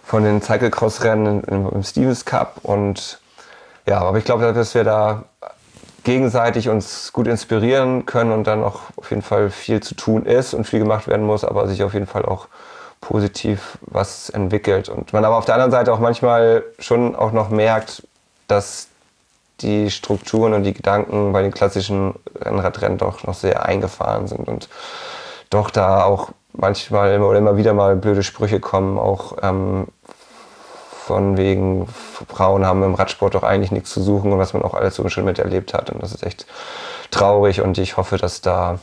von 0.04 0.24
den 0.24 0.44
Cyclecross-Rennen 0.44 1.44
im, 1.46 1.68
im 1.68 1.82
Stevens 1.82 2.26
Cup. 2.26 2.60
Und 2.62 3.20
ja, 3.88 4.02
aber 4.02 4.20
ich 4.20 4.24
glaube, 4.24 4.54
dass 4.54 4.76
wir 4.76 4.84
da 4.84 5.24
gegenseitig 6.04 6.70
uns 6.70 7.12
gut 7.12 7.26
inspirieren 7.26 8.06
können 8.06 8.34
und 8.34 8.46
dann 8.46 8.64
auch 8.64 8.82
auf 8.98 9.10
jeden 9.10 9.24
Fall 9.24 9.50
viel 9.50 9.82
zu 9.82 9.96
tun 9.96 10.28
ist 10.28 10.54
und 10.54 10.66
viel 10.66 10.80
gemacht 10.80 11.08
werden 11.08 11.26
muss, 11.26 11.44
aber 11.44 11.68
sich 11.68 11.82
auf 11.82 11.96
jeden 11.96 12.08
Fall 12.08 12.24
auch 12.24 12.48
positiv 13.02 13.78
was 13.82 14.30
entwickelt. 14.30 14.88
Und 14.88 15.12
man 15.12 15.26
aber 15.26 15.38
auf 15.38 15.46
der 15.46 15.56
anderen 15.56 15.72
Seite 15.72 15.92
auch 15.92 16.00
manchmal 16.00 16.64
schon 16.80 17.16
auch 17.16 17.32
noch 17.32 17.50
merkt, 17.50 18.08
dass 18.48 18.88
die 19.60 19.92
Strukturen 19.92 20.54
und 20.54 20.64
die 20.64 20.74
Gedanken 20.74 21.34
bei 21.34 21.42
den 21.42 21.52
klassischen 21.52 22.16
Rennradrennen 22.40 22.98
doch 22.98 23.24
noch 23.24 23.34
sehr 23.34 23.66
eingefahren 23.66 24.28
sind 24.28 24.48
und 24.48 24.70
doch 25.50 25.70
da 25.70 26.04
auch 26.04 26.30
manchmal 26.54 27.14
immer 27.14 27.28
oder 27.28 27.40
immer 27.40 27.58
wieder 27.58 27.74
mal 27.74 27.96
blöde 27.96 28.24
Sprüche 28.24 28.60
kommen, 28.60 28.98
auch 28.98 29.38
ähm, 29.42 29.88
von 31.06 31.38
wegen 31.38 31.88
Frauen 32.30 32.66
haben 32.66 32.84
im 32.84 32.96
Radsport 32.96 33.36
doch 33.36 33.44
eigentlich 33.44 33.72
nichts 33.72 33.92
zu 33.92 34.02
suchen 34.02 34.32
und 34.32 34.40
was 34.40 34.54
man 34.54 34.64
auch 34.64 34.74
alles 34.74 34.96
so 34.96 35.08
schon 35.10 35.26
miterlebt 35.26 35.74
hat. 35.74 35.90
Und 35.90 36.02
das 36.02 36.14
ist 36.14 36.24
echt 36.24 36.46
traurig 37.10 37.62
und 37.62 37.78
ich 37.78 37.98
hoffe, 37.98 38.18
dass 38.18 38.42
da 38.42 38.80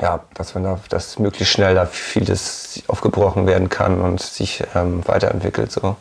ja, 0.00 0.20
dass 0.34 0.54
man 0.54 0.64
da, 0.64 0.80
dass 0.88 1.18
möglichst 1.18 1.52
schnell 1.52 1.74
da 1.74 1.86
vieles 1.86 2.82
aufgebrochen 2.86 3.46
werden 3.46 3.68
kann 3.68 4.00
und 4.00 4.20
sich 4.20 4.62
ähm, 4.74 5.06
weiterentwickelt 5.06 5.70
so. 5.70 5.96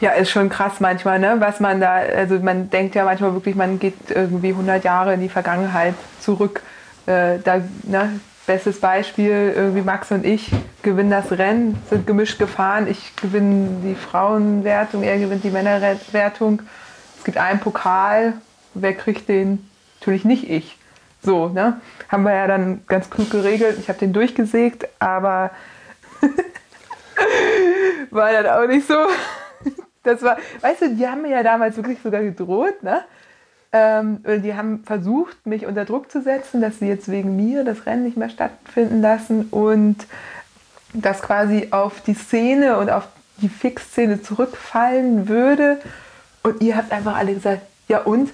Ja, 0.00 0.10
ist 0.10 0.30
schon 0.30 0.48
krass 0.48 0.80
manchmal, 0.80 1.18
ne? 1.18 1.36
was 1.38 1.60
man 1.60 1.80
da, 1.80 1.94
also 1.96 2.38
man 2.38 2.70
denkt 2.70 2.94
ja 2.94 3.04
manchmal 3.04 3.32
wirklich, 3.32 3.56
man 3.56 3.78
geht 3.78 3.94
irgendwie 4.10 4.50
100 4.50 4.84
Jahre 4.84 5.14
in 5.14 5.20
die 5.20 5.28
Vergangenheit 5.28 5.94
zurück. 6.20 6.62
Äh, 7.06 7.38
da, 7.42 7.62
ne? 7.82 8.20
Bestes 8.46 8.78
Beispiel, 8.78 9.52
irgendwie 9.56 9.82
Max 9.82 10.12
und 10.12 10.24
ich 10.24 10.52
gewinnen 10.82 11.10
das 11.10 11.32
Rennen, 11.32 11.82
sind 11.90 12.06
gemischt 12.06 12.38
gefahren. 12.38 12.86
Ich 12.88 13.16
gewinne 13.16 13.80
die 13.82 13.96
Frauenwertung, 13.96 15.02
er 15.02 15.18
gewinnt 15.18 15.42
die 15.42 15.50
Männerwertung. 15.50 16.62
Es 17.18 17.24
gibt 17.24 17.38
einen 17.38 17.58
Pokal, 17.58 18.34
wer 18.74 18.94
kriegt 18.94 19.28
den? 19.28 19.68
Natürlich 19.98 20.24
nicht 20.24 20.48
ich. 20.48 20.75
So, 21.26 21.48
ne? 21.48 21.80
Haben 22.08 22.22
wir 22.22 22.34
ja 22.34 22.46
dann 22.46 22.84
ganz 22.86 23.10
klug 23.10 23.30
geregelt. 23.30 23.78
Ich 23.80 23.88
habe 23.88 23.98
den 23.98 24.12
durchgesägt, 24.12 24.86
aber 25.00 25.50
war 28.12 28.30
dann 28.30 28.46
auch 28.46 28.68
nicht 28.68 28.86
so. 28.86 28.94
Das 30.04 30.22
war, 30.22 30.38
weißt 30.60 30.82
du, 30.82 30.94
die 30.94 31.08
haben 31.08 31.22
mir 31.22 31.32
ja 31.32 31.42
damals 31.42 31.76
wirklich 31.76 31.98
sogar 32.00 32.22
gedroht, 32.22 32.80
ne? 32.84 33.02
Ähm, 33.72 34.22
die 34.24 34.54
haben 34.54 34.84
versucht, 34.84 35.44
mich 35.44 35.66
unter 35.66 35.84
Druck 35.84 36.12
zu 36.12 36.22
setzen, 36.22 36.60
dass 36.60 36.78
sie 36.78 36.86
jetzt 36.86 37.10
wegen 37.10 37.34
mir 37.34 37.64
das 37.64 37.86
Rennen 37.86 38.04
nicht 38.04 38.16
mehr 38.16 38.30
stattfinden 38.30 39.02
lassen 39.02 39.48
und 39.50 39.96
das 40.92 41.22
quasi 41.22 41.68
auf 41.72 42.02
die 42.02 42.14
Szene 42.14 42.78
und 42.78 42.88
auf 42.88 43.08
die 43.38 43.48
Fix-Szene 43.48 44.22
zurückfallen 44.22 45.28
würde. 45.28 45.80
Und 46.44 46.62
ihr 46.62 46.76
habt 46.76 46.92
einfach 46.92 47.16
alle 47.16 47.34
gesagt, 47.34 47.62
ja 47.88 48.02
und? 48.02 48.30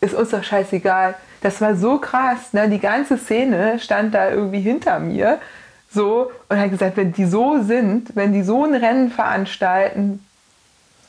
Ist 0.00 0.14
uns 0.14 0.30
doch 0.30 0.44
scheißegal 0.44 1.16
das 1.44 1.60
war 1.60 1.76
so 1.76 1.98
krass. 1.98 2.54
Ne? 2.54 2.70
Die 2.70 2.80
ganze 2.80 3.18
Szene 3.18 3.78
stand 3.78 4.14
da 4.14 4.30
irgendwie 4.30 4.60
hinter 4.60 4.98
mir 4.98 5.38
so 5.90 6.32
und 6.48 6.58
hat 6.58 6.70
gesagt, 6.70 6.96
wenn 6.96 7.12
die 7.12 7.26
so 7.26 7.60
sind, 7.62 8.16
wenn 8.16 8.32
die 8.32 8.42
so 8.42 8.64
ein 8.64 8.74
Rennen 8.74 9.10
veranstalten, 9.10 10.24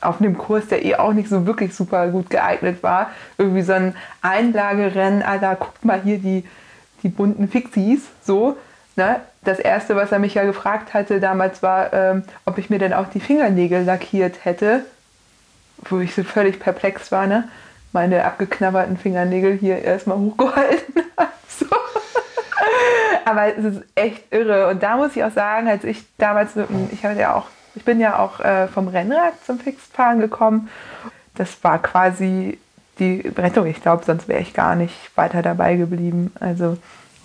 auf 0.02 0.20
einem 0.20 0.36
Kurs, 0.36 0.68
der 0.68 0.84
eh 0.84 0.96
auch 0.96 1.14
nicht 1.14 1.30
so 1.30 1.46
wirklich 1.46 1.74
super 1.74 2.08
gut 2.08 2.28
geeignet 2.28 2.82
war, 2.82 3.10
irgendwie 3.38 3.62
so 3.62 3.72
ein 3.72 3.96
Einlagerennen, 4.20 5.22
Alter, 5.22 5.56
guckt 5.56 5.86
mal 5.86 6.02
hier 6.02 6.18
die, 6.18 6.44
die 7.02 7.08
bunten 7.08 7.48
Fixies, 7.48 8.02
so. 8.22 8.58
Ne? 8.94 9.20
Das 9.42 9.58
erste, 9.58 9.96
was 9.96 10.12
er 10.12 10.18
mich 10.18 10.34
ja 10.34 10.44
gefragt 10.44 10.92
hatte 10.92 11.18
damals 11.18 11.62
war, 11.62 11.94
ähm, 11.94 12.24
ob 12.44 12.58
ich 12.58 12.68
mir 12.68 12.78
denn 12.78 12.92
auch 12.92 13.08
die 13.08 13.20
Fingernägel 13.20 13.84
lackiert 13.84 14.44
hätte, 14.44 14.84
wo 15.88 15.98
ich 15.98 16.14
so 16.14 16.24
völlig 16.24 16.60
perplex 16.60 17.10
war. 17.10 17.26
Ne? 17.26 17.48
Meine 17.96 18.26
abgeknabberten 18.26 18.98
Fingernägel 18.98 19.54
hier 19.54 19.82
erstmal 19.82 20.18
hochgehalten 20.18 21.02
habe. 21.16 21.30
So. 21.48 21.64
Aber 23.24 23.56
es 23.56 23.64
ist 23.64 23.82
echt 23.94 24.30
irre. 24.30 24.68
Und 24.68 24.82
da 24.82 24.98
muss 24.98 25.16
ich 25.16 25.24
auch 25.24 25.32
sagen, 25.32 25.66
als 25.66 25.82
ich 25.82 26.04
damals 26.18 26.50
ich 26.92 27.04
hatte 27.06 27.18
ja 27.18 27.34
auch, 27.34 27.46
ich 27.74 27.86
bin 27.86 27.98
ja 27.98 28.18
auch 28.18 28.38
äh, 28.40 28.68
vom 28.68 28.88
Rennrad 28.88 29.32
zum 29.46 29.58
Fixfahren 29.58 30.20
gekommen. 30.20 30.68
Das 31.36 31.64
war 31.64 31.78
quasi 31.78 32.58
die 32.98 33.32
Rettung. 33.34 33.64
Ich 33.64 33.80
glaube, 33.80 34.04
sonst 34.04 34.28
wäre 34.28 34.42
ich 34.42 34.52
gar 34.52 34.76
nicht 34.76 35.16
weiter 35.16 35.40
dabei 35.40 35.76
geblieben. 35.76 36.34
Also 36.38 36.76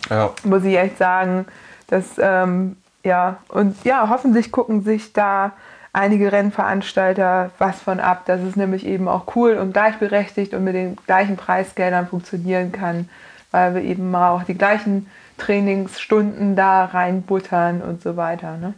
ja. 0.10 0.31
muss 0.45 0.63
ich 0.63 0.77
echt 0.77 0.97
sagen, 0.97 1.47
dass 1.88 2.05
ähm, 2.17 2.77
ja, 3.03 3.39
und 3.49 3.84
ja, 3.84 4.07
hoffentlich 4.07 4.53
gucken 4.53 4.84
sich 4.84 5.12
da 5.12 5.51
einige 5.93 6.32
Rennveranstalter 6.32 7.51
was 7.58 7.82
von 7.82 7.99
ab, 7.99 8.25
dass 8.25 8.41
es 8.41 8.56
nämlich 8.56 8.86
eben 8.86 9.08
auch 9.08 9.36
cool 9.36 9.54
und 9.54 9.73
gleichberechtigt 9.73 10.54
und 10.54 10.63
mit 10.63 10.75
den 10.75 10.95
gleichen 11.06 11.38
Preisgeldern 11.38 12.08
funktionieren 12.08 12.71
kann, 12.71 13.10
weil 13.51 13.75
wir 13.75 13.82
eben 13.82 14.10
mal 14.12 14.32
auch 14.32 14.43
die 14.43 14.58
gleichen 14.58 15.10
Trainingsstunden 15.38 16.56
da 16.56 16.86
reinbuttern 16.86 17.82
und 17.82 18.01
so 18.01 18.15
weiter. 18.15 18.58
Ne? 18.58 18.73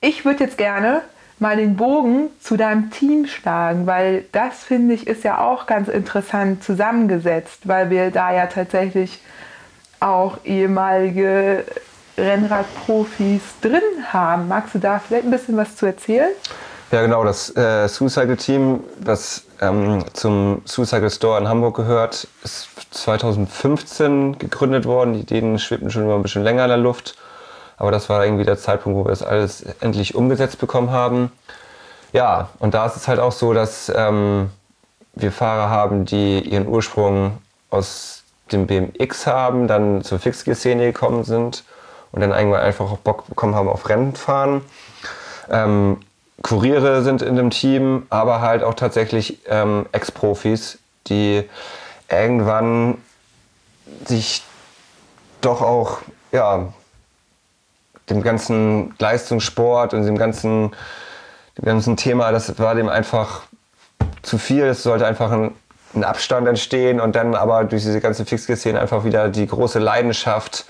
Ich 0.00 0.24
würde 0.24 0.44
jetzt 0.44 0.58
gerne 0.58 1.02
mal 1.38 1.56
den 1.56 1.76
Bogen 1.76 2.28
zu 2.40 2.56
deinem 2.56 2.90
Team 2.90 3.26
schlagen, 3.26 3.86
weil 3.86 4.24
das 4.32 4.64
finde 4.64 4.94
ich 4.94 5.06
ist 5.06 5.24
ja 5.24 5.38
auch 5.38 5.66
ganz 5.66 5.88
interessant 5.88 6.62
zusammengesetzt, 6.64 7.68
weil 7.68 7.90
wir 7.90 8.10
da 8.10 8.32
ja 8.32 8.46
tatsächlich 8.46 9.20
auch 10.00 10.38
ehemalige 10.44 11.64
Rennradprofis 12.16 13.42
drin 13.60 13.82
haben. 14.12 14.48
Magst 14.48 14.74
du 14.74 14.78
da 14.78 14.98
vielleicht 14.98 15.24
ein 15.24 15.30
bisschen 15.30 15.56
was 15.56 15.76
zu 15.76 15.86
erzählen? 15.86 16.30
Ja, 16.90 17.02
genau. 17.02 17.24
Das 17.24 17.54
äh, 17.56 17.88
Suicycle 17.88 18.36
Team, 18.36 18.80
das 19.00 19.44
ähm, 19.60 20.04
zum 20.12 20.62
Suicycle 20.64 21.10
Store 21.10 21.40
in 21.40 21.48
Hamburg 21.48 21.76
gehört, 21.76 22.28
ist 22.44 22.68
2015 22.92 24.38
gegründet 24.38 24.84
worden. 24.84 25.14
Die 25.14 25.20
Ideen 25.20 25.58
schwebten 25.58 25.90
schon 25.90 26.04
immer 26.04 26.14
ein 26.14 26.22
bisschen 26.22 26.44
länger 26.44 26.64
in 26.64 26.68
der 26.68 26.78
Luft. 26.78 27.16
Aber 27.76 27.90
das 27.90 28.08
war 28.08 28.24
irgendwie 28.24 28.44
der 28.44 28.58
Zeitpunkt, 28.58 28.96
wo 28.96 29.04
wir 29.04 29.10
das 29.10 29.22
alles 29.22 29.64
endlich 29.80 30.14
umgesetzt 30.14 30.58
bekommen 30.58 30.90
haben. 30.90 31.32
Ja, 32.12 32.50
und 32.60 32.74
da 32.74 32.86
ist 32.86 32.96
es 32.96 33.08
halt 33.08 33.18
auch 33.18 33.32
so, 33.32 33.52
dass 33.52 33.90
ähm, 33.94 34.50
wir 35.14 35.32
Fahrer 35.32 35.70
haben, 35.70 36.04
die 36.04 36.40
ihren 36.40 36.68
Ursprung 36.68 37.38
aus 37.70 38.22
dem 38.52 38.68
BMX 38.68 39.26
haben, 39.26 39.66
dann 39.66 40.04
zur 40.04 40.20
Fixgear-Szene 40.20 40.86
gekommen 40.86 41.24
sind 41.24 41.64
und 42.14 42.20
dann 42.20 42.30
irgendwann 42.30 42.60
einfach 42.60 42.92
auch 42.92 42.98
Bock 42.98 43.26
bekommen 43.26 43.56
haben 43.56 43.68
auf 43.68 43.88
Rennfahren. 43.88 44.62
Ähm, 45.50 45.98
Kuriere 46.42 47.02
sind 47.02 47.22
in 47.22 47.34
dem 47.34 47.50
Team, 47.50 48.06
aber 48.08 48.40
halt 48.40 48.62
auch 48.62 48.74
tatsächlich 48.74 49.40
ähm, 49.48 49.86
Ex-Profis, 49.90 50.78
die 51.08 51.48
irgendwann 52.08 52.98
sich 54.04 54.44
doch 55.40 55.60
auch 55.60 55.98
ja, 56.30 56.72
dem 58.10 58.22
ganzen 58.22 58.94
Leistungssport 59.00 59.92
und 59.92 60.04
dem 60.04 60.16
ganzen, 60.16 60.70
dem 61.58 61.64
ganzen 61.64 61.96
Thema, 61.96 62.30
das 62.30 62.60
war 62.60 62.76
dem 62.76 62.88
einfach 62.88 63.42
zu 64.22 64.38
viel. 64.38 64.64
Es 64.64 64.84
sollte 64.84 65.04
einfach 65.04 65.32
ein, 65.32 65.50
ein 65.94 66.04
Abstand 66.04 66.46
entstehen 66.46 67.00
und 67.00 67.16
dann 67.16 67.34
aber 67.34 67.64
durch 67.64 67.82
diese 67.82 68.00
ganze 68.00 68.24
Fixgear-Szene 68.24 68.78
einfach 68.78 69.04
wieder 69.04 69.28
die 69.28 69.48
große 69.48 69.80
Leidenschaft 69.80 70.66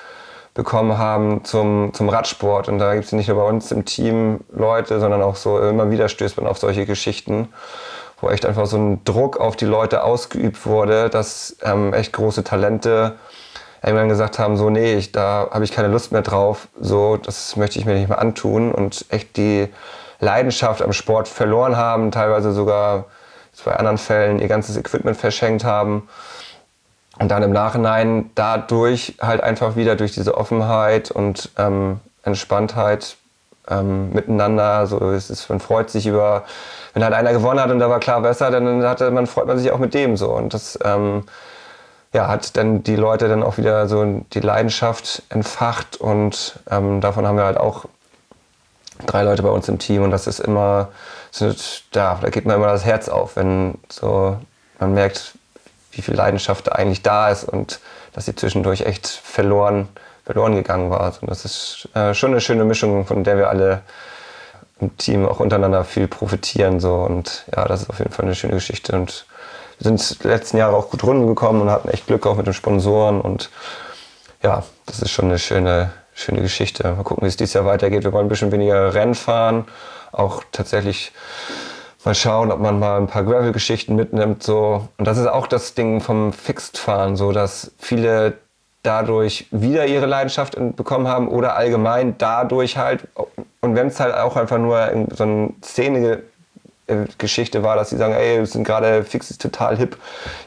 bekommen 0.55 0.96
haben 0.96 1.44
zum, 1.44 1.92
zum 1.92 2.09
Radsport. 2.09 2.68
Und 2.68 2.78
da 2.78 2.94
gibt 2.94 3.07
es 3.07 3.12
nicht 3.12 3.28
nur 3.28 3.38
bei 3.38 3.48
uns 3.48 3.72
im 3.72 3.84
Team 3.84 4.40
Leute, 4.52 5.00
sondern 5.00 5.20
auch 5.20 5.36
so 5.36 5.59
immer 5.59 5.90
wieder 5.90 6.09
stößt 6.09 6.36
man 6.36 6.46
auf 6.46 6.59
solche 6.59 6.86
Geschichten, 6.86 7.48
wo 8.20 8.30
echt 8.30 8.46
einfach 8.46 8.66
so 8.66 8.78
ein 8.78 9.05
Druck 9.05 9.38
auf 9.38 9.57
die 9.57 9.64
Leute 9.64 10.05
ausgeübt 10.05 10.64
wurde, 10.64 11.11
dass 11.11 11.57
ähm, 11.62 11.92
echt 11.92 12.12
große 12.12 12.44
Talente 12.44 13.16
irgendwann 13.82 14.09
gesagt 14.09 14.38
haben, 14.38 14.57
so 14.57 14.70
nee, 14.70 14.94
ich, 14.94 15.12
da 15.12 15.48
habe 15.50 15.64
ich 15.64 15.72
keine 15.72 15.88
Lust 15.88 16.12
mehr 16.12 16.22
drauf, 16.22 16.68
so 16.80 17.18
das 17.18 17.57
möchte 17.57 17.78
ich 17.78 17.84
mir 17.84 17.94
nicht 17.94 18.09
mehr 18.09 18.18
antun 18.18 18.72
und 18.72 19.05
echt 19.11 19.36
die 19.36 19.68
Leidenschaft 20.20 20.80
am 20.80 20.94
Sport 20.94 21.28
verloren 21.28 21.76
haben, 21.76 22.11
teilweise 22.11 22.52
sogar 22.52 23.07
bei 23.64 23.76
anderen 23.76 23.98
Fällen 23.98 24.40
ihr 24.40 24.48
ganzes 24.48 24.76
Equipment 24.76 25.16
verschenkt 25.16 25.64
haben 25.64 26.09
und 27.18 27.28
dann 27.30 27.42
im 27.42 27.52
Nachhinein 27.52 28.30
dadurch 28.34 29.14
halt 29.20 29.42
einfach 29.42 29.76
wieder 29.76 29.96
durch 29.96 30.12
diese 30.12 30.36
Offenheit 30.36 31.10
und 31.10 31.50
ähm, 31.58 32.00
Entspanntheit 32.22 33.16
ähm, 33.68 34.12
miteinander, 34.12 34.86
so 34.86 35.10
es 35.10 35.48
man 35.48 35.60
freut 35.60 35.90
sich 35.90 36.06
über, 36.06 36.44
wenn 36.92 37.04
halt 37.04 37.14
einer 37.14 37.32
gewonnen 37.32 37.60
hat 37.60 37.70
und 37.70 37.78
da 37.78 37.88
war 37.88 38.00
klar 38.00 38.20
besser, 38.20 38.50
dann 38.50 38.82
hatte 38.84 39.10
man 39.10 39.26
freut 39.26 39.46
man 39.46 39.58
sich 39.58 39.70
auch 39.70 39.78
mit 39.78 39.94
dem 39.94 40.16
so. 40.16 40.32
Und 40.32 40.54
das 40.54 40.78
ähm, 40.84 41.24
ja, 42.12 42.28
hat 42.28 42.56
dann 42.56 42.82
die 42.82 42.96
Leute 42.96 43.28
dann 43.28 43.42
auch 43.42 43.58
wieder 43.58 43.88
so 43.88 44.22
die 44.32 44.40
Leidenschaft 44.40 45.22
entfacht 45.30 45.96
und 45.96 46.58
ähm, 46.70 47.00
davon 47.00 47.26
haben 47.26 47.36
wir 47.36 47.44
halt 47.44 47.56
auch 47.56 47.86
drei 49.06 49.22
Leute 49.22 49.42
bei 49.42 49.48
uns 49.48 49.68
im 49.68 49.78
Team 49.78 50.02
und 50.02 50.10
das 50.10 50.26
ist 50.26 50.40
immer, 50.40 50.88
sind, 51.30 51.84
ja, 51.94 52.18
da 52.20 52.30
geht 52.30 52.46
mir 52.46 52.54
immer 52.54 52.68
das 52.68 52.84
Herz 52.84 53.08
auf, 53.08 53.36
wenn 53.36 53.78
so 53.88 54.36
man 54.78 54.94
merkt, 54.94 55.34
wie 55.97 56.03
viel 56.03 56.14
Leidenschaft 56.14 56.72
eigentlich 56.72 57.03
da 57.03 57.30
ist 57.30 57.45
und 57.45 57.80
dass 58.12 58.26
sie 58.26 58.34
zwischendurch 58.34 58.82
echt 58.82 59.09
verloren, 59.09 59.88
verloren 60.24 60.55
gegangen 60.55 60.90
war. 60.90 61.12
Und 61.20 61.30
das 61.30 61.45
ist 61.45 61.88
äh, 61.95 62.14
schon 62.14 62.30
eine 62.30 62.40
schöne 62.40 62.64
Mischung, 62.64 63.07
von 63.07 63.24
der 63.24 63.36
wir 63.36 63.49
alle 63.49 63.82
im 64.80 64.97
Team 64.97 65.26
auch 65.26 65.40
untereinander 65.40 65.84
viel 65.84 66.09
profitieren. 66.09 66.80
So. 66.80 66.95
Und 66.95 67.45
ja, 67.55 67.66
das 67.66 67.82
ist 67.82 67.90
auf 67.90 67.99
jeden 67.99 68.12
Fall 68.12 68.24
eine 68.24 68.34
schöne 68.34 68.55
Geschichte. 68.55 68.95
Und 68.95 69.26
wir 69.78 69.84
sind 69.84 70.22
die 70.22 70.28
letzten 70.28 70.57
Jahre 70.57 70.76
auch 70.76 70.90
gut 70.90 71.03
runtergekommen 71.03 71.62
und 71.62 71.70
hatten 71.70 71.88
echt 71.88 72.07
Glück 72.07 72.26
auch 72.26 72.36
mit 72.36 72.47
den 72.47 72.55
Sponsoren. 72.55 73.20
Und 73.20 73.51
ja, 74.42 74.64
das 74.86 75.01
ist 75.01 75.11
schon 75.11 75.26
eine 75.26 75.38
schöne, 75.38 75.92
schöne 76.14 76.42
Geschichte. 76.42 76.84
Mal 76.84 77.03
gucken, 77.03 77.24
wie 77.24 77.28
es 77.28 77.36
dieses 77.36 77.55
Jahr 77.55 77.64
weitergeht. 77.64 78.05
Wir 78.05 78.12
wollen 78.12 78.26
ein 78.26 78.30
bisschen 78.30 78.53
weniger 78.53 78.95
Rennen 78.95 79.14
fahren, 79.14 79.66
auch 80.12 80.42
tatsächlich 80.53 81.12
mal 82.05 82.14
schauen, 82.14 82.52
ob 82.52 82.61
man 82.61 82.78
mal 82.78 82.98
ein 82.98 83.07
paar 83.07 83.24
Gravel-Geschichten 83.24 83.94
mitnimmt. 83.96 84.42
So. 84.42 84.88
Und 84.98 85.07
das 85.07 85.18
ist 85.18 85.26
auch 85.26 85.46
das 85.46 85.74
Ding 85.74 86.00
vom 86.00 86.32
Fixed-Fahren, 86.32 87.16
so 87.16 87.32
dass 87.32 87.72
viele 87.78 88.34
dadurch 88.82 89.46
wieder 89.50 89.86
ihre 89.86 90.07
Leidenschaft 90.07 90.57
bekommen 90.76 91.09
haben 91.09 91.28
oder 91.28 91.57
allgemein 91.57 92.16
dadurch 92.18 92.76
halt. 92.76 93.09
Und 93.61 93.74
wenn 93.74 93.86
es 93.86 93.98
halt 93.98 94.14
auch 94.14 94.36
einfach 94.36 94.59
nur 94.59 94.90
so 95.14 95.24
eine 95.24 95.50
Szene 95.62 96.22
Geschichte 97.16 97.62
war, 97.62 97.76
dass 97.76 97.90
sie 97.90 97.96
sagen, 97.96 98.12
ey, 98.12 98.40
wir 98.40 98.46
sind 98.46 98.64
gerade 98.64 99.05
fix 99.05 99.30
ist 99.30 99.40
total 99.40 99.76
hip, 99.78 99.96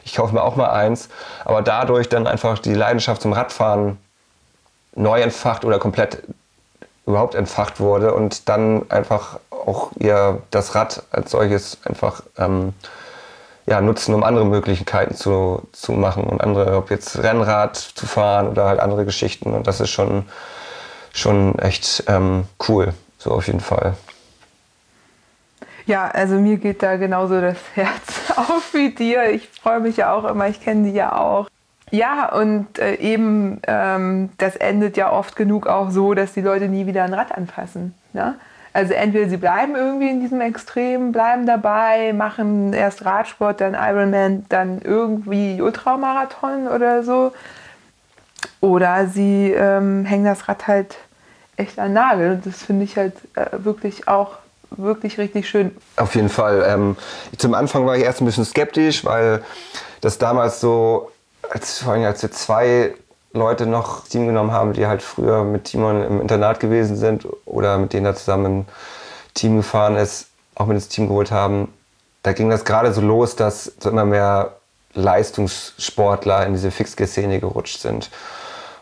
ich 0.04 0.14
kaufe 0.14 0.32
mir 0.32 0.42
auch 0.42 0.54
mal 0.54 0.70
eins. 0.70 1.08
Aber 1.44 1.62
dadurch 1.62 2.08
dann 2.08 2.28
einfach 2.28 2.60
die 2.60 2.74
Leidenschaft 2.74 3.22
zum 3.22 3.32
Radfahren 3.32 3.98
neu 4.94 5.20
entfacht 5.20 5.64
oder 5.64 5.80
komplett 5.80 6.22
überhaupt 7.08 7.34
entfacht 7.34 7.80
wurde 7.80 8.12
und 8.14 8.48
dann 8.48 8.88
einfach 8.90 9.40
auch 9.50 9.90
ihr 9.96 10.42
das 10.50 10.74
Rad 10.74 11.02
als 11.10 11.30
solches 11.30 11.78
einfach 11.84 12.22
ähm, 12.36 12.74
ja, 13.66 13.80
nutzen, 13.80 14.14
um 14.14 14.22
andere 14.22 14.44
Möglichkeiten 14.44 15.14
zu, 15.14 15.62
zu 15.72 15.92
machen 15.92 16.24
und 16.24 16.40
andere, 16.40 16.76
ob 16.76 16.90
jetzt 16.90 17.18
Rennrad 17.22 17.76
zu 17.76 18.06
fahren 18.06 18.48
oder 18.48 18.66
halt 18.66 18.80
andere 18.80 19.04
Geschichten. 19.04 19.52
Und 19.52 19.66
das 19.66 19.80
ist 19.80 19.90
schon, 19.90 20.26
schon 21.12 21.58
echt 21.58 22.04
ähm, 22.06 22.44
cool, 22.68 22.92
so 23.18 23.32
auf 23.32 23.46
jeden 23.46 23.60
Fall. 23.60 23.94
Ja, 25.86 26.08
also 26.08 26.34
mir 26.34 26.58
geht 26.58 26.82
da 26.82 26.96
genauso 26.96 27.40
das 27.40 27.56
Herz 27.74 28.32
auf 28.36 28.74
wie 28.74 28.90
dir. 28.90 29.30
Ich 29.30 29.48
freue 29.48 29.80
mich 29.80 29.96
ja 29.96 30.14
auch 30.14 30.24
immer, 30.24 30.48
ich 30.48 30.60
kenne 30.60 30.88
die 30.88 30.94
ja 30.94 31.18
auch. 31.18 31.48
Ja, 31.90 32.32
und 32.32 32.78
äh, 32.78 32.94
eben, 32.96 33.60
ähm, 33.66 34.30
das 34.38 34.56
endet 34.56 34.96
ja 34.96 35.12
oft 35.12 35.36
genug 35.36 35.66
auch 35.66 35.90
so, 35.90 36.14
dass 36.14 36.32
die 36.32 36.40
Leute 36.40 36.68
nie 36.68 36.86
wieder 36.86 37.04
ein 37.04 37.14
Rad 37.14 37.32
anfassen. 37.32 37.94
Ne? 38.12 38.34
Also 38.72 38.94
entweder 38.94 39.28
sie 39.28 39.38
bleiben 39.38 39.74
irgendwie 39.74 40.08
in 40.08 40.20
diesem 40.20 40.40
Extrem, 40.40 41.12
bleiben 41.12 41.46
dabei, 41.46 42.12
machen 42.12 42.72
erst 42.72 43.04
Radsport, 43.04 43.60
dann 43.60 43.74
Ironman, 43.74 44.44
dann 44.48 44.80
irgendwie 44.82 45.60
Ultramarathon 45.60 46.68
oder 46.68 47.02
so. 47.02 47.32
Oder 48.60 49.06
sie 49.06 49.52
ähm, 49.52 50.04
hängen 50.04 50.24
das 50.24 50.48
Rad 50.48 50.66
halt 50.66 50.96
echt 51.56 51.78
an 51.78 51.92
Nagel. 51.92 52.32
Und 52.32 52.46
das 52.46 52.62
finde 52.62 52.84
ich 52.84 52.96
halt 52.96 53.14
äh, 53.34 53.46
wirklich 53.64 54.06
auch 54.06 54.36
wirklich 54.70 55.18
richtig 55.18 55.48
schön. 55.48 55.74
Auf 55.96 56.14
jeden 56.14 56.28
Fall. 56.28 56.64
Ähm, 56.66 56.96
zum 57.36 57.54
Anfang 57.54 57.86
war 57.86 57.96
ich 57.96 58.04
erst 58.04 58.20
ein 58.20 58.26
bisschen 58.26 58.44
skeptisch, 58.44 59.04
weil 59.04 59.42
das 60.00 60.18
damals 60.18 60.60
so, 60.60 61.10
als, 61.50 61.78
vor 61.78 61.92
allem 61.92 62.04
als 62.04 62.22
wir 62.22 62.30
zwei 62.30 62.94
Leute 63.32 63.66
noch 63.66 64.06
Team 64.06 64.26
genommen 64.26 64.52
haben, 64.52 64.72
die 64.72 64.86
halt 64.86 65.02
früher 65.02 65.44
mit 65.44 65.64
Timon 65.64 66.02
im 66.02 66.20
Internat 66.20 66.60
gewesen 66.60 66.96
sind 66.96 67.26
oder 67.44 67.78
mit 67.78 67.92
denen 67.92 68.06
er 68.06 68.14
zusammen 68.14 68.66
Team 69.34 69.56
gefahren 69.56 69.96
ist, 69.96 70.28
auch 70.54 70.66
mit 70.66 70.76
ins 70.76 70.88
Team 70.88 71.08
geholt 71.08 71.30
haben. 71.30 71.72
Da 72.22 72.32
ging 72.32 72.50
das 72.50 72.64
gerade 72.64 72.92
so 72.92 73.00
los, 73.00 73.36
dass 73.36 73.72
so 73.78 73.90
immer 73.90 74.04
mehr 74.04 74.56
Leistungssportler 74.94 76.46
in 76.46 76.54
diese 76.54 76.70
Fixgear-Szene 76.70 77.40
gerutscht 77.40 77.80
sind. 77.80 78.10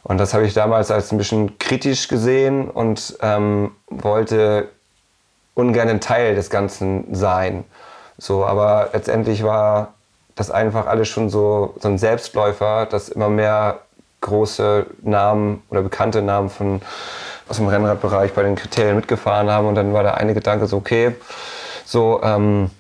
Und 0.03 0.19
das 0.19 0.35
habe 0.35 0.47
ich 0.47 0.55
damals 0.55 0.91
als 0.91 1.11
ein 1.13 1.19
bisschen 1.19 1.59
kritisch 1.59 2.09
gesehen 2.09 2.71
und 2.71 3.19
ähm, 3.21 3.73
wollte 3.89 4.69
ungern 5.55 5.89
ein 5.89 6.01
Teil 6.01 6.37
des 6.37 6.49
Ganzen 6.49 7.13
sein. 7.13 7.65
So, 8.17 8.47
aber 8.47 8.91
letztendlich 8.93 9.43
war 9.43 9.95
das 10.37 10.51
einfach 10.51 10.87
alles 10.87 11.09
schon 11.09 11.29
so, 11.29 11.75
so 11.81 11.89
ein 11.89 11.99
Selbstläufer, 11.99 12.87
dass 12.87 13.09
immer 13.09 13.29
mehr 13.29 13.81
große 14.21 14.87
Namen 15.03 15.63
oder 15.71 15.83
bekannte 15.83 16.23
Namen 16.23 16.51
von, 16.51 16.81
aus 17.49 17.57
dem 17.57 17.67
Rennradbereich 17.67 18.33
bei 18.33 18.43
den 18.43 18.55
Kriterien 18.55 18.97
mitgefahren 18.97 19.51
haben. 19.51 19.67
Und 19.67 19.75
dann 19.75 19.93
war 19.93 20.03
der 20.03 20.19
eine 20.19 20.35
Gedanke 20.35 20.67
so, 20.67 20.77
okay, 20.77 21.17
so, 21.85 22.21
ähm, 22.23 22.71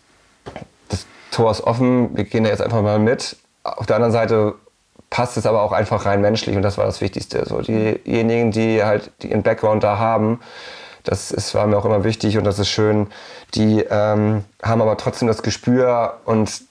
das 0.88 1.06
Tor 1.30 1.50
ist 1.50 1.62
offen, 1.62 2.16
wir 2.16 2.24
gehen 2.24 2.44
da 2.44 2.50
jetzt 2.50 2.62
einfach 2.62 2.82
mal 2.82 2.98
mit. 2.98 3.36
Auf 3.64 3.86
der 3.86 3.96
anderen 3.96 4.12
Seite 4.12 4.54
passt 5.08 5.36
es 5.36 5.46
aber 5.46 5.62
auch 5.62 5.72
einfach 5.72 6.04
rein 6.04 6.20
menschlich 6.20 6.56
und 6.56 6.62
das 6.62 6.78
war 6.78 6.84
das 6.84 7.00
Wichtigste. 7.00 7.46
So, 7.46 7.60
diejenigen, 7.62 8.50
die 8.50 8.84
halt 8.84 9.12
ihren 9.22 9.42
Background 9.42 9.82
da 9.82 9.98
haben, 9.98 10.40
das 11.04 11.30
ist, 11.30 11.54
war 11.54 11.66
mir 11.66 11.78
auch 11.78 11.84
immer 11.84 12.04
wichtig 12.04 12.36
und 12.36 12.44
das 12.44 12.58
ist 12.58 12.68
schön. 12.68 13.06
Die 13.54 13.80
ähm, 13.88 14.44
haben 14.62 14.82
aber 14.82 14.96
trotzdem 14.96 15.28
das 15.28 15.42
Gespür 15.42 16.18
und 16.24 16.65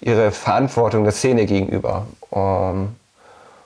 ihre 0.00 0.30
Verantwortung 0.30 1.04
der 1.04 1.12
Szene 1.12 1.46
gegenüber. 1.46 2.06
Um, 2.30 2.40
ähm, 2.40 2.96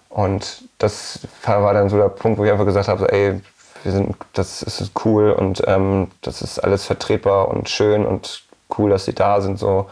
und 0.08 0.62
das 0.78 1.20
war 1.44 1.74
dann 1.74 1.88
so 1.88 1.96
der 1.96 2.08
Punkt, 2.08 2.38
wo 2.38 2.44
ich 2.44 2.52
einfach 2.52 2.64
gesagt 2.64 2.86
habe, 2.86 3.00
so, 3.00 3.06
ey, 3.06 3.40
wir 3.82 3.92
sind, 3.92 4.16
das 4.32 4.62
ist 4.62 4.92
cool 5.04 5.32
und 5.32 5.62
ähm, 5.66 6.08
das 6.22 6.40
ist 6.40 6.60
alles 6.60 6.84
vertretbar 6.84 7.48
und 7.48 7.68
schön 7.68 8.06
und 8.06 8.44
cool, 8.78 8.90
dass 8.90 9.04
sie 9.04 9.12
da 9.12 9.40
sind. 9.40 9.58
So. 9.58 9.86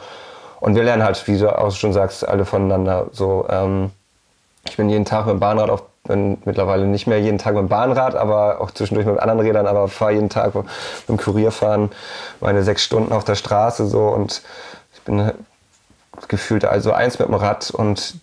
Und 0.60 0.76
wir 0.76 0.84
lernen 0.84 1.02
halt, 1.02 1.26
wie 1.26 1.38
du 1.38 1.56
auch 1.58 1.72
schon 1.72 1.92
sagst, 1.92 2.26
alle 2.26 2.44
voneinander. 2.44 3.08
So, 3.10 3.46
ähm, 3.50 3.90
ich 4.64 4.76
bin 4.76 4.88
jeden 4.88 5.04
Tag 5.04 5.26
mit 5.26 5.34
dem 5.34 5.40
Bahnrad 5.40 5.70
auf, 5.70 5.82
bin 6.04 6.38
mittlerweile 6.44 6.86
nicht 6.86 7.06
mehr 7.06 7.20
jeden 7.20 7.38
Tag 7.38 7.54
mit 7.54 7.62
dem 7.62 7.68
Bahnrad, 7.68 8.14
aber 8.14 8.60
auch 8.60 8.70
zwischendurch 8.70 9.06
mit 9.06 9.18
anderen 9.18 9.40
Rädern, 9.40 9.66
aber 9.66 9.88
fahre 9.88 10.12
jeden 10.12 10.30
Tag 10.30 10.54
mit 10.54 10.66
dem 11.08 11.16
Kurierfahren 11.16 11.90
meine 12.40 12.62
sechs 12.62 12.82
Stunden 12.84 13.12
auf 13.12 13.24
der 13.24 13.34
Straße 13.34 13.86
so 13.86 14.06
und 14.08 14.42
ich 14.94 15.02
bin 15.02 15.32
gefühlt 16.28 16.64
also 16.64 16.92
eins 16.92 17.18
mit 17.18 17.28
dem 17.28 17.34
Rad 17.34 17.70
und 17.70 18.16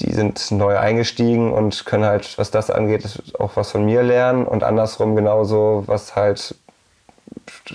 die 0.00 0.12
sind 0.12 0.50
neu 0.50 0.78
eingestiegen 0.78 1.52
und 1.52 1.86
können 1.86 2.04
halt, 2.04 2.36
was 2.38 2.50
das 2.50 2.70
angeht, 2.70 3.04
auch 3.38 3.52
was 3.54 3.70
von 3.70 3.84
mir 3.84 4.02
lernen 4.02 4.46
und 4.46 4.62
andersrum 4.62 5.16
genauso, 5.16 5.84
was 5.86 6.16
halt 6.16 6.54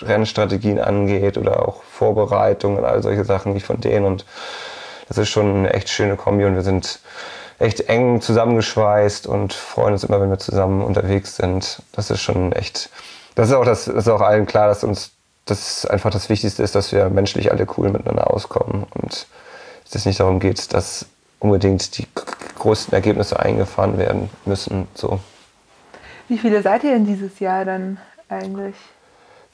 Rennstrategien 0.01 0.79
angeht 0.79 1.37
oder 1.37 1.67
auch 1.67 1.83
Vorbereitung 1.83 2.77
und 2.77 2.85
all 2.85 3.01
solche 3.01 3.25
Sachen, 3.25 3.55
wie 3.55 3.59
von 3.59 3.81
denen 3.81 4.05
und 4.05 4.25
das 5.07 5.17
ist 5.17 5.29
schon 5.29 5.57
eine 5.57 5.73
echt 5.73 5.89
schöne 5.89 6.15
Kombi 6.15 6.45
und 6.45 6.55
wir 6.55 6.61
sind 6.61 6.99
echt 7.59 7.81
eng 7.89 8.21
zusammengeschweißt 8.21 9.27
und 9.27 9.53
freuen 9.53 9.93
uns 9.93 10.03
immer, 10.03 10.21
wenn 10.21 10.29
wir 10.29 10.39
zusammen 10.39 10.81
unterwegs 10.81 11.35
sind. 11.35 11.81
Das 11.91 12.09
ist 12.09 12.21
schon 12.21 12.51
echt, 12.53 12.89
das 13.35 13.49
ist 13.49 13.55
auch, 13.55 13.65
das, 13.65 13.87
ist 13.87 14.07
auch 14.07 14.21
allen 14.21 14.45
klar, 14.45 14.67
dass 14.67 14.83
uns 14.83 15.11
das 15.45 15.85
einfach 15.85 16.11
das 16.11 16.29
Wichtigste 16.29 16.63
ist, 16.63 16.75
dass 16.75 16.91
wir 16.91 17.09
menschlich 17.09 17.51
alle 17.51 17.67
cool 17.77 17.89
miteinander 17.89 18.31
auskommen 18.31 18.85
und 18.93 19.27
es 19.95 20.05
nicht 20.05 20.19
darum 20.19 20.39
geht, 20.39 20.73
dass 20.73 21.05
unbedingt 21.39 21.97
die 21.97 22.07
größten 22.59 22.93
Ergebnisse 22.93 23.39
eingefahren 23.39 23.97
werden 23.97 24.29
müssen. 24.45 24.87
So. 24.93 25.19
Wie 26.27 26.37
viele 26.37 26.61
seid 26.61 26.83
ihr 26.83 26.91
denn 26.91 27.05
dieses 27.05 27.39
Jahr 27.39 27.65
dann 27.65 27.97
eigentlich? 28.29 28.75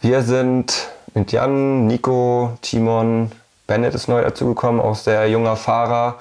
Wir 0.01 0.21
sind 0.21 0.89
mit 1.13 1.31
Jan, 1.31 1.87
Nico, 1.87 2.57
Timon, 2.61 3.31
Bennett 3.65 3.95
ist 3.95 4.07
neu 4.07 4.21
dazugekommen, 4.21 4.79
auch 4.79 4.95
sehr 4.95 5.27
junger 5.29 5.55
Fahrer, 5.55 6.19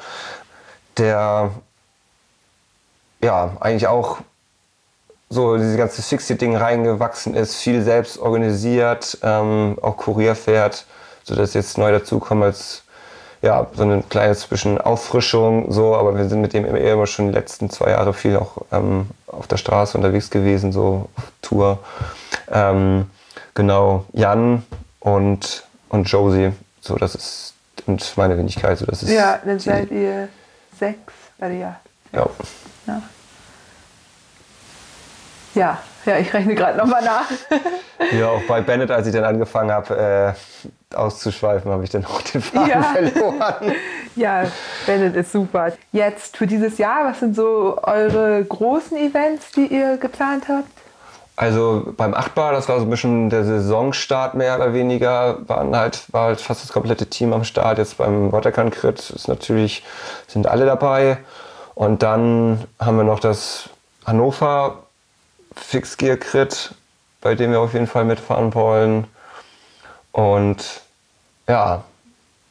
der 0.97 1.51
ja 3.23 3.57
eigentlich 3.61 3.87
auch 3.87 4.19
so 5.29 5.57
dieses 5.57 5.77
ganze 5.77 6.03
Fixie-Ding 6.03 6.57
reingewachsen 6.57 7.35
ist, 7.35 7.57
viel 7.57 7.83
selbst 7.83 8.19
organisiert, 8.19 9.19
ähm, 9.23 9.77
auch 9.83 9.97
Kurier 9.97 10.35
fährt, 10.35 10.87
sodass 11.25 11.55
jetzt 11.55 11.79
neu 11.79 11.93
dazukommt 11.93 12.45
als 12.45 12.85
ja, 13.43 13.66
so 13.74 13.82
eine 13.82 14.03
kleine 14.03 14.34
zwischen 14.34 14.78
Auffrischung, 14.80 15.70
so, 15.70 15.95
aber 15.95 16.16
wir 16.16 16.28
sind 16.28 16.41
mit 16.41 16.53
dem 16.53 16.64
eher 16.64 16.95
immer 16.95 17.07
schon 17.07 17.28
die 17.28 17.34
letzten 17.34 17.70
zwei 17.70 17.91
Jahre 17.91 18.14
viel 18.14 18.37
auch 18.37 18.62
ähm, 18.72 19.07
auf 19.26 19.47
der 19.47 19.57
Straße 19.57 19.97
unterwegs 19.97 20.30
gewesen, 20.30 20.72
so 20.72 21.09
auf 21.16 21.32
Tour. 21.43 21.78
Ähm, 22.51 23.11
genau, 23.55 24.05
Jan 24.12 24.64
und, 25.01 25.64
und 25.89 26.05
Josie, 26.05 26.53
so, 26.80 26.97
das 26.97 27.14
ist, 27.14 27.55
und 27.87 28.16
meine 28.16 28.37
Wenigkeit, 28.39 28.78
so, 28.78 28.87
das 28.87 29.03
ist. 29.03 29.11
Ja, 29.11 29.39
dann 29.45 29.59
seid 29.59 29.91
ihr 29.91 30.28
sechs, 30.78 31.12
also 31.39 31.57
ja. 31.57 31.80
Ja. 32.12 32.28
ja. 32.87 33.03
Ja, 35.57 35.78
ja, 36.04 36.18
ich 36.18 36.32
rechne 36.34 36.54
gerade 36.54 36.76
nochmal 36.76 37.02
nach. 37.02 37.24
ja, 38.12 38.28
auch 38.28 38.42
bei 38.46 38.61
Bennett, 38.61 38.90
als 38.90 39.07
ich 39.07 39.14
dann 39.14 39.24
angefangen 39.24 39.72
habe 39.72 40.34
äh, 40.92 40.94
auszuschweifen, 40.94 41.70
habe 41.70 41.82
ich 41.82 41.88
dann 41.88 42.04
auch 42.04 42.20
den 42.20 42.42
Faden 42.42 42.68
ja. 42.68 42.82
verloren. 42.82 43.72
ja, 44.16 44.44
Bennett 44.84 45.16
ist 45.16 45.32
super. 45.32 45.72
Jetzt 45.92 46.36
für 46.36 46.46
dieses 46.46 46.76
Jahr, 46.76 47.07
was 47.07 47.20
sind 47.20 47.34
so 47.34 47.78
eure 47.82 48.44
großen 48.44 48.98
Events, 48.98 49.50
die 49.52 49.66
ihr 49.66 49.96
geplant 49.96 50.44
habt? 50.48 50.68
Also 51.36 51.92
beim 51.96 52.12
Achtbar, 52.12 52.52
das 52.52 52.68
war 52.68 52.78
so 52.78 52.84
ein 52.84 52.90
bisschen 52.90 53.30
der 53.30 53.44
Saisonstart 53.44 54.34
mehr 54.34 54.57
oder 54.57 54.74
weniger, 54.74 55.38
waren 55.48 55.74
halt, 55.74 56.04
war 56.12 56.28
halt 56.28 56.40
fast 56.40 56.62
das 56.62 56.72
komplette 56.72 57.07
Team 57.07 57.32
am 57.32 57.44
Start. 57.44 57.78
Jetzt 57.78 57.96
beim 57.96 58.30
Watercan 58.30 58.70
Crit 58.70 59.09
ist 59.11 59.26
natürlich, 59.26 59.84
sind 60.28 60.46
alle 60.46 60.66
dabei. 60.66 61.16
Und 61.74 62.02
dann 62.02 62.64
haben 62.78 62.98
wir 62.98 63.04
noch 63.04 63.20
das 63.20 63.70
Hannover 64.07 64.86
Fixgear 65.57 66.16
Crit, 66.16 66.74
bei 67.20 67.34
dem 67.34 67.50
wir 67.50 67.61
auf 67.61 67.72
jeden 67.72 67.86
Fall 67.86 68.04
mitfahren 68.04 68.54
wollen. 68.54 69.07
Und 70.12 70.82
ja, 71.48 71.84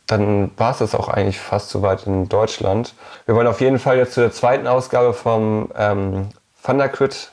dann 0.07 0.51
war 0.57 0.71
es 0.71 0.79
das 0.79 0.93
auch 0.93 1.09
eigentlich 1.09 1.39
fast 1.39 1.69
soweit 1.69 2.05
in 2.05 2.29
Deutschland. 2.29 2.93
Wir 3.25 3.35
wollen 3.35 3.47
auf 3.47 3.61
jeden 3.61 3.79
Fall 3.79 3.97
jetzt 3.97 4.13
zu 4.13 4.21
der 4.21 4.31
zweiten 4.31 4.67
Ausgabe 4.67 5.13
vom 5.13 5.71
ähm, 5.75 6.29
Thunder 6.63 6.89
Crit 6.89 7.31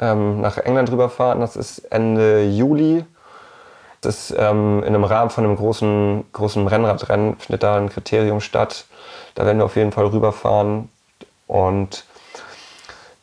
ähm, 0.00 0.40
nach 0.40 0.58
England 0.58 0.90
rüberfahren. 0.90 1.40
Das 1.40 1.56
ist 1.56 1.78
Ende 1.90 2.44
Juli. 2.44 3.04
Das 4.00 4.30
ist 4.30 4.36
ähm, 4.38 4.82
in 4.82 4.94
einem 4.94 5.04
Rahmen 5.04 5.30
von 5.30 5.44
einem 5.44 5.56
großen, 5.56 6.24
großen 6.32 6.66
Rennradrennen, 6.66 7.38
findet 7.38 7.62
da 7.62 7.76
ein 7.76 7.88
Kriterium 7.88 8.40
statt. 8.40 8.84
Da 9.34 9.46
werden 9.46 9.58
wir 9.58 9.64
auf 9.64 9.76
jeden 9.76 9.92
Fall 9.92 10.06
rüberfahren. 10.06 10.90
Und 11.46 12.04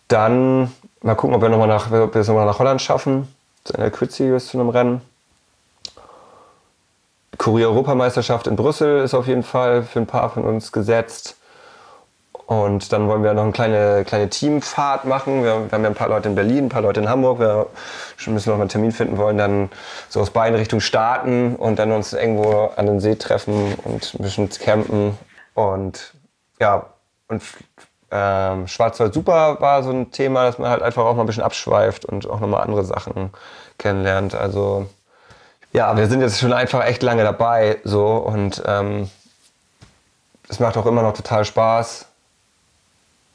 dann 0.07 0.71
Mal 1.03 1.15
gucken, 1.15 1.35
ob 1.35 1.41
wir, 1.41 1.49
noch 1.49 1.57
mal 1.57 1.67
nach, 1.67 1.91
ob 1.91 2.13
wir 2.13 2.21
es 2.21 2.27
nochmal 2.27 2.45
nach 2.45 2.59
Holland 2.59 2.81
schaffen. 2.81 3.27
In 3.73 3.81
der 3.81 3.89
Quiz-Series 3.89 4.47
zu 4.47 4.59
einem 4.59 4.69
Rennen. 4.69 5.01
Kurier-Europameisterschaft 7.39 8.45
in 8.45 8.55
Brüssel 8.55 9.03
ist 9.03 9.15
auf 9.15 9.25
jeden 9.25 9.41
Fall 9.41 9.81
für 9.81 9.99
ein 9.99 10.05
paar 10.05 10.29
von 10.29 10.43
uns 10.43 10.71
gesetzt. 10.71 11.37
Und 12.45 12.91
dann 12.91 13.07
wollen 13.07 13.23
wir 13.23 13.33
noch 13.33 13.43
eine 13.43 13.51
kleine, 13.51 14.03
kleine 14.05 14.29
Teamfahrt 14.29 15.05
machen. 15.05 15.43
Wir, 15.43 15.65
wir 15.65 15.71
haben 15.71 15.83
ja 15.83 15.89
ein 15.89 15.95
paar 15.95 16.09
Leute 16.09 16.29
in 16.29 16.35
Berlin, 16.35 16.65
ein 16.65 16.69
paar 16.69 16.81
Leute 16.81 16.99
in 16.99 17.09
Hamburg. 17.09 17.39
Wir 17.39 17.67
müssen 18.27 18.49
noch 18.49 18.57
mal 18.57 18.63
einen 18.63 18.69
Termin 18.69 18.91
finden 18.91 19.17
wollen, 19.17 19.37
dann 19.37 19.69
so 20.09 20.19
aus 20.19 20.29
beiden 20.29 20.55
Richtungen 20.59 20.81
starten 20.81 21.55
und 21.55 21.79
dann 21.79 21.91
uns 21.91 22.13
irgendwo 22.13 22.71
an 22.75 22.85
den 22.85 22.99
See 22.99 23.15
treffen 23.15 23.73
und 23.85 24.13
ein 24.13 24.21
bisschen 24.21 24.49
campen. 24.49 25.17
Und 25.55 26.13
ja, 26.59 26.85
und 27.27 27.41
ähm, 28.11 28.67
Schwarzwald 28.67 29.13
Super 29.13 29.61
war 29.61 29.83
so 29.83 29.91
ein 29.91 30.11
Thema, 30.11 30.43
dass 30.43 30.57
man 30.57 30.69
halt 30.69 30.81
einfach 30.81 31.03
auch 31.03 31.15
mal 31.15 31.23
ein 31.23 31.27
bisschen 31.27 31.43
abschweift 31.43 32.05
und 32.05 32.29
auch 32.29 32.39
nochmal 32.39 32.61
andere 32.61 32.83
Sachen 32.83 33.31
kennenlernt. 33.77 34.35
Also 34.35 34.87
ja, 35.73 35.95
wir 35.95 36.07
sind 36.07 36.21
jetzt 36.21 36.39
schon 36.39 36.53
einfach 36.53 36.85
echt 36.85 37.01
lange 37.03 37.23
dabei 37.23 37.79
so 37.83 38.17
und 38.17 38.61
ähm, 38.65 39.09
es 40.49 40.59
macht 40.59 40.75
auch 40.77 40.85
immer 40.85 41.01
noch 41.01 41.13
total 41.13 41.45
Spaß. 41.45 42.05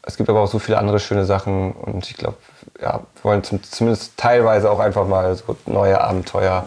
Es 0.02 0.16
gibt 0.16 0.28
aber 0.28 0.40
auch 0.40 0.46
so 0.46 0.58
viele 0.58 0.78
andere 0.78 1.00
schöne 1.00 1.24
Sachen 1.24 1.72
und 1.72 2.08
ich 2.10 2.16
glaube, 2.16 2.36
ja, 2.80 3.00
wir 3.14 3.24
wollen 3.24 3.42
zum, 3.42 3.62
zumindest 3.62 4.16
teilweise 4.16 4.70
auch 4.70 4.78
einfach 4.78 5.06
mal 5.06 5.34
so 5.34 5.56
neue 5.64 6.00
Abenteuer 6.00 6.66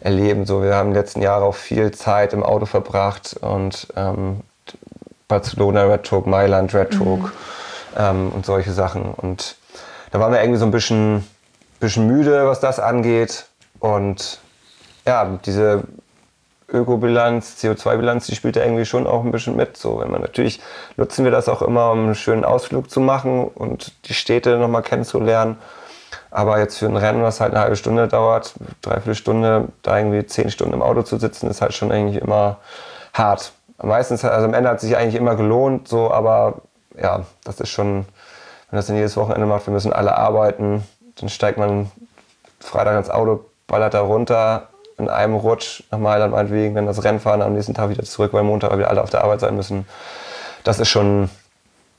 erleben. 0.00 0.46
So, 0.46 0.62
wir 0.62 0.74
haben 0.74 0.90
den 0.90 0.96
letzten 0.96 1.22
Jahren 1.22 1.42
auch 1.42 1.54
viel 1.54 1.90
Zeit 1.90 2.32
im 2.32 2.42
Auto 2.42 2.66
verbracht 2.66 3.36
und 3.40 3.88
ähm, 3.96 4.40
Barcelona 5.30 5.84
Red 5.84 6.04
Talk, 6.04 6.26
Mailand 6.26 6.74
Red 6.74 6.90
Talk 6.90 7.22
mhm. 7.22 7.32
ähm, 7.96 8.32
und 8.32 8.44
solche 8.44 8.72
Sachen. 8.72 9.14
Und 9.14 9.56
da 10.10 10.20
waren 10.20 10.32
wir 10.32 10.40
irgendwie 10.40 10.58
so 10.58 10.66
ein 10.66 10.72
bisschen, 10.72 11.26
bisschen 11.78 12.06
müde, 12.06 12.46
was 12.46 12.60
das 12.60 12.78
angeht. 12.78 13.46
Und 13.78 14.40
ja, 15.06 15.38
diese 15.46 15.84
Ökobilanz, 16.68 17.56
CO2-Bilanz, 17.62 18.26
die 18.26 18.34
spielt 18.34 18.56
da 18.56 18.62
irgendwie 18.62 18.84
schon 18.84 19.06
auch 19.06 19.24
ein 19.24 19.30
bisschen 19.30 19.56
mit. 19.56 19.76
So, 19.76 20.00
wenn 20.00 20.10
man 20.10 20.20
natürlich 20.20 20.60
nutzen 20.96 21.24
wir 21.24 21.32
das 21.32 21.48
auch 21.48 21.62
immer, 21.62 21.92
um 21.92 22.04
einen 22.04 22.14
schönen 22.14 22.44
Ausflug 22.44 22.90
zu 22.90 23.00
machen 23.00 23.44
und 23.44 23.92
die 24.08 24.14
Städte 24.14 24.58
nochmal 24.58 24.82
kennenzulernen. 24.82 25.56
Aber 26.32 26.58
jetzt 26.58 26.78
für 26.78 26.86
ein 26.86 26.96
Rennen, 26.96 27.22
was 27.22 27.40
halt 27.40 27.54
eine 27.54 27.62
halbe 27.62 27.76
Stunde 27.76 28.08
dauert, 28.08 28.54
dreiviertel 28.82 29.14
Stunde, 29.14 29.68
da 29.82 29.98
irgendwie 29.98 30.26
zehn 30.26 30.50
Stunden 30.50 30.74
im 30.74 30.82
Auto 30.82 31.02
zu 31.02 31.18
sitzen, 31.18 31.48
ist 31.48 31.60
halt 31.60 31.74
schon 31.74 31.90
eigentlich 31.92 32.20
immer 32.22 32.58
hart 33.12 33.52
meistens, 33.82 34.24
also 34.24 34.46
am 34.46 34.54
Ende 34.54 34.70
hat 34.70 34.76
es 34.76 34.82
sich 34.82 34.96
eigentlich 34.96 35.14
immer 35.14 35.36
gelohnt, 35.36 35.88
so, 35.88 36.10
aber 36.10 36.62
ja, 37.00 37.24
das 37.44 37.60
ist 37.60 37.70
schon, 37.70 38.06
wenn 38.70 38.76
das 38.76 38.86
dann 38.86 38.96
jedes 38.96 39.16
Wochenende 39.16 39.46
macht, 39.46 39.66
wir 39.66 39.72
müssen 39.72 39.92
alle 39.92 40.16
arbeiten, 40.16 40.84
dann 41.16 41.28
steigt 41.28 41.58
man 41.58 41.90
Freitag 42.60 42.96
ins 42.96 43.10
Auto, 43.10 43.44
ballert 43.66 43.94
da 43.94 44.00
runter, 44.00 44.68
in 44.98 45.08
einem 45.08 45.34
Rutsch 45.34 45.82
nach 45.90 45.98
Mailand 45.98 46.32
meinetwegen, 46.32 46.74
dann 46.74 46.86
das 46.86 47.02
Rennen 47.02 47.20
fahren, 47.20 47.42
am 47.42 47.54
nächsten 47.54 47.74
Tag 47.74 47.88
wieder 47.88 48.04
zurück, 48.04 48.32
weil 48.32 48.42
Montag 48.42 48.76
wieder 48.76 48.90
alle 48.90 49.02
auf 49.02 49.10
der 49.10 49.24
Arbeit 49.24 49.40
sein 49.40 49.56
müssen. 49.56 49.86
Das 50.62 50.78
ist 50.78 50.88
schon, 50.88 51.30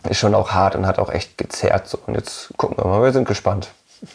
ist 0.08 0.20
schon 0.20 0.36
auch 0.36 0.52
hart 0.52 0.76
und 0.76 0.86
hat 0.86 1.00
auch 1.00 1.10
echt 1.10 1.38
gezerrt. 1.38 1.88
So. 1.88 1.98
Und 2.06 2.14
jetzt 2.16 2.54
gucken 2.58 2.78
wir 2.78 2.86
mal, 2.86 3.02
wir 3.02 3.12
sind 3.12 3.28
gespannt. 3.28 3.72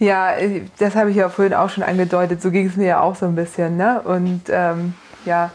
Ja, 0.00 0.34
das 0.78 0.94
habe 0.94 1.10
ich 1.10 1.16
ja 1.16 1.28
vorhin 1.28 1.54
auch 1.54 1.70
schon 1.70 1.82
angedeutet. 1.82 2.40
So 2.40 2.52
ging 2.52 2.68
es 2.68 2.76
mir 2.76 2.86
ja 2.86 3.00
auch 3.00 3.16
so 3.16 3.26
ein 3.26 3.34
bisschen. 3.34 3.76
Ne? 3.76 4.00
Und 4.04 4.42
ähm, 4.48 4.94
ja, 5.24 5.50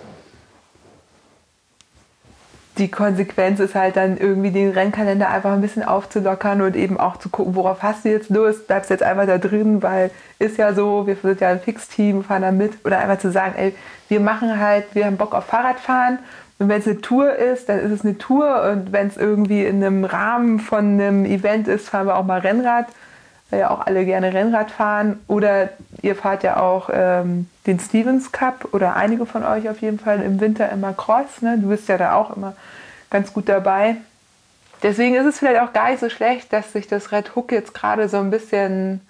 die 2.78 2.90
Konsequenz 2.90 3.60
ist 3.60 3.76
halt 3.76 3.98
dann 3.98 4.18
irgendwie 4.18 4.50
den 4.50 4.72
Rennkalender 4.72 5.30
einfach 5.30 5.52
ein 5.52 5.62
bisschen 5.62 5.84
aufzulockern 5.84 6.62
und 6.62 6.76
eben 6.76 7.00
auch 7.00 7.18
zu 7.18 7.30
gucken, 7.30 7.56
worauf 7.56 7.84
hast 7.84 8.04
du 8.04 8.10
jetzt 8.10 8.30
Lust, 8.30 8.68
bleibst 8.68 8.90
jetzt 8.90 9.04
einfach 9.04 9.28
da 9.28 9.38
drin, 9.38 9.84
weil 9.84 10.10
ist 10.40 10.58
ja 10.58 10.74
so, 10.74 11.06
wir 11.06 11.16
sind 11.16 11.40
ja 11.40 11.50
ein 11.50 11.60
Fixteam, 11.60 12.24
fahren 12.24 12.42
da 12.42 12.52
mit. 12.52 12.74
Oder 12.84 13.00
einfach 13.00 13.20
zu 13.20 13.32
sagen, 13.32 13.54
ey, 13.58 13.76
wir 14.08 14.20
machen 14.20 14.60
halt, 14.60 14.86
wir 14.94 15.06
haben 15.06 15.18
Bock 15.18 15.36
auf 15.36 15.46
Fahrradfahren. 15.46 16.20
Und 16.58 16.70
wenn 16.70 16.80
es 16.80 16.88
eine 16.88 17.02
Tour 17.02 17.36
ist, 17.36 17.70
dann 17.70 17.80
ist 17.80 17.92
es 17.92 18.04
eine 18.04 18.18
Tour. 18.18 18.64
Und 18.72 18.92
wenn 18.92 19.08
es 19.08 19.18
irgendwie 19.18 19.66
in 19.66 19.84
einem 19.84 20.04
Rahmen 20.04 20.60
von 20.60 21.00
einem 21.00 21.26
Event 21.26 21.68
ist, 21.68 21.90
fahren 21.90 22.08
wir 22.08 22.18
auch 22.18 22.26
mal 22.26 22.40
Rennrad 22.40 22.88
weil 23.54 23.60
ja 23.60 23.70
auch 23.70 23.86
alle 23.86 24.04
gerne 24.04 24.34
Rennrad 24.34 24.72
fahren. 24.72 25.20
Oder 25.28 25.70
ihr 26.02 26.16
fahrt 26.16 26.42
ja 26.42 26.58
auch 26.58 26.90
ähm, 26.92 27.48
den 27.68 27.80
Stevens 27.80 28.32
Cup 28.32 28.70
oder 28.72 28.96
einige 28.96 29.28
von 29.28 29.44
euch 29.44 29.70
auf 29.70 29.80
jeden 29.80 30.00
Fall 30.00 30.24
im 30.24 30.40
Winter 30.40 30.72
immer 30.72 30.92
Cross. 30.92 31.42
Ne? 31.42 31.60
Du 31.62 31.70
bist 31.70 31.88
ja 31.88 32.00
da 32.00 32.16
auch 32.16 32.36
immer 32.36 32.56
ganz 33.12 33.32
gut 33.32 33.48
dabei. 33.48 33.98
Deswegen 34.82 35.14
ist 35.14 35.28
es 35.28 35.38
vielleicht 35.38 35.62
auch 35.62 35.72
gar 35.72 35.92
nicht 35.92 36.00
so 36.00 36.10
schlecht, 36.10 36.52
dass 36.52 36.74
sich 36.74 36.88
das 36.88 37.12
Red 37.12 37.36
Hook 37.36 37.52
jetzt 37.52 37.76
gerade 37.76 38.10
so 38.10 38.18
ein 38.18 38.32
bisschen 38.32 39.02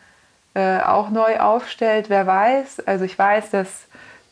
äh, 0.56 0.82
auch 0.82 1.10
neu 1.10 1.39
aufstellt. 1.39 2.10
Wer 2.10 2.28
weiß. 2.28 2.86
Also 2.86 3.06
ich 3.06 3.18
weiß, 3.18 3.50
dass 3.50 3.70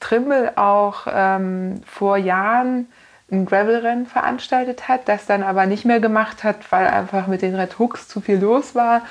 Trimmel 0.02 0.52
auch 0.58 1.08
ähm, 1.10 1.84
vor 1.86 2.18
Jahren 2.18 2.90
ein 3.32 3.46
Gravelrennen 3.46 4.08
veranstaltet 4.08 4.90
hat, 4.90 5.08
das 5.08 5.26
dann 5.26 5.42
aber 5.42 5.68
nicht 5.68 5.86
mehr 5.86 6.02
gemacht 6.02 6.44
hat, 6.44 6.70
weil 6.70 6.88
einfach 6.88 7.28
mit 7.28 7.42
den 7.42 7.56
Red 7.56 7.80
Hooks 7.80 8.10
zu 8.10 8.20
viel 8.20 8.40
los 8.40 8.76
war 8.76 9.04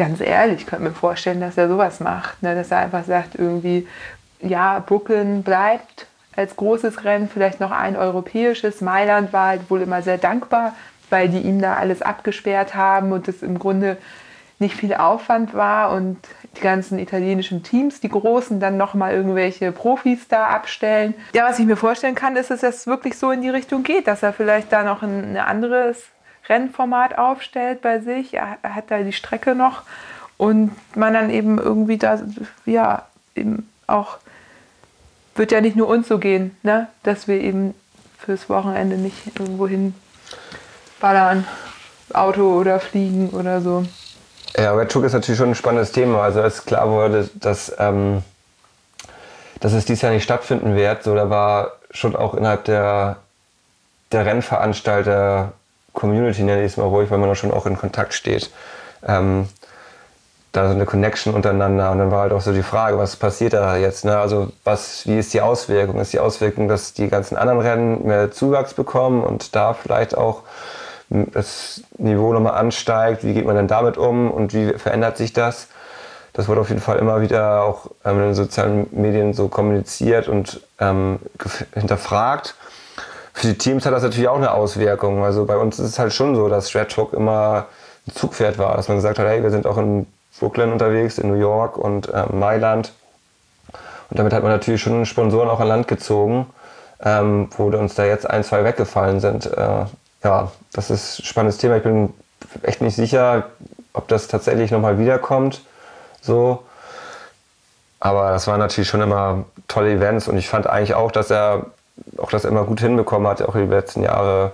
ganz 0.00 0.20
ehrlich, 0.20 0.62
ich 0.62 0.66
könnte 0.66 0.84
mir 0.84 0.92
vorstellen, 0.92 1.40
dass 1.40 1.56
er 1.56 1.68
sowas 1.68 2.00
macht. 2.00 2.42
Ne? 2.42 2.56
Dass 2.56 2.72
er 2.72 2.78
einfach 2.78 3.04
sagt, 3.04 3.36
irgendwie, 3.36 3.86
ja, 4.40 4.80
Brooklyn 4.80 5.44
bleibt 5.44 6.06
als 6.34 6.56
großes 6.56 7.04
Rennen, 7.04 7.28
vielleicht 7.28 7.60
noch 7.60 7.70
ein 7.70 7.96
europäisches. 7.96 8.80
Mailand 8.80 9.32
war 9.32 9.48
halt 9.48 9.70
wohl 9.70 9.82
immer 9.82 10.02
sehr 10.02 10.18
dankbar 10.18 10.72
weil 11.10 11.28
die 11.28 11.40
ihm 11.40 11.60
da 11.60 11.74
alles 11.74 12.02
abgesperrt 12.02 12.74
haben 12.74 13.12
und 13.12 13.28
es 13.28 13.42
im 13.42 13.58
Grunde 13.58 13.98
nicht 14.58 14.76
viel 14.76 14.94
Aufwand 14.94 15.54
war 15.54 15.92
und 15.92 16.18
die 16.56 16.60
ganzen 16.60 16.98
italienischen 16.98 17.62
Teams, 17.62 18.00
die 18.00 18.10
großen, 18.10 18.60
dann 18.60 18.76
nochmal 18.76 19.14
irgendwelche 19.14 19.72
Profis 19.72 20.28
da 20.28 20.46
abstellen. 20.48 21.14
Ja, 21.32 21.48
was 21.48 21.58
ich 21.58 21.66
mir 21.66 21.76
vorstellen 21.76 22.14
kann, 22.14 22.36
ist, 22.36 22.50
dass 22.50 22.62
es 22.62 22.86
wirklich 22.86 23.16
so 23.16 23.30
in 23.30 23.40
die 23.40 23.48
Richtung 23.48 23.82
geht, 23.82 24.06
dass 24.06 24.22
er 24.22 24.32
vielleicht 24.32 24.70
da 24.70 24.82
noch 24.82 25.02
ein, 25.02 25.32
ein 25.32 25.36
anderes 25.38 26.04
Rennformat 26.50 27.16
aufstellt 27.16 27.80
bei 27.80 28.00
sich. 28.00 28.34
Er 28.34 28.58
hat 28.62 28.90
da 28.90 28.98
die 28.98 29.12
Strecke 29.12 29.54
noch 29.54 29.82
und 30.36 30.72
man 30.96 31.14
dann 31.14 31.30
eben 31.30 31.58
irgendwie 31.58 31.96
da, 31.96 32.18
ja, 32.66 33.06
eben 33.34 33.70
auch, 33.86 34.18
wird 35.34 35.52
ja 35.52 35.60
nicht 35.60 35.76
nur 35.76 35.88
uns 35.88 36.08
so 36.08 36.18
gehen, 36.18 36.56
ne? 36.62 36.88
dass 37.02 37.28
wir 37.28 37.40
eben 37.40 37.74
fürs 38.18 38.48
Wochenende 38.48 38.96
nicht 38.96 39.38
irgendwo 39.38 39.66
hin 39.66 39.94
ballern, 41.00 41.46
Auto 42.12 42.58
oder 42.58 42.80
fliegen 42.80 43.30
oder 43.30 43.60
so. 43.60 43.84
Ja, 44.56 44.72
Red 44.72 44.94
Hook 44.94 45.04
ist 45.04 45.12
natürlich 45.12 45.38
schon 45.38 45.50
ein 45.50 45.54
spannendes 45.54 45.92
Thema. 45.92 46.22
Also 46.22 46.42
als 46.42 46.64
klar 46.64 46.88
wurde, 46.90 47.30
dass, 47.34 47.74
ähm, 47.78 48.22
dass 49.60 49.72
es 49.72 49.84
dieses 49.84 50.02
Jahr 50.02 50.12
nicht 50.12 50.24
stattfinden 50.24 50.74
wird, 50.74 51.02
so 51.04 51.14
da 51.14 51.30
war 51.30 51.72
schon 51.90 52.16
auch 52.16 52.34
innerhalb 52.34 52.64
der, 52.64 53.16
der 54.12 54.26
Rennveranstalter 54.26 55.52
Community, 55.92 56.42
nenne 56.42 56.64
ich 56.64 56.72
es 56.72 56.76
mal 56.76 56.84
ruhig, 56.84 57.10
weil 57.10 57.18
man 57.18 57.28
da 57.28 57.34
schon 57.34 57.50
auch 57.50 57.66
in 57.66 57.76
Kontakt 57.76 58.14
steht. 58.14 58.50
Ähm, 59.06 59.48
da 60.52 60.66
so 60.66 60.74
eine 60.74 60.84
Connection 60.84 61.32
untereinander 61.32 61.92
und 61.92 61.98
dann 61.98 62.10
war 62.10 62.22
halt 62.22 62.32
auch 62.32 62.40
so 62.40 62.52
die 62.52 62.64
Frage, 62.64 62.98
was 62.98 63.14
passiert 63.16 63.52
da 63.52 63.76
jetzt? 63.76 64.04
Ne? 64.04 64.18
Also 64.18 64.48
was, 64.64 65.06
wie 65.06 65.18
ist 65.18 65.32
die 65.32 65.40
Auswirkung? 65.40 66.00
Ist 66.00 66.12
die 66.12 66.18
Auswirkung, 66.18 66.66
dass 66.66 66.92
die 66.92 67.08
ganzen 67.08 67.36
anderen 67.36 67.60
Rennen 67.60 68.06
mehr 68.06 68.32
Zuwachs 68.32 68.74
bekommen 68.74 69.22
und 69.22 69.54
da 69.54 69.74
vielleicht 69.74 70.16
auch 70.16 70.42
das 71.08 71.82
Niveau 71.98 72.32
nochmal 72.32 72.54
ansteigt? 72.54 73.22
Wie 73.24 73.32
geht 73.32 73.46
man 73.46 73.54
denn 73.54 73.68
damit 73.68 73.96
um 73.96 74.30
und 74.30 74.52
wie 74.52 74.72
verändert 74.76 75.16
sich 75.16 75.32
das? 75.32 75.68
Das 76.32 76.48
wurde 76.48 76.60
auf 76.60 76.68
jeden 76.68 76.80
Fall 76.80 76.98
immer 76.98 77.20
wieder 77.20 77.62
auch 77.62 77.90
ähm, 78.04 78.18
in 78.18 78.24
den 78.26 78.34
sozialen 78.34 78.86
Medien 78.90 79.34
so 79.34 79.48
kommuniziert 79.48 80.28
und 80.28 80.60
ähm, 80.78 81.18
hinterfragt. 81.74 82.54
Für 83.40 83.46
die 83.46 83.56
Teams 83.56 83.86
hat 83.86 83.94
das 83.94 84.02
natürlich 84.02 84.28
auch 84.28 84.36
eine 84.36 84.52
Auswirkung. 84.52 85.24
Also 85.24 85.46
bei 85.46 85.56
uns 85.56 85.78
ist 85.78 85.86
es 85.86 85.98
halt 85.98 86.12
schon 86.12 86.36
so, 86.36 86.50
dass 86.50 86.74
Red 86.74 86.94
Hook 86.94 87.14
immer 87.14 87.68
ein 88.06 88.14
Zugpferd 88.14 88.58
war, 88.58 88.76
dass 88.76 88.88
man 88.88 88.98
gesagt 88.98 89.18
hat, 89.18 89.26
hey, 89.26 89.42
wir 89.42 89.50
sind 89.50 89.66
auch 89.66 89.78
in 89.78 90.06
Brooklyn 90.38 90.70
unterwegs, 90.70 91.16
in 91.16 91.28
New 91.28 91.40
York 91.40 91.78
und 91.78 92.12
äh, 92.12 92.26
Mailand. 92.30 92.92
Und 94.10 94.18
damit 94.18 94.34
hat 94.34 94.42
man 94.42 94.52
natürlich 94.52 94.82
schon 94.82 95.06
Sponsoren 95.06 95.48
auch 95.48 95.58
an 95.58 95.68
Land 95.68 95.88
gezogen, 95.88 96.48
ähm, 97.02 97.48
wo 97.56 97.68
uns 97.68 97.94
da 97.94 98.04
jetzt 98.04 98.28
ein, 98.28 98.44
zwei 98.44 98.62
weggefallen 98.62 99.20
sind. 99.20 99.46
Äh, 99.46 99.86
ja, 100.22 100.52
das 100.74 100.90
ist 100.90 101.20
ein 101.20 101.24
spannendes 101.24 101.56
Thema. 101.56 101.78
Ich 101.78 101.82
bin 101.82 102.12
echt 102.60 102.82
nicht 102.82 102.94
sicher, 102.94 103.44
ob 103.94 104.06
das 104.08 104.28
tatsächlich 104.28 104.70
nochmal 104.70 104.98
wiederkommt. 104.98 105.62
So. 106.20 106.62
Aber 108.00 108.32
das 108.32 108.46
waren 108.46 108.58
natürlich 108.58 108.90
schon 108.90 109.00
immer 109.00 109.46
tolle 109.66 109.92
Events 109.92 110.28
und 110.28 110.36
ich 110.36 110.50
fand 110.50 110.66
eigentlich 110.66 110.94
auch, 110.94 111.10
dass 111.10 111.30
er 111.30 111.64
auch 112.18 112.30
das 112.30 112.44
immer 112.44 112.64
gut 112.64 112.80
hinbekommen 112.80 113.28
hat, 113.28 113.42
auch 113.42 113.54
die 113.54 113.60
letzten 113.60 114.02
Jahre 114.02 114.52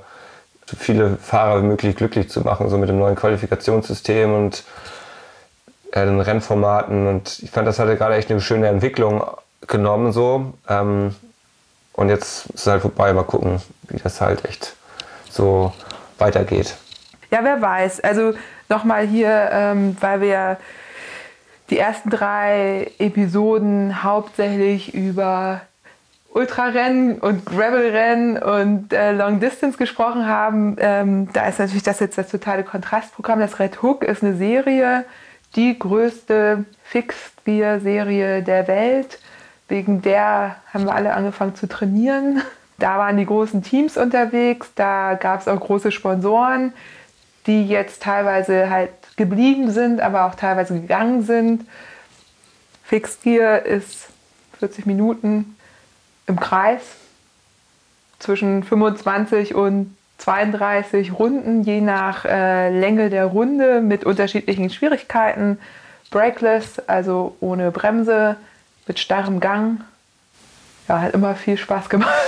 so 0.67 0.77
viele 0.77 1.17
Fahrer 1.17 1.63
wie 1.63 1.67
möglich 1.67 1.97
glücklich 1.97 2.29
zu 2.29 2.41
machen, 2.41 2.69
so 2.69 2.79
mit 2.79 2.89
dem 2.89 2.99
neuen 2.99 3.15
Qualifikationssystem 3.15 4.35
und 4.35 4.65
äh, 5.93 6.05
den 6.05 6.21
Rennformaten. 6.21 7.07
Und 7.07 7.39
ich 7.43 7.51
fand, 7.51 7.69
das 7.69 7.79
hatte 7.79 7.97
gerade 7.97 8.17
echt 8.17 8.31
eine 8.31 8.41
schöne 8.41 8.69
Entwicklung 8.69 9.25
genommen 9.67 10.13
so. 10.13 10.55
Ähm, 10.69 11.15
und 11.93 12.09
jetzt 12.09 12.47
ist 12.51 12.61
es 12.61 12.67
halt 12.67 12.83
vorbei, 12.83 13.13
mal 13.13 13.25
gucken, 13.25 13.63
wie 13.89 13.99
das 13.99 14.21
halt 14.21 14.45
echt 14.45 14.75
so 15.31 15.73
weitergeht. 16.19 16.77
Ja, 17.31 17.41
wer 17.43 17.61
weiß. 17.61 18.01
Also 18.01 18.35
nochmal 18.69 19.07
hier, 19.07 19.49
ähm, 19.53 19.97
weil 20.01 20.21
wir 20.21 20.59
die 21.71 21.79
ersten 21.79 22.11
drei 22.11 22.91
Episoden 22.99 24.03
hauptsächlich 24.03 24.95
über 24.95 25.63
Ultrarennen 26.37 27.19
und 27.19 27.47
Gravelrennen 27.47 28.37
und 28.37 28.93
äh, 28.93 29.13
Long 29.13 29.41
Distance 29.41 29.79
gesprochen 29.79 30.27
haben. 30.27 30.77
Ähm, 30.79 31.33
da 31.33 31.49
ist 31.49 31.59
natürlich 31.59 31.83
das 31.83 31.99
jetzt 31.99 32.19
das 32.19 32.29
totale 32.29 32.63
Kontrastprogramm. 32.63 33.41
Das 33.41 33.59
Red 33.59 33.83
Hook 33.83 34.05
ist 34.05 34.23
eine 34.23 34.37
Serie, 34.37 35.07
die 35.55 35.79
größte 35.79 36.67
Fixed 36.85 37.43
Gear 37.47 37.81
Serie 37.81 38.43
der 38.43 38.69
Welt. 38.69 39.19
Wegen 39.69 40.03
der 40.03 40.57
haben 40.75 40.85
wir 40.85 40.95
alle 40.95 41.15
angefangen 41.15 41.55
zu 41.55 41.69
trainieren. 41.69 42.43
Da 42.79 42.99
waren 42.99 43.17
die 43.17 43.25
großen 43.25 43.63
Teams 43.63 43.97
unterwegs, 43.97 44.69
da 44.75 45.15
gab 45.15 45.41
es 45.41 45.49
auch 45.49 45.59
große 45.59 45.91
Sponsoren, 45.91 46.75
die 47.47 47.67
jetzt 47.67 48.03
teilweise 48.03 48.69
halt 48.69 48.91
geblieben 49.17 49.71
sind, 49.71 50.03
aber 50.03 50.27
auch 50.27 50.35
teilweise 50.35 50.79
gegangen 50.79 51.23
sind. 51.23 51.67
Fixed 52.85 53.23
Gear 53.23 53.65
ist 53.65 54.09
40 54.59 54.85
Minuten 54.85 55.56
im 56.27 56.41
Kreis 56.41 56.83
zwischen 58.19 58.65
25 58.65 59.55
und 59.55 59.97
32 60.19 61.19
Runden, 61.19 61.63
je 61.63 61.81
nach 61.81 62.25
äh, 62.25 62.71
Länge 62.71 63.11
der 63.11 63.27
Runde 63.27 63.81
mit 63.81 64.05
unterschiedlichen 64.05 64.71
Schwierigkeiten. 64.71 65.59
Brakeless, 66.11 66.79
also 66.87 67.37
ohne 67.41 67.71
Bremse, 67.71 68.37
mit 68.87 68.99
starrem 68.99 69.41
Gang. 69.41 69.81
Ja, 70.89 71.01
hat 71.01 71.15
immer 71.15 71.35
viel 71.35 71.57
Spaß 71.57 71.89
gemacht. 71.89 72.13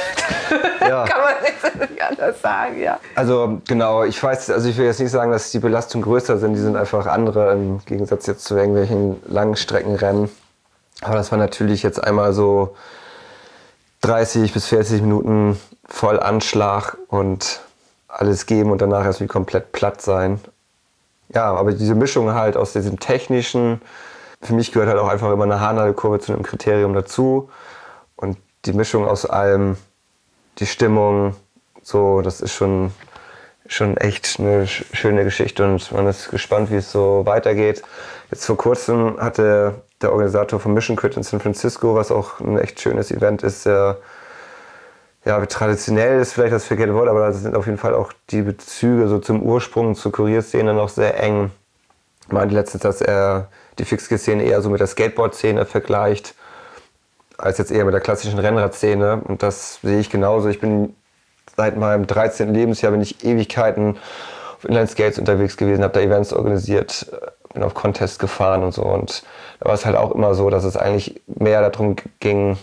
Ja. 0.81 1.05
Kann 1.05 1.21
man 1.21 1.89
nicht 1.91 2.03
anders 2.03 2.41
sagen, 2.41 2.81
ja. 2.81 2.99
Also 3.15 3.61
genau, 3.69 4.05
ich 4.05 4.23
weiß, 4.23 4.49
also 4.49 4.71
ich 4.71 4.79
will 4.79 4.87
jetzt 4.87 5.01
nicht 5.01 5.11
sagen, 5.11 5.31
dass 5.31 5.51
die 5.51 5.59
Belastungen 5.59 6.03
größer 6.03 6.39
sind, 6.39 6.55
die 6.55 6.61
sind 6.61 6.77
einfach 6.77 7.07
andere 7.07 7.53
im 7.53 7.85
Gegensatz 7.85 8.27
jetzt 8.27 8.45
zu 8.45 8.57
irgendwelchen 8.57 9.23
Langstreckenrennen. 9.27 10.31
Aber 11.03 11.17
das 11.17 11.31
war 11.31 11.39
natürlich 11.39 11.83
jetzt 11.83 12.03
einmal 12.03 12.33
so 12.33 12.75
30 14.03 14.53
bis 14.53 14.67
40 14.67 15.03
Minuten 15.03 15.59
voll 15.89 16.21
Anschlag 16.21 16.97
und 17.09 17.61
alles 18.09 18.47
geben 18.47 18.71
und 18.71 18.81
danach 18.81 19.05
erst 19.05 19.21
wie 19.21 19.27
komplett 19.27 19.73
platt 19.73 20.01
sein. 20.01 20.41
Ja, 21.35 21.53
aber 21.53 21.73
diese 21.73 21.95
Mischung 21.95 22.33
halt 22.33 22.57
aus 22.57 22.73
diesem 22.73 22.99
technischen, 22.99 23.83
für 24.41 24.55
mich 24.55 24.73
gehört 24.73 24.89
halt 24.89 24.99
auch 24.99 25.09
einfach 25.09 25.31
immer 25.31 25.45
eine 25.45 25.61
Haarnadelkurve 25.61 26.21
zu 26.21 26.33
einem 26.33 26.43
Kriterium 26.43 26.95
dazu. 26.95 27.51
Und 28.17 28.39
die 28.65 28.73
Mischung 28.73 29.07
aus 29.07 29.27
allem, 29.27 29.77
die 30.59 30.67
Stimmung, 30.67 31.37
so, 31.83 32.23
das 32.23 32.41
ist 32.41 32.53
schon, 32.53 32.93
schon 33.67 33.97
echt 33.97 34.39
eine 34.39 34.67
schöne 34.67 35.25
Geschichte 35.25 35.65
und 35.65 35.93
man 35.93 36.07
ist 36.07 36.31
gespannt, 36.31 36.71
wie 36.71 36.77
es 36.77 36.91
so 36.91 37.27
weitergeht. 37.27 37.83
Jetzt 38.31 38.47
vor 38.47 38.57
kurzem 38.57 39.21
hatte 39.21 39.83
der 40.03 40.13
Organisator 40.13 40.61
von 40.61 40.75
Mission 40.75 40.97
Crit 40.97 41.17
in 41.17 41.23
San 41.23 41.41
Francisco, 41.41 41.95
was 41.95 42.11
auch 42.11 42.41
ein 42.41 42.59
echt 42.59 42.81
schönes 42.81 43.11
Event 43.11 43.43
ist, 43.43 43.67
der 43.67 43.99
ja, 45.25 45.45
traditionell 45.47 46.21
ist 46.21 46.33
vielleicht 46.33 46.55
das 46.55 46.65
verkehrte 46.65 46.95
Wort, 46.95 47.09
aber 47.09 47.21
da 47.21 47.33
sind 47.33 47.57
auf 47.57 47.67
jeden 47.67 47.79
Fall 47.79 47.95
auch 47.95 48.13
die 48.31 48.43
Bezüge 48.43 49.09
so 49.09 49.19
zum 49.19 49.43
Ursprung, 49.43 49.95
zur 49.95 50.13
Kurierszene 50.13 50.73
noch 50.73 50.89
sehr 50.89 51.23
eng. 51.23 51.51
Ich 52.27 52.33
meinte 52.33 52.55
letztens, 52.55 52.83
dass 52.83 53.03
er 53.03 53.49
die 53.79 53.85
Fixgear-Szene 53.85 54.45
eher 54.45 54.63
so 54.63 54.71
mit 54.71 54.81
der 54.81 54.87
Skateboard-Szene 54.87 55.67
vergleicht, 55.67 56.35
als 57.37 57.59
jetzt 57.59 57.71
eher 57.71 57.85
mit 57.85 57.95
der 57.95 58.01
klassischen 58.01 58.39
Rennradszene. 58.39 59.23
Und 59.25 59.43
das 59.43 59.81
sehe 59.83 59.99
ich 60.01 60.11
genauso. 60.11 60.49
Ich 60.49 60.61
bin 60.61 60.95
seit 61.57 61.77
meinem 61.77 62.07
13. 62.07 62.55
Lebensjahr 62.55 62.93
bin 62.93 63.01
ich 63.01 63.25
Ewigkeiten 63.25 63.99
auf 64.57 64.65
Inline-Skates 64.65 65.19
unterwegs 65.19 65.57
gewesen, 65.57 65.83
habe 65.83 65.95
da 65.95 66.01
Events 66.01 66.33
organisiert, 66.33 67.07
bin 67.53 67.63
auf 67.63 67.75
Contests 67.75 68.19
gefahren 68.19 68.63
und 68.63 68.73
so. 68.73 68.83
Und 68.83 69.23
da 69.61 69.67
war 69.67 69.75
es 69.75 69.87
halt 69.87 69.97
auch 69.97 70.13
immer 70.13 70.35
so, 70.35 70.51
dass 70.51 70.65
es 70.65 70.77
eigentlich 70.77 71.21
mehr 71.27 71.69
darum 71.69 71.97
ging, 72.21 72.59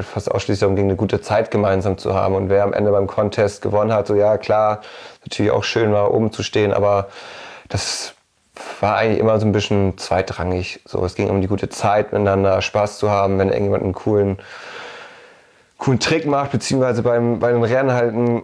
fast 0.00 0.30
ausschließlich 0.30 0.60
darum 0.60 0.76
ging, 0.76 0.86
eine 0.86 0.96
gute 0.96 1.20
Zeit 1.20 1.50
gemeinsam 1.50 1.98
zu 1.98 2.14
haben. 2.14 2.34
Und 2.34 2.48
wer 2.48 2.64
am 2.64 2.72
Ende 2.72 2.90
beim 2.90 3.06
Contest 3.06 3.62
gewonnen 3.62 3.92
hat, 3.92 4.06
so 4.06 4.14
ja 4.14 4.38
klar, 4.38 4.80
natürlich 5.24 5.52
auch 5.52 5.64
schön 5.64 5.92
war, 5.92 6.12
oben 6.12 6.32
zu 6.32 6.42
stehen, 6.42 6.72
aber 6.72 7.08
das 7.68 8.14
war 8.80 8.96
eigentlich 8.96 9.20
immer 9.20 9.38
so 9.40 9.46
ein 9.46 9.52
bisschen 9.52 9.98
zweitrangig. 9.98 10.80
So, 10.84 11.04
es 11.04 11.14
ging 11.14 11.30
um 11.30 11.40
die 11.40 11.48
gute 11.48 11.68
Zeit 11.68 12.12
miteinander, 12.12 12.60
Spaß 12.60 12.98
zu 12.98 13.10
haben, 13.10 13.38
wenn 13.38 13.48
irgendjemand 13.48 13.82
einen 13.82 13.92
coolen, 13.94 14.38
coolen 15.78 16.00
Trick 16.00 16.26
macht, 16.26 16.52
beziehungsweise 16.52 17.02
beim, 17.02 17.38
bei 17.38 17.52
den 17.52 17.62
Rennen 17.62 17.92
halt 17.92 18.12
einen, 18.12 18.42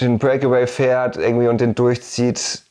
den 0.00 0.18
Breakaway 0.18 0.66
fährt 0.66 1.16
irgendwie 1.16 1.48
und 1.48 1.60
den 1.60 1.74
durchzieht 1.74 2.62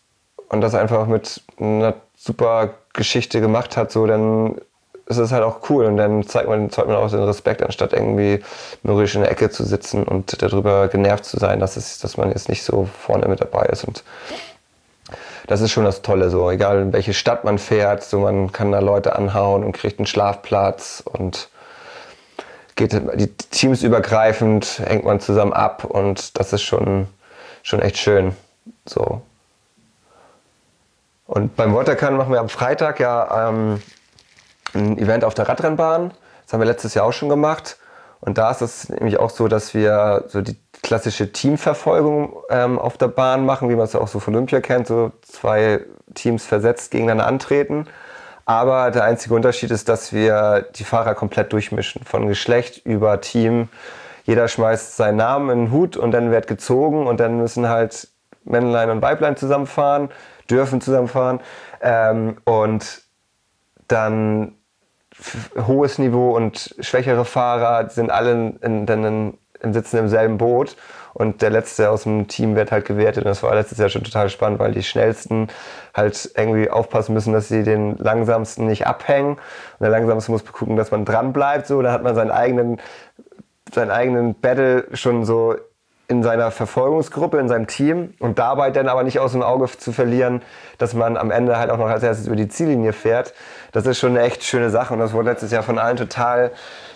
und 0.49 0.62
das 0.62 0.76
einfach 0.76 1.08
mit 1.08 1.41
einer 1.60 1.95
super 2.16 2.76
Geschichte 2.93 3.41
gemacht 3.41 3.78
hat, 3.78 3.91
so 3.91 4.05
dann 4.05 4.60
ist 5.08 5.18
es 5.18 5.32
halt 5.32 5.43
auch 5.43 5.70
cool 5.70 5.86
und 5.86 5.97
dann 5.97 6.28
zeigt 6.28 6.49
man, 6.49 6.70
zeigt 6.70 6.89
man 6.89 6.97
auch 6.97 7.10
den 7.10 7.24
Respekt, 7.24 7.64
anstatt 7.64 7.93
irgendwie 7.93 8.43
mürrisch 8.84 9.16
in 9.16 9.22
der 9.22 9.32
Ecke 9.32 9.49
zu 9.49 9.64
sitzen 9.64 10.03
und 10.03 10.41
darüber 10.41 10.89
genervt 10.89 11.24
zu 11.24 11.39
sein, 11.39 11.60
dass, 11.60 11.78
es, 11.78 11.99
dass 11.99 12.18
man 12.18 12.30
jetzt 12.30 12.49
nicht 12.49 12.64
so 12.64 12.89
vorne 12.99 13.28
mit 13.28 13.39
dabei 13.39 13.68
ist. 13.68 13.86
Und 13.86 14.03
das 15.47 15.62
ist 15.62 15.72
schon 15.72 15.86
das 15.86 16.01
Tolle, 16.01 16.30
so 16.30 16.51
egal 16.51 16.82
in 16.82 16.93
welche 16.93 17.14
Stadt 17.14 17.45
man 17.45 17.58
fährt, 17.58 18.03
so 18.03 18.20
man 18.20 18.51
kann 18.51 18.74
da 18.74 18.80
Leute 18.80 19.16
anhauen 19.16 19.64
und 19.64 19.72
kriegt 19.72 19.99
einen 19.99 20.08
Schlafplatz 20.08 21.01
und 21.05 21.47
geht 22.76 22.91
die 22.91 23.28
Teams 23.28 23.84
übergreifend, 23.84 24.82
hängt 24.86 25.05
man 25.05 25.22
zusammen 25.22 25.53
ab 25.53 25.86
und 25.86 26.38
das 26.38 26.51
ist 26.51 26.64
schon, 26.64 27.08
schon 27.64 27.82
echt 27.82 27.97
schön. 27.97 28.36
So. 28.86 29.22
Und 31.28 31.56
beim 31.56 31.76
Watercan 31.76 32.16
machen 32.16 32.32
wir 32.32 32.40
am 32.40 32.50
Freitag 32.50 33.00
ja 33.00 33.50
ähm, 33.50 33.82
ein 34.74 34.98
Event 34.98 35.24
auf 35.24 35.34
der 35.34 35.48
Radrennbahn. 35.48 36.12
Das 36.44 36.54
haben 36.54 36.62
wir 36.62 36.66
letztes 36.66 36.94
Jahr 36.94 37.06
auch 37.06 37.14
schon 37.14 37.30
gemacht. 37.30 37.78
Und 38.20 38.38
da 38.38 38.50
ist 38.50 38.62
es 38.62 38.90
nämlich 38.90 39.20
auch 39.20 39.30
so, 39.30 39.48
dass 39.48 39.74
wir 39.74 40.24
so 40.28 40.42
die 40.42 40.58
klassische 40.82 41.32
Teamverfolgung 41.32 42.34
ähm, 42.50 42.80
auf 42.80 42.98
der 42.98 43.10
Bahn 43.10 43.46
machen, 43.46 43.70
wie 43.70 43.76
man 43.76 43.86
es 43.86 43.96
auch 43.96 44.08
so 44.08 44.20
von 44.20 44.34
Olympia 44.36 44.62
kennt, 44.62 44.88
so 44.88 45.12
zwei 45.22 45.82
Teams 46.16 46.46
versetzt 46.46 46.92
gegeneinander 46.92 47.28
antreten. 47.28 47.88
Aber 48.46 48.92
der 48.92 49.04
einzige 49.04 49.36
Unterschied 49.36 49.72
ist, 49.72 49.90
dass 49.90 50.14
wir 50.14 50.66
die 50.76 50.86
Fahrer 50.86 51.14
komplett 51.16 51.52
durchmischen, 51.52 52.06
von 52.06 52.28
Geschlecht 52.28 52.86
über 52.86 53.20
Team. 53.20 53.68
Jeder 54.24 54.48
schmeißt 54.48 54.96
seinen 54.96 55.18
Namen 55.18 55.50
in 55.50 55.66
den 55.66 55.72
Hut 55.72 55.98
und 55.98 56.12
dann 56.12 56.32
wird 56.32 56.48
gezogen 56.48 57.08
und 57.08 57.20
dann 57.20 57.38
müssen 57.38 57.68
halt 57.68 58.08
Männlein 58.46 58.90
und 58.90 59.02
Weiblein 59.02 59.36
zusammenfahren, 59.36 60.10
dürfen 60.50 60.82
zusammenfahren. 60.82 61.39
Ähm, 61.82 62.38
und 62.45 63.02
dann 63.88 64.56
hohes 65.56 65.98
Niveau 65.98 66.36
und 66.36 66.76
schwächere 66.80 67.26
Fahrer 67.26 67.89
sind 67.89 68.12
alle 68.12 68.32
in, 68.62 68.86
in, 68.88 69.38
in, 69.62 69.74
sitzen 69.74 69.98
im 69.98 70.10
selben 70.10 70.38
Boot. 70.38 70.76
Und 71.14 71.41
der 71.41 71.50
letzte 71.50 71.89
aus 71.89 72.04
dem 72.04 72.28
Team 72.28 72.56
wird 72.56 72.72
halt 72.72 72.86
gewertet. 72.86 73.24
Und 73.26 73.30
das 73.30 73.41
war 73.41 73.56
letztes 73.56 73.80
Jahr 73.80 73.89
schon 73.89 74.04
total 74.04 74.30
spannend, 74.30 74.60
weil 74.60 74.72
die 74.72 74.84
schnellsten 74.84 75.48
halt 75.95 76.30
irgendwie 76.36 76.70
aufpassen 76.70 77.14
müssen, 77.14 77.34
dass 77.34 77.48
sie 77.48 77.64
den 77.64 77.98
langsamsten 77.98 78.68
nicht 78.68 78.86
abhängen. 78.86 79.32
Und 79.32 79.39
der 79.82 79.89
langsamste 79.89 80.32
muss 80.32 80.45
gucken, 80.45 80.76
dass 80.76 80.91
man 80.91 81.06
dran 81.06 81.34
bleibt, 81.34 81.66
so 81.66 81.82
da 81.82 81.91
hat 81.91 82.04
man 82.04 82.14
seinen 82.14 82.30
eigenen 82.30 82.80
seinen 83.74 83.91
eigenen 83.91 84.36
Battle 84.36 84.88
schon 84.93 85.26
so 85.26 85.56
in 86.10 86.24
seiner 86.24 86.51
Verfolgungsgruppe, 86.51 87.38
in 87.38 87.49
seinem 87.49 87.68
Team 87.68 88.14
und 88.20 88.39
dabei 88.39 88.72
dann 88.72 88.88
aber 88.88 89.03
nicht 89.03 89.20
aus 89.20 89.34
dem 89.34 89.43
Auge 89.43 89.68
zu 89.78 89.91
verlieren, 89.91 90.41
dass 90.78 90.93
man 90.93 91.18
am 91.18 91.32
Ende 91.32 91.58
halt 91.58 91.70
auch 91.70 91.78
noch 91.78 91.88
als 91.89 92.01
erstes 92.01 92.28
über 92.28 92.38
die 92.38 92.47
Ziellinie 92.47 92.93
fährt. 92.93 93.34
Das 93.74 93.86
ist 93.86 93.99
schon 93.99 94.12
eine 94.12 94.22
echt 94.22 94.43
schöne 94.43 94.70
Sache 94.70 94.93
und 94.93 95.01
das 95.01 95.12
wurde 95.12 95.30
letztes 95.30 95.51
Jahr 95.51 95.64
von 95.64 95.78
allen 95.78 95.97
total, 95.97 96.51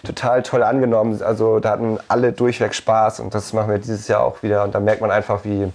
total 0.06 0.44
toll 0.44 0.64
angenommen. 0.64 1.22
Also 1.22 1.60
da 1.60 1.72
hatten 1.72 2.00
alle 2.08 2.32
durchweg 2.32 2.74
Spaß 2.74 3.20
und 3.20 3.36
das 3.36 3.52
machen 3.52 3.70
wir 3.70 3.80
dieses 3.80 4.08
Jahr 4.08 4.22
auch 4.24 4.44
wieder 4.44 4.64
und 4.64 4.74
da 4.76 4.80
merkt 4.80 5.02
man 5.02 5.12
einfach, 5.12 5.44
wie, 5.44 5.72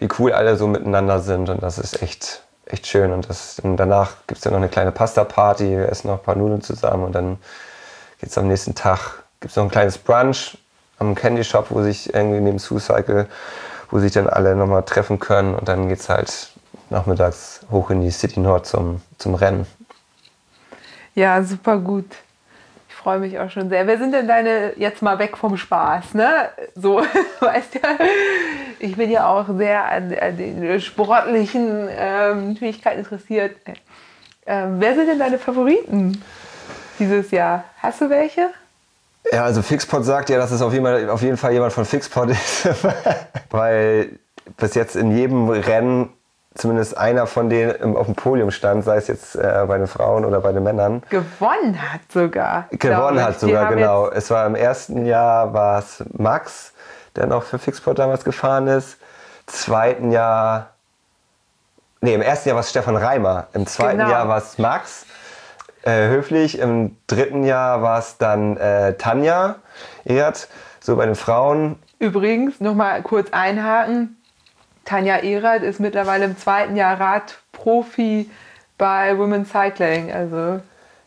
wie 0.00 0.08
cool 0.18 0.32
alle 0.32 0.56
so 0.56 0.66
miteinander 0.66 1.20
sind 1.20 1.48
und 1.48 1.62
das 1.62 1.78
ist 1.78 2.02
echt, 2.02 2.42
echt 2.66 2.88
schön. 2.88 3.12
Und, 3.12 3.28
das, 3.30 3.60
und 3.60 3.76
danach 3.76 4.16
gibt 4.26 4.38
es 4.38 4.40
dann 4.40 4.54
noch 4.54 4.60
eine 4.60 4.68
kleine 4.68 4.90
Pasta-Party, 4.90 5.70
wir 5.70 5.88
essen 5.88 6.08
noch 6.08 6.18
ein 6.18 6.24
paar 6.24 6.36
Nudeln 6.36 6.62
zusammen 6.62 7.04
und 7.04 7.14
dann 7.14 7.38
geht 8.18 8.30
es 8.30 8.38
am 8.38 8.48
nächsten 8.48 8.74
Tag, 8.74 9.22
gibt 9.38 9.52
es 9.52 9.56
noch 9.56 9.62
ein 9.62 9.70
kleines 9.70 9.98
Brunch 9.98 10.58
am 10.98 11.14
Candy 11.14 11.44
Shop, 11.44 11.66
wo 11.70 11.82
sich 11.82 12.12
irgendwie 12.14 12.40
neben 12.40 12.58
Suicycle, 12.58 13.26
wo 13.90 13.98
sich 13.98 14.12
dann 14.12 14.28
alle 14.28 14.56
nochmal 14.56 14.82
treffen 14.82 15.18
können 15.18 15.54
und 15.54 15.68
dann 15.68 15.88
geht 15.88 16.00
es 16.00 16.08
halt 16.08 16.50
nachmittags 16.90 17.60
hoch 17.70 17.90
in 17.90 18.00
die 18.00 18.10
City 18.10 18.40
Nord 18.40 18.66
zum, 18.66 19.00
zum 19.18 19.34
Rennen. 19.34 19.66
Ja, 21.14 21.42
super 21.42 21.78
gut. 21.78 22.06
Ich 22.88 22.94
freue 22.94 23.18
mich 23.18 23.38
auch 23.38 23.50
schon 23.50 23.68
sehr. 23.68 23.86
Wer 23.86 23.98
sind 23.98 24.12
denn 24.12 24.28
deine, 24.28 24.72
jetzt 24.76 25.02
mal 25.02 25.18
weg 25.18 25.36
vom 25.36 25.56
Spaß, 25.56 26.14
ne? 26.14 26.48
So, 26.74 27.02
weißt 27.40 27.76
du, 27.76 27.78
ich 28.78 28.96
bin 28.96 29.10
ja 29.10 29.26
auch 29.26 29.46
sehr 29.56 29.84
an, 29.84 30.14
an 30.14 30.36
den 30.36 30.80
sportlichen 30.80 31.88
ähm, 31.90 32.56
Fähigkeiten 32.56 33.00
interessiert. 33.00 33.56
Ähm, 34.46 34.76
wer 34.78 34.94
sind 34.94 35.08
denn 35.08 35.18
deine 35.18 35.38
Favoriten 35.38 36.22
dieses 36.98 37.30
Jahr? 37.30 37.64
Hast 37.82 38.00
du 38.00 38.10
welche? 38.10 38.50
Ja, 39.32 39.44
also 39.44 39.62
Fixpot 39.62 40.04
sagt 40.04 40.30
ja, 40.30 40.38
dass 40.38 40.50
es 40.50 40.62
auf 40.62 40.72
jeden, 40.72 40.84
Fall, 40.84 41.10
auf 41.10 41.22
jeden 41.22 41.36
Fall 41.36 41.52
jemand 41.52 41.72
von 41.72 41.84
Fixpot 41.84 42.30
ist. 42.30 42.68
Weil 43.50 44.18
bis 44.56 44.74
jetzt 44.74 44.96
in 44.96 45.10
jedem 45.16 45.48
Rennen 45.48 46.10
zumindest 46.54 46.96
einer 46.98 47.26
von 47.26 47.48
denen 47.48 47.96
auf 47.96 48.06
dem 48.06 48.14
Podium 48.14 48.50
stand, 48.50 48.84
sei 48.84 48.96
es 48.96 49.06
jetzt 49.06 49.36
äh, 49.36 49.64
bei 49.66 49.78
den 49.78 49.86
Frauen 49.86 50.24
oder 50.24 50.40
bei 50.40 50.52
den 50.52 50.64
Männern. 50.64 51.02
Gewonnen 51.08 51.80
hat 51.80 52.00
sogar. 52.12 52.66
Gewonnen 52.70 53.22
hat 53.22 53.38
sogar, 53.38 53.72
genau. 53.72 54.08
Es 54.08 54.30
war 54.30 54.46
im 54.46 54.54
ersten 54.54 55.06
Jahr 55.06 55.52
war 55.52 55.78
es 55.78 56.02
Max, 56.12 56.72
der 57.16 57.26
noch 57.26 57.44
für 57.44 57.58
Fixpot 57.58 57.98
damals 57.98 58.24
gefahren 58.24 58.66
ist. 58.66 58.98
Zweiten 59.46 60.10
Jahr, 60.10 60.70
nee, 62.00 62.14
im 62.14 62.22
ersten 62.22 62.48
Jahr 62.48 62.56
war 62.56 62.62
es 62.62 62.70
Stefan 62.70 62.96
Reimer. 62.96 63.46
Im 63.52 63.66
zweiten 63.66 63.98
genau. 63.98 64.10
Jahr 64.10 64.28
war 64.28 64.38
es 64.38 64.58
Max 64.58 65.06
äh, 65.82 66.08
höflich. 66.08 66.58
Im 66.58 66.96
dritten 67.06 67.44
Jahr 67.44 67.82
war 67.82 67.98
es 67.98 68.18
dann 68.18 68.56
äh, 68.56 68.94
Tanja 68.94 69.56
Ehrt, 70.04 70.48
so 70.80 70.96
bei 70.96 71.06
den 71.06 71.14
Frauen. 71.14 71.76
Übrigens, 71.98 72.60
nochmal 72.60 73.02
kurz 73.02 73.28
einhaken. 73.32 74.16
Tanja 74.84 75.18
Ehret 75.18 75.62
ist 75.62 75.80
mittlerweile 75.80 76.24
im 76.24 76.38
zweiten 76.38 76.76
Jahr 76.76 76.98
Radprofi 76.98 78.30
bei 78.78 79.18
Women's 79.18 79.50
Cycling. 79.50 80.12
Also 80.12 80.60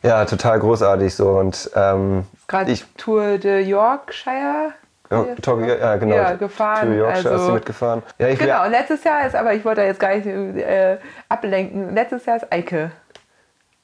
ja, 0.04 0.26
total 0.26 0.60
großartig 0.60 1.16
so. 1.16 1.30
Und 1.30 1.70
ähm, 1.76 2.26
gerade 2.48 2.74
Tour 2.98 3.38
de 3.38 3.62
Yorkshire. 3.62 4.74
Ja, 5.10 5.26
ja, 5.26 5.96
genau. 5.98 6.16
Ja, 6.16 6.34
gefahren. 6.36 6.88
Tour 6.88 6.96
Yorkshire 6.96 7.30
also, 7.32 7.36
ist 7.36 7.46
sie 7.48 7.52
mitgefahren. 7.54 8.04
Ja, 8.18 8.34
genau, 8.34 8.66
und 8.66 8.72
letztes 8.72 9.04
Jahr 9.04 9.26
ist, 9.28 9.36
aber 9.36 9.54
ich 9.54 9.66
wollte 9.66 9.82
da 9.82 9.88
jetzt 9.88 10.00
gar 10.00 10.16
nicht 10.16 10.26
äh, 10.26 10.98
ablenken, 11.28 11.94
letztes 11.94 12.26
Jahr 12.26 12.38
ist 12.38 12.52
Eike 12.52 12.92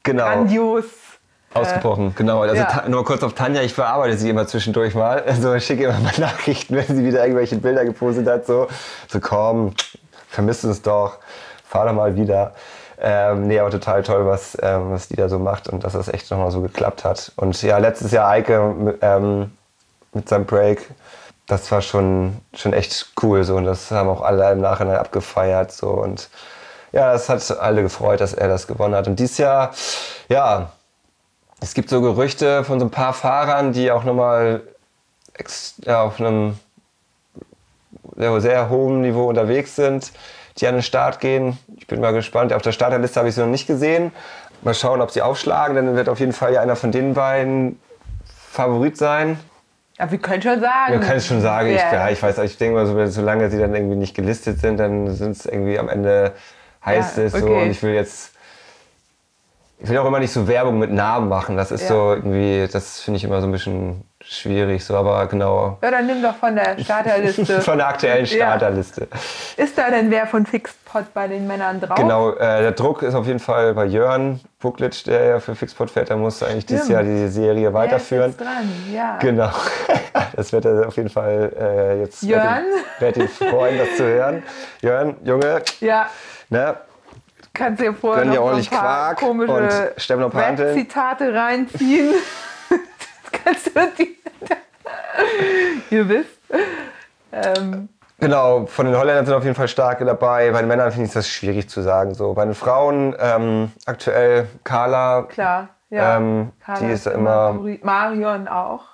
Genau. 0.08 0.24
Grandios. 0.24 0.86
Ausgebrochen, 1.54 2.14
genau. 2.16 2.42
Also 2.42 2.56
ja. 2.56 2.84
nur 2.88 3.04
kurz 3.04 3.24
auf 3.24 3.34
Tanja, 3.34 3.62
ich 3.62 3.74
verarbeite 3.74 4.18
sie 4.18 4.30
immer 4.30 4.48
zwischendurch 4.48 4.94
mal. 4.96 5.24
Also 5.28 5.54
ich 5.54 5.66
schicke 5.66 5.86
immer 5.86 6.00
mal 6.00 6.14
Nachrichten, 6.18 6.76
wenn 6.76 6.86
sie 6.86 7.04
wieder 7.04 7.24
irgendwelche 7.24 7.56
Bilder 7.56 7.86
gepostet 7.86 8.28
hat. 8.28 8.46
So, 8.46 8.68
so 9.08 9.20
komm, 9.20 9.74
vermisst 10.30 10.66
uns 10.66 10.82
doch, 10.82 11.18
fahr 11.66 11.88
doch 11.88 11.94
mal 11.94 12.16
wieder. 12.16 12.54
Ähm, 13.00 13.48
nee, 13.48 13.60
aber 13.60 13.70
total 13.70 14.02
toll, 14.04 14.26
was, 14.26 14.58
ähm, 14.62 14.92
was 14.92 15.08
die 15.08 15.16
da 15.16 15.30
so 15.30 15.38
macht 15.38 15.68
und 15.68 15.84
dass 15.84 15.94
das 15.94 16.08
echt 16.08 16.32
nochmal 16.32 16.52
so 16.52 16.62
geklappt 16.62 17.06
hat. 17.06 17.32
Und 17.36 17.62
ja, 17.62 17.78
letztes 17.78 18.12
Jahr 18.12 18.28
Eike 18.28 18.98
ähm, 19.02 19.52
mit 20.14 20.28
seinem 20.28 20.46
Break, 20.46 20.90
das 21.46 21.72
war 21.72 21.82
schon, 21.82 22.38
schon 22.54 22.74
echt 22.74 23.14
cool. 23.22 23.44
So, 23.44 23.56
und 23.56 23.66
das 23.66 23.92
haben 23.92 24.10
auch 24.10 24.22
alle 24.22 24.52
im 24.52 24.62
Nachhinein 24.62 24.98
abgefeiert. 24.98 25.72
So, 25.72 25.90
und 25.90 26.30
ja, 26.92 27.14
es 27.14 27.30
hat 27.30 27.60
alle 27.60 27.84
gefreut, 27.84 28.22
dass 28.22 28.34
er 28.34 28.48
das 28.48 28.68
gewonnen 28.68 28.96
hat. 28.96 29.08
Und 29.08 29.20
dieses 29.20 29.38
Jahr, 29.38 29.72
ja, 30.30 30.72
es 31.60 31.74
gibt 31.74 31.90
so 31.90 32.02
Gerüchte 32.02 32.64
von 32.64 32.80
so 32.80 32.86
ein 32.86 32.92
paar 32.92 33.14
Fahrern, 33.14 33.74
die 33.74 33.92
auch 33.92 34.04
nochmal 34.04 34.62
ja, 35.84 36.04
auf 36.04 36.20
einem 36.20 36.58
sehr, 38.16 38.42
sehr 38.42 38.70
hohen 38.70 39.02
Niveau 39.02 39.28
unterwegs 39.28 39.76
sind, 39.76 40.12
die 40.58 40.68
an 40.68 40.76
den 40.76 40.84
Start 40.84 41.20
gehen. 41.20 41.58
Ich 41.78 41.88
bin 41.88 42.02
mal 42.02 42.14
gespannt. 42.14 42.54
Auf 42.54 42.62
der 42.62 42.72
Starterliste 42.72 43.20
habe 43.20 43.30
ich 43.30 43.36
sie 43.36 43.42
noch 43.42 43.48
nicht 43.48 43.68
gesehen. 43.68 44.12
Mal 44.64 44.74
schauen, 44.74 45.02
ob 45.02 45.12
sie 45.12 45.22
aufschlagen. 45.22 45.76
Dann 45.76 45.96
wird 45.96 46.10
auf 46.10 46.20
jeden 46.20 46.34
Fall 46.34 46.54
ja 46.54 46.62
einer 46.62 46.76
von 46.76 46.92
den 46.92 47.14
beiden 47.14 47.80
Favorit 48.52 48.98
sein. 48.98 49.40
Ja, 50.00 50.12
wir 50.12 50.18
können 50.20 50.42
schon 50.42 50.60
sagen. 50.60 50.94
Wir 50.94 51.00
können 51.00 51.22
schon 51.22 51.42
sagen. 51.42 51.70
Yeah. 51.70 51.76
Ich, 51.76 51.92
ja, 51.92 52.10
ich 52.10 52.24
weiß, 52.24 52.38
ich 52.40 52.58
denke 52.58 52.76
mal, 52.76 52.86
so, 52.86 53.06
solange 53.08 53.50
sie 53.50 53.60
dann 53.60 53.74
irgendwie 53.74 53.96
nicht 53.96 54.16
gelistet 54.16 54.60
sind, 54.60 54.78
dann 54.78 55.14
sind 55.16 55.32
es 55.32 55.46
irgendwie 55.46 55.78
am 55.78 55.90
Ende 55.90 56.34
heißt 56.88 57.18
ja, 57.18 57.24
es 57.24 57.34
okay. 57.34 57.44
so. 57.46 57.54
Und 57.54 57.70
ich 57.70 57.84
will 57.84 57.94
jetzt, 57.94 58.32
ich 59.80 59.90
will 59.90 59.98
auch 59.98 60.06
immer 60.06 60.20
nicht 60.20 60.34
so 60.34 60.48
Werbung 60.48 60.80
mit 60.80 60.92
Namen 60.92 61.30
machen. 61.30 61.56
Das 61.58 61.72
ist 61.72 61.82
ja. 61.82 61.88
so 61.90 62.14
irgendwie, 62.14 62.68
das 62.72 63.02
finde 63.02 63.18
ich 63.18 63.24
immer 63.24 63.42
so 63.42 63.48
ein 63.48 63.52
bisschen 63.52 64.04
schwierig. 64.22 64.84
So, 64.84 64.96
aber 64.96 65.26
genau. 65.28 65.78
Ja, 65.82 65.92
dann 65.92 66.06
nimm 66.06 66.22
doch 66.22 66.36
von 66.36 66.56
der 66.56 66.78
Starterliste. 66.80 67.62
von 67.62 67.78
der 67.78 67.88
aktuellen 67.88 68.26
Starterliste. 68.26 69.08
Ja. 69.12 69.64
Ist 69.64 69.78
da 69.78 69.90
denn 69.90 70.10
wer 70.10 70.28
von 70.28 70.46
Fixpot 70.46 71.14
bei 71.14 71.28
den 71.28 71.48
Männern 71.48 71.80
drauf? 71.80 71.96
Genau, 71.96 72.32
äh, 72.32 72.62
der 72.62 72.72
Druck 72.72 73.04
ist 73.04 73.16
auf 73.16 73.28
jeden 73.28 73.40
Fall 73.40 73.74
bei 73.74 73.86
Jörn 73.86 74.40
Buklitsch, 74.60 75.06
der 75.06 75.24
ja 75.26 75.40
für 75.40 75.56
Fixpot 75.56 75.92
fährt. 75.92 76.10
Der 76.10 76.18
muss 76.18 76.42
eigentlich 76.42 76.66
dieses 76.66 76.88
Jahr 76.88 77.04
die 77.04 77.28
Serie 77.28 77.74
weiterführen. 77.74 78.36
Der 78.38 78.48
ist 78.48 78.56
dran, 78.58 78.94
ja. 78.94 79.18
Genau. 79.20 79.52
Das 80.36 80.52
wird 80.52 80.66
er 80.66 80.88
auf 80.88 80.96
jeden 80.98 81.10
Fall 81.10 81.52
äh, 81.60 82.00
jetzt. 82.02 82.22
Jörn? 82.22 82.64
Werd 83.00 83.18
ihn 83.18 83.28
freuen, 83.28 83.78
das 83.78 83.98
zu 83.98 84.04
hören. 84.04 84.44
Jörn, 84.82 85.16
Junge. 85.24 85.62
Ja. 85.80 86.10
Ne? 86.50 86.78
Kannst 87.54 87.82
dir 87.82 87.94
vorher 87.94 88.26
noch 88.26 88.38
ordentlich 88.38 88.72
ein 88.72 88.78
paar 88.78 89.16
Quark 89.16 89.20
komische 89.20 89.94
Zitate 90.74 91.34
reinziehen. 91.34 92.14
kannst 93.44 93.76
du 93.76 93.80
die. 93.98 94.18
Ihr 95.90 96.08
wisst. 96.08 96.40
Ähm. 97.32 97.90
Genau, 98.20 98.66
von 98.66 98.88
den 98.88 98.98
Holländern 98.98 99.26
sind 99.26 99.36
auf 99.36 99.44
jeden 99.44 99.56
Fall 99.56 99.68
starke 99.68 100.04
dabei. 100.04 100.52
Bei 100.52 100.60
den 100.60 100.68
Männern 100.68 100.92
finde 100.92 101.08
ich 101.08 101.14
das 101.14 101.30
schwierig 101.30 101.70
zu 101.70 101.82
sagen. 101.82 102.16
So. 102.16 102.34
Bei 102.34 102.46
den 102.46 102.56
Frauen 102.56 103.16
ähm, 103.20 103.72
aktuell 103.86 104.48
Carla. 104.64 105.24
Klar, 105.24 105.70
ja. 105.90 106.18
Ähm, 106.18 106.52
Carla 106.64 106.80
die 106.80 106.94
ist, 106.94 107.06
ist 107.06 107.14
immer. 107.14 107.60
Marion 107.84 108.48
auch. 108.48 108.86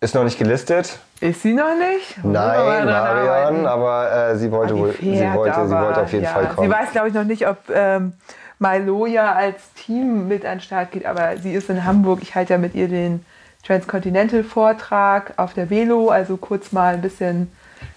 Ist 0.00 0.14
noch 0.14 0.24
nicht 0.24 0.38
gelistet. 0.38 0.98
Ist 1.22 1.42
sie 1.42 1.52
noch 1.52 1.78
nicht? 1.78 2.24
Nein, 2.24 2.84
Marion, 2.84 3.64
aber 3.64 4.30
äh, 4.30 4.36
sie 4.36 4.50
wollte 4.50 4.76
wohl, 4.76 4.92
sie 5.00 5.20
wollte, 5.32 5.54
aber, 5.54 5.68
sie 5.68 5.74
wollte 5.74 6.02
auf 6.02 6.12
jeden 6.12 6.24
ja. 6.24 6.30
Fall 6.30 6.48
kommen. 6.48 6.68
Sie 6.68 6.74
weiß, 6.74 6.90
glaube 6.90 7.08
ich, 7.08 7.14
noch 7.14 7.22
nicht, 7.22 7.46
ob 7.46 7.58
ähm, 7.72 8.14
Maloja 8.58 9.32
als 9.32 9.72
Team 9.74 10.26
mit 10.26 10.44
an 10.44 10.56
den 10.56 10.60
Start 10.62 10.90
geht, 10.90 11.06
aber 11.06 11.36
sie 11.36 11.52
ist 11.52 11.70
in 11.70 11.84
Hamburg. 11.84 12.18
Ich 12.22 12.34
halte 12.34 12.54
ja 12.54 12.58
mit 12.58 12.74
ihr 12.74 12.88
den 12.88 13.24
Transcontinental-Vortrag 13.64 15.34
auf 15.36 15.54
der 15.54 15.70
Velo, 15.70 16.08
also 16.08 16.36
kurz 16.36 16.72
mal 16.72 16.94
ein 16.94 17.02
bisschen 17.02 17.52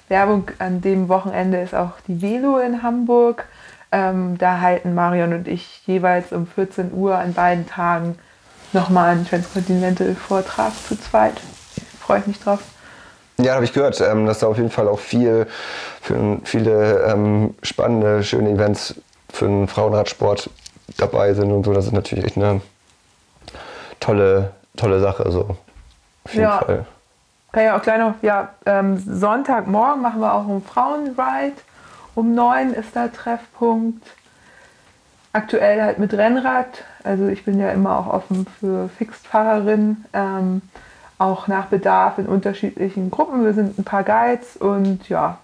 Werbung, 0.08 0.52
an 0.60 0.82
dem 0.82 1.10
Wochenende 1.10 1.60
ist 1.60 1.74
auch 1.74 1.94
die 2.08 2.22
Velo 2.22 2.60
in 2.60 2.84
Hamburg. 2.84 3.46
Ähm, 3.92 4.38
da 4.38 4.62
halten 4.62 4.94
Marion 4.94 5.34
und 5.34 5.48
ich 5.48 5.82
jeweils 5.88 6.32
um 6.32 6.46
14 6.46 6.94
Uhr 6.94 7.18
an 7.18 7.34
beiden 7.34 7.66
Tagen 7.66 8.20
nochmal 8.72 9.14
einen 9.14 9.26
Transcontinental-Vortrag 9.26 10.74
zu 10.88 10.96
zweit. 11.00 11.42
Freue 12.00 12.20
ich 12.20 12.28
mich 12.28 12.40
drauf. 12.40 12.60
Ja, 13.38 13.56
habe 13.56 13.66
ich 13.66 13.74
gehört, 13.74 14.00
ähm, 14.02 14.26
dass 14.26 14.40
da 14.40 14.48
auf 14.48 14.58
jeden 14.58 14.70
Fall 14.72 14.88
auch 14.88 15.00
viel, 15.00 15.46
für 16.02 16.38
viele 16.44 17.04
ähm, 17.04 17.54
spannende, 17.64 18.24
schöne 18.24 18.50
Events 18.52 18.96
für 19.30 19.46
den 19.46 19.68
Frauenradsport 19.68 20.50
dabei 20.98 21.34
sind 21.34 21.52
und 21.52 21.66
so. 21.66 21.74
Das 21.74 21.86
ist 21.86 21.92
natürlich 21.92 22.24
echt 22.26 22.38
eine 22.38 22.62
tolle, 24.00 24.52
tolle 24.78 25.00
Sache. 25.02 25.30
So. 25.32 25.58
Auf 26.24 26.32
jeden 26.34 26.44
Ja. 26.44 26.60
Fall. 26.60 26.86
Kann 27.52 27.64
ja 27.64 27.78
auch 27.78 27.82
gleich 27.82 28.00
noch, 28.00 28.16
ja, 28.22 28.50
ähm, 28.66 28.98
Sonntagmorgen 28.98 30.02
machen 30.02 30.20
wir 30.20 30.34
auch 30.34 30.48
einen 30.48 30.64
Frauenride. 30.64 31.56
Um 32.14 32.34
neun 32.34 32.74
ist 32.74 32.96
da 32.96 33.08
Treffpunkt. 33.10 34.06
Aktuell 35.34 35.82
halt 35.82 36.00
mit 36.00 36.14
Rennrad. 36.14 36.84
Also 37.04 37.28
ich 37.28 37.44
bin 37.44 37.60
ja 37.60 37.72
immer 37.72 38.00
auch 38.00 38.08
offen 38.08 38.46
für 38.60 38.90
Fixed-Fahrerinnen. 38.98 40.06
Ähm, 40.14 40.62
auch 41.18 41.48
nach 41.48 41.68
Bedarf 41.68 42.18
in 42.18 42.26
unterschiedlichen 42.26 43.12
Gruppen. 43.12 43.44
Wir 43.44 43.54
sind 43.54 43.80
ein 43.80 43.84
paar 43.84 44.04
Guides 44.04 44.58
und 44.58 45.08
ja, 45.10 45.38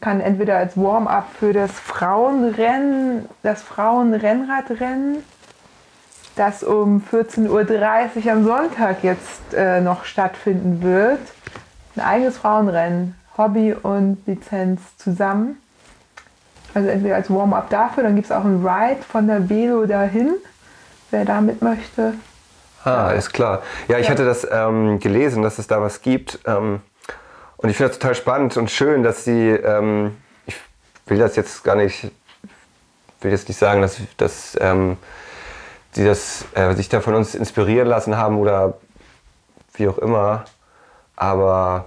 kann 0.00 0.20
entweder 0.20 0.58
als 0.58 0.76
Warm-up 0.76 1.26
für 1.38 1.52
das 1.52 1.72
Frauenrennen, 1.72 3.28
das 3.42 3.62
Frauenrennradrennen, 3.62 5.24
das 6.36 6.62
um 6.62 7.02
14.30 7.10 8.26
Uhr 8.26 8.32
am 8.32 8.44
Sonntag 8.44 9.02
jetzt 9.02 9.54
äh, 9.54 9.80
noch 9.80 10.04
stattfinden 10.04 10.82
wird. 10.82 11.20
Ein 11.96 12.02
eigenes 12.02 12.38
Frauenrennen, 12.38 13.14
Hobby 13.38 13.72
und 13.72 14.18
Lizenz 14.26 14.80
zusammen. 14.98 15.58
Also 16.74 16.88
entweder 16.88 17.14
als 17.14 17.30
Warm-up 17.30 17.70
dafür, 17.70 18.02
dann 18.02 18.16
gibt 18.16 18.26
es 18.26 18.32
auch 18.32 18.44
einen 18.44 18.66
Ride 18.66 19.02
von 19.02 19.28
der 19.28 19.48
Velo 19.48 19.86
dahin, 19.86 20.34
wer 21.10 21.24
da 21.24 21.40
mit 21.40 21.62
möchte. 21.62 22.14
Ah, 22.84 23.10
ist 23.10 23.32
klar. 23.32 23.62
Ja, 23.88 23.98
ich 23.98 24.06
Ja. 24.06 24.12
hatte 24.12 24.24
das 24.24 24.46
ähm, 24.50 25.00
gelesen, 25.00 25.42
dass 25.42 25.58
es 25.58 25.66
da 25.66 25.80
was 25.80 26.02
gibt. 26.02 26.38
Ähm, 26.46 26.80
und 27.56 27.68
ich 27.70 27.76
finde 27.76 27.90
das 27.90 27.98
total 27.98 28.14
spannend 28.14 28.56
und 28.56 28.70
schön, 28.70 29.02
dass 29.02 29.24
sie, 29.24 29.50
ähm, 29.50 30.16
ich 30.46 30.56
will 31.06 31.18
das 31.18 31.34
jetzt 31.36 31.64
gar 31.64 31.76
nicht, 31.76 32.10
will 33.20 33.30
jetzt 33.30 33.48
nicht 33.48 33.58
sagen, 33.58 33.80
dass, 33.80 33.96
dass 34.18 34.56
ähm, 34.60 34.98
die 35.96 36.04
das, 36.04 36.44
äh, 36.54 36.74
sich 36.74 36.88
da 36.88 37.00
von 37.00 37.14
uns 37.14 37.34
inspirieren 37.34 37.88
lassen 37.88 38.16
haben 38.16 38.38
oder 38.38 38.74
wie 39.74 39.88
auch 39.88 39.98
immer. 39.98 40.44
Aber 41.16 41.86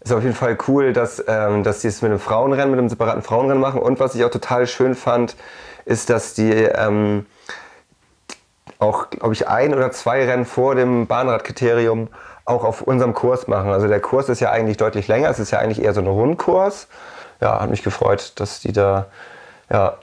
ist 0.00 0.12
auf 0.12 0.22
jeden 0.22 0.34
Fall 0.34 0.56
cool, 0.68 0.92
dass, 0.92 1.22
ähm, 1.28 1.62
dass 1.62 1.82
sie 1.82 1.88
es 1.88 2.02
mit 2.02 2.10
einem 2.10 2.20
Frauenrennen, 2.20 2.70
mit 2.70 2.78
einem 2.78 2.88
separaten 2.88 3.22
Frauenrennen 3.22 3.60
machen. 3.60 3.80
Und 3.80 4.00
was 4.00 4.14
ich 4.14 4.24
auch 4.24 4.30
total 4.30 4.66
schön 4.66 4.94
fand, 4.94 5.36
ist, 5.84 6.10
dass 6.10 6.34
die 6.34 6.50
ähm, 6.52 7.26
auch, 8.78 9.10
glaube 9.10 9.34
ich, 9.34 9.48
ein 9.48 9.74
oder 9.74 9.90
zwei 9.92 10.24
Rennen 10.24 10.44
vor 10.44 10.74
dem 10.74 11.06
Bahnradkriterium 11.06 12.08
auch 12.44 12.64
auf 12.64 12.82
unserem 12.82 13.14
Kurs 13.14 13.48
machen. 13.48 13.70
Also 13.70 13.88
der 13.88 14.00
Kurs 14.00 14.28
ist 14.28 14.40
ja 14.40 14.50
eigentlich 14.50 14.76
deutlich 14.76 15.08
länger, 15.08 15.28
es 15.28 15.38
ist 15.38 15.50
ja 15.50 15.58
eigentlich 15.58 15.82
eher 15.82 15.94
so 15.94 16.00
ein 16.00 16.06
Rundkurs. 16.06 16.88
Ja, 17.40 17.60
hat 17.60 17.70
mich 17.70 17.82
gefreut, 17.82 18.32
dass 18.36 18.60
die 18.60 18.72
da, 18.72 19.06
ja, 19.70 19.96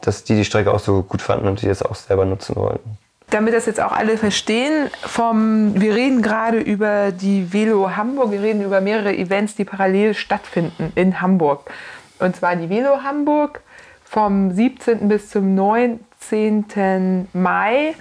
dass 0.00 0.24
die 0.24 0.36
die 0.36 0.44
Strecke 0.44 0.72
auch 0.72 0.78
so 0.78 1.02
gut 1.02 1.20
fanden 1.20 1.48
und 1.48 1.60
die 1.60 1.66
das 1.66 1.82
auch 1.82 1.94
selber 1.96 2.24
nutzen 2.24 2.56
wollten. 2.56 2.98
Damit 3.30 3.52
das 3.52 3.66
jetzt 3.66 3.80
auch 3.80 3.92
alle 3.92 4.16
verstehen, 4.16 4.88
vom, 5.02 5.78
wir 5.78 5.94
reden 5.94 6.22
gerade 6.22 6.58
über 6.58 7.12
die 7.12 7.52
Velo 7.52 7.94
Hamburg, 7.94 8.30
wir 8.30 8.40
reden 8.40 8.62
über 8.62 8.80
mehrere 8.80 9.14
Events, 9.14 9.54
die 9.54 9.66
parallel 9.66 10.14
stattfinden 10.14 10.92
in 10.94 11.20
Hamburg. 11.20 11.70
Und 12.20 12.36
zwar 12.36 12.56
die 12.56 12.70
Velo 12.70 13.02
Hamburg 13.02 13.60
vom 14.04 14.50
17. 14.50 15.08
bis 15.08 15.28
zum 15.28 15.54
19. 16.20 17.28
Mai. 17.32 17.94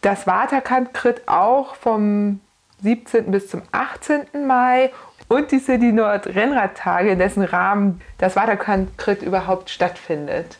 Das 0.00 0.26
Waterkant-Crit 0.26 1.22
auch 1.26 1.74
vom 1.76 2.40
17. 2.82 3.30
bis 3.30 3.48
zum 3.48 3.62
18. 3.72 4.46
Mai. 4.46 4.90
Und 5.28 5.50
die 5.50 5.60
City 5.60 5.92
Nord 5.92 6.26
Rennradtage, 6.26 7.10
in 7.10 7.18
dessen 7.18 7.42
Rahmen 7.42 8.00
das 8.18 8.36
Waterkant-Crit 8.36 9.22
überhaupt 9.22 9.70
stattfindet. 9.70 10.58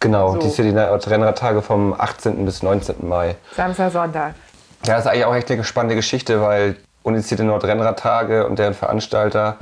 Genau, 0.00 0.32
So. 0.32 0.38
die 0.38 0.48
City 0.48 0.72
Night 0.72 1.06
Rennradtage 1.08 1.60
vom 1.60 1.92
18. 1.92 2.46
bis 2.46 2.62
19. 2.62 3.06
Mai. 3.06 3.36
Samstag, 3.54 3.92
Sonntag. 3.92 4.34
Ja, 4.86 4.94
das 4.94 5.04
ist 5.04 5.10
eigentlich 5.10 5.24
auch 5.26 5.34
echt 5.34 5.50
eine 5.50 5.62
spannende 5.62 5.94
Geschichte, 5.94 6.40
weil 6.40 6.76
ohne 7.02 7.20
die 7.20 7.42
Nordrennradtage 7.42 8.46
und 8.46 8.58
deren 8.58 8.72
Veranstalter 8.72 9.58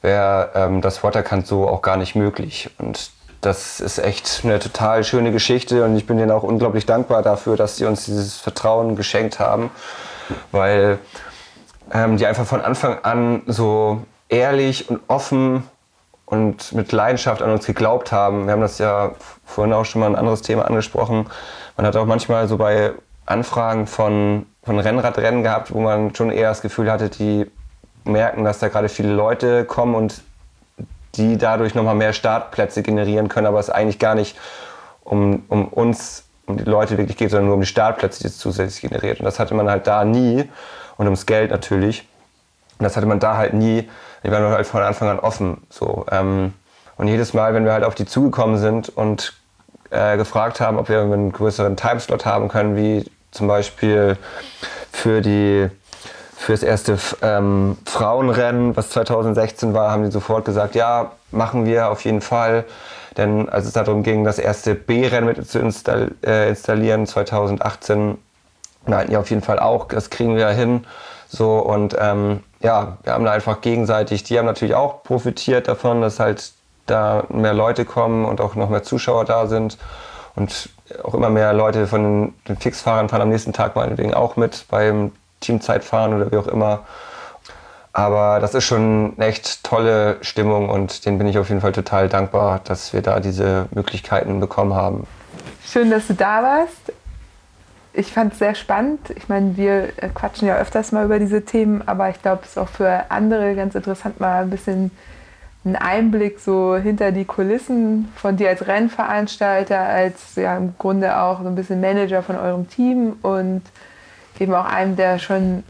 wäre 0.00 0.50
ähm, 0.54 0.80
das 0.80 1.02
Waterkant 1.02 1.48
so 1.48 1.66
auch 1.66 1.82
gar 1.82 1.96
nicht 1.96 2.14
möglich. 2.14 2.70
Und 2.78 3.10
das 3.42 3.80
ist 3.80 3.98
echt 3.98 4.42
eine 4.44 4.60
total 4.60 5.04
schöne 5.04 5.32
Geschichte 5.32 5.84
und 5.84 5.96
ich 5.96 6.06
bin 6.06 6.16
denen 6.16 6.30
auch 6.30 6.44
unglaublich 6.44 6.86
dankbar 6.86 7.22
dafür, 7.22 7.56
dass 7.56 7.76
sie 7.76 7.84
uns 7.84 8.04
dieses 8.04 8.36
Vertrauen 8.36 8.94
geschenkt 8.94 9.40
haben, 9.40 9.70
weil 10.52 10.98
ähm, 11.92 12.16
die 12.16 12.26
einfach 12.26 12.46
von 12.46 12.60
Anfang 12.60 12.98
an 13.02 13.42
so 13.46 14.02
ehrlich 14.28 14.88
und 14.88 15.00
offen 15.08 15.64
und 16.24 16.72
mit 16.72 16.92
Leidenschaft 16.92 17.42
an 17.42 17.50
uns 17.50 17.66
geglaubt 17.66 18.12
haben. 18.12 18.46
Wir 18.46 18.52
haben 18.52 18.60
das 18.60 18.78
ja 18.78 19.12
vorhin 19.44 19.74
auch 19.74 19.84
schon 19.84 20.00
mal 20.00 20.06
ein 20.06 20.16
anderes 20.16 20.42
Thema 20.42 20.64
angesprochen. 20.64 21.26
Man 21.76 21.84
hat 21.84 21.96
auch 21.96 22.06
manchmal 22.06 22.46
so 22.46 22.56
bei 22.56 22.92
Anfragen 23.26 23.88
von, 23.88 24.46
von 24.62 24.78
Rennradrennen 24.78 25.42
gehabt, 25.42 25.74
wo 25.74 25.80
man 25.80 26.14
schon 26.14 26.30
eher 26.30 26.48
das 26.48 26.62
Gefühl 26.62 26.90
hatte, 26.90 27.08
die 27.08 27.50
merken, 28.04 28.44
dass 28.44 28.60
da 28.60 28.68
gerade 28.68 28.88
viele 28.88 29.12
Leute 29.12 29.64
kommen 29.64 29.96
und 29.96 30.22
die 31.16 31.36
dadurch 31.36 31.74
nochmal 31.74 31.94
mehr 31.94 32.12
Startplätze 32.12 32.82
generieren 32.82 33.28
können, 33.28 33.46
aber 33.46 33.58
es 33.58 33.70
eigentlich 33.70 33.98
gar 33.98 34.14
nicht 34.14 34.36
um, 35.04 35.44
um 35.48 35.68
uns, 35.68 36.24
um 36.46 36.56
die 36.56 36.64
Leute 36.64 36.96
wirklich 36.98 37.16
geht, 37.16 37.30
sondern 37.30 37.46
nur 37.46 37.54
um 37.54 37.60
die 37.60 37.66
Startplätze, 37.66 38.20
die 38.20 38.28
es 38.28 38.38
zusätzlich 38.38 38.90
generiert. 38.90 39.20
Und 39.20 39.26
das 39.26 39.38
hatte 39.38 39.54
man 39.54 39.68
halt 39.68 39.86
da 39.86 40.04
nie 40.04 40.48
und 40.96 41.06
ums 41.06 41.26
Geld 41.26 41.50
natürlich. 41.50 42.08
Und 42.78 42.84
das 42.84 42.96
hatte 42.96 43.06
man 43.06 43.20
da 43.20 43.36
halt 43.36 43.54
nie. 43.54 43.88
Die 44.24 44.30
waren 44.30 44.44
halt 44.44 44.66
von 44.66 44.82
Anfang 44.82 45.08
an 45.08 45.18
offen. 45.18 45.62
So. 45.68 46.06
Ähm, 46.10 46.54
und 46.96 47.08
jedes 47.08 47.34
Mal, 47.34 47.54
wenn 47.54 47.64
wir 47.64 47.72
halt 47.72 47.84
auf 47.84 47.94
die 47.94 48.06
zugekommen 48.06 48.56
sind 48.58 48.88
und 48.88 49.34
äh, 49.90 50.16
gefragt 50.16 50.60
haben, 50.60 50.78
ob 50.78 50.88
wir 50.88 51.00
einen 51.00 51.32
größeren 51.32 51.76
Timeslot 51.76 52.24
haben 52.24 52.48
können, 52.48 52.76
wie 52.76 53.04
zum 53.30 53.48
Beispiel 53.48 54.16
für 54.92 55.20
die 55.20 55.68
für 56.42 56.52
das 56.52 56.62
erste 56.62 56.98
ähm, 57.22 57.78
Frauenrennen, 57.84 58.76
was 58.76 58.90
2016 58.90 59.74
war, 59.74 59.90
haben 59.90 60.04
die 60.04 60.10
sofort 60.10 60.44
gesagt, 60.44 60.74
ja, 60.74 61.12
machen 61.30 61.66
wir 61.66 61.90
auf 61.90 62.04
jeden 62.04 62.20
Fall. 62.20 62.64
Denn 63.16 63.48
als 63.48 63.66
es 63.66 63.72
darum 63.72 64.02
ging, 64.02 64.24
das 64.24 64.38
erste 64.38 64.74
B-Rennen 64.74 65.26
mit 65.26 65.48
zu 65.48 65.58
install 65.58 66.12
äh, 66.26 66.48
installieren, 66.48 67.06
2018, 67.06 68.18
meinten 68.86 69.10
die 69.10 69.16
auf 69.16 69.30
jeden 69.30 69.42
Fall 69.42 69.58
auch, 69.58 69.86
das 69.86 70.10
kriegen 70.10 70.36
wir 70.36 70.48
hin. 70.48 70.84
So 71.28 71.58
und 71.58 71.96
ähm, 71.98 72.40
ja, 72.60 72.98
wir 73.04 73.12
haben 73.12 73.24
da 73.24 73.32
einfach 73.32 73.60
gegenseitig, 73.60 74.24
die 74.24 74.38
haben 74.38 74.46
natürlich 74.46 74.74
auch 74.74 75.02
profitiert 75.02 75.68
davon, 75.68 76.00
dass 76.00 76.18
halt 76.18 76.52
da 76.86 77.24
mehr 77.28 77.54
Leute 77.54 77.84
kommen 77.84 78.24
und 78.24 78.40
auch 78.40 78.54
noch 78.54 78.68
mehr 78.68 78.82
Zuschauer 78.82 79.24
da 79.24 79.46
sind. 79.46 79.78
Und 80.34 80.70
auch 81.04 81.14
immer 81.14 81.30
mehr 81.30 81.52
Leute 81.52 81.86
von 81.86 82.02
den, 82.02 82.34
den 82.48 82.56
Fixfahrern 82.56 83.08
fahren 83.08 83.22
am 83.22 83.28
nächsten 83.28 83.52
Tag 83.52 83.76
meinetwegen 83.76 84.14
auch 84.14 84.36
mit 84.36 84.64
beim 84.70 85.12
Teamzeitfahren 85.42 86.14
oder 86.14 86.32
wie 86.32 86.36
auch 86.36 86.48
immer. 86.48 86.84
Aber 87.92 88.40
das 88.40 88.54
ist 88.54 88.64
schon 88.64 89.12
eine 89.16 89.26
echt 89.26 89.64
tolle 89.64 90.16
Stimmung 90.22 90.70
und 90.70 91.04
denen 91.04 91.18
bin 91.18 91.26
ich 91.26 91.36
auf 91.36 91.50
jeden 91.50 91.60
Fall 91.60 91.72
total 91.72 92.08
dankbar, 92.08 92.60
dass 92.64 92.94
wir 92.94 93.02
da 93.02 93.20
diese 93.20 93.66
Möglichkeiten 93.72 94.40
bekommen 94.40 94.72
haben. 94.74 95.06
Schön, 95.66 95.90
dass 95.90 96.06
du 96.06 96.14
da 96.14 96.42
warst. 96.42 96.92
Ich 97.92 98.10
fand 98.10 98.32
es 98.32 98.38
sehr 98.38 98.54
spannend. 98.54 99.00
Ich 99.16 99.28
meine, 99.28 99.58
wir 99.58 99.90
äh, 99.98 100.08
quatschen 100.14 100.48
ja 100.48 100.56
öfters 100.56 100.92
mal 100.92 101.04
über 101.04 101.18
diese 101.18 101.44
Themen, 101.44 101.86
aber 101.86 102.08
ich 102.08 102.22
glaube, 102.22 102.40
es 102.44 102.50
ist 102.50 102.58
auch 102.58 102.68
für 102.68 103.10
andere 103.10 103.54
ganz 103.54 103.74
interessant, 103.74 104.18
mal 104.18 104.42
ein 104.42 104.50
bisschen 104.50 104.90
einen 105.64 105.76
Einblick 105.76 106.40
so 106.40 106.76
hinter 106.76 107.12
die 107.12 107.26
Kulissen 107.26 108.10
von 108.16 108.36
dir 108.36 108.48
als 108.48 108.66
Rennveranstalter, 108.66 109.78
als 109.78 110.34
ja 110.36 110.56
im 110.56 110.74
Grunde 110.78 111.18
auch 111.18 111.42
so 111.42 111.48
ein 111.48 111.54
bisschen 111.54 111.80
Manager 111.80 112.22
von 112.22 112.36
eurem 112.36 112.68
Team 112.68 113.16
und 113.22 113.62
eben 114.42 114.54
auch 114.54 114.64
einem, 114.64 114.96
der 114.96 115.18
schon 115.18 115.62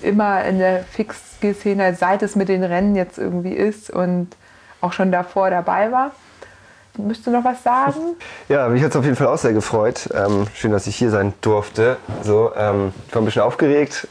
immer 0.00 0.44
in 0.44 0.58
der 0.58 0.84
Fix-Szene, 0.84 1.94
seit 1.94 2.22
es 2.22 2.36
mit 2.36 2.48
den 2.48 2.64
Rennen 2.64 2.96
jetzt 2.96 3.18
irgendwie 3.18 3.52
ist 3.52 3.90
und 3.90 4.28
auch 4.80 4.92
schon 4.92 5.12
davor 5.12 5.50
dabei 5.50 5.92
war. 5.92 6.12
Müsst 6.98 7.26
du 7.26 7.30
noch 7.30 7.44
was 7.44 7.62
sagen? 7.62 8.16
Ja, 8.48 8.68
mich 8.68 8.82
hat 8.82 8.90
es 8.90 8.96
auf 8.96 9.04
jeden 9.04 9.16
Fall 9.16 9.28
auch 9.28 9.38
sehr 9.38 9.52
gefreut. 9.52 10.08
Ähm, 10.14 10.46
schön, 10.54 10.72
dass 10.72 10.86
ich 10.86 10.96
hier 10.96 11.10
sein 11.10 11.32
durfte. 11.40 11.96
So, 12.22 12.52
ähm, 12.54 12.92
ich 13.08 13.14
war 13.14 13.22
ein 13.22 13.24
bisschen 13.24 13.42
aufgeregt. 13.42 14.06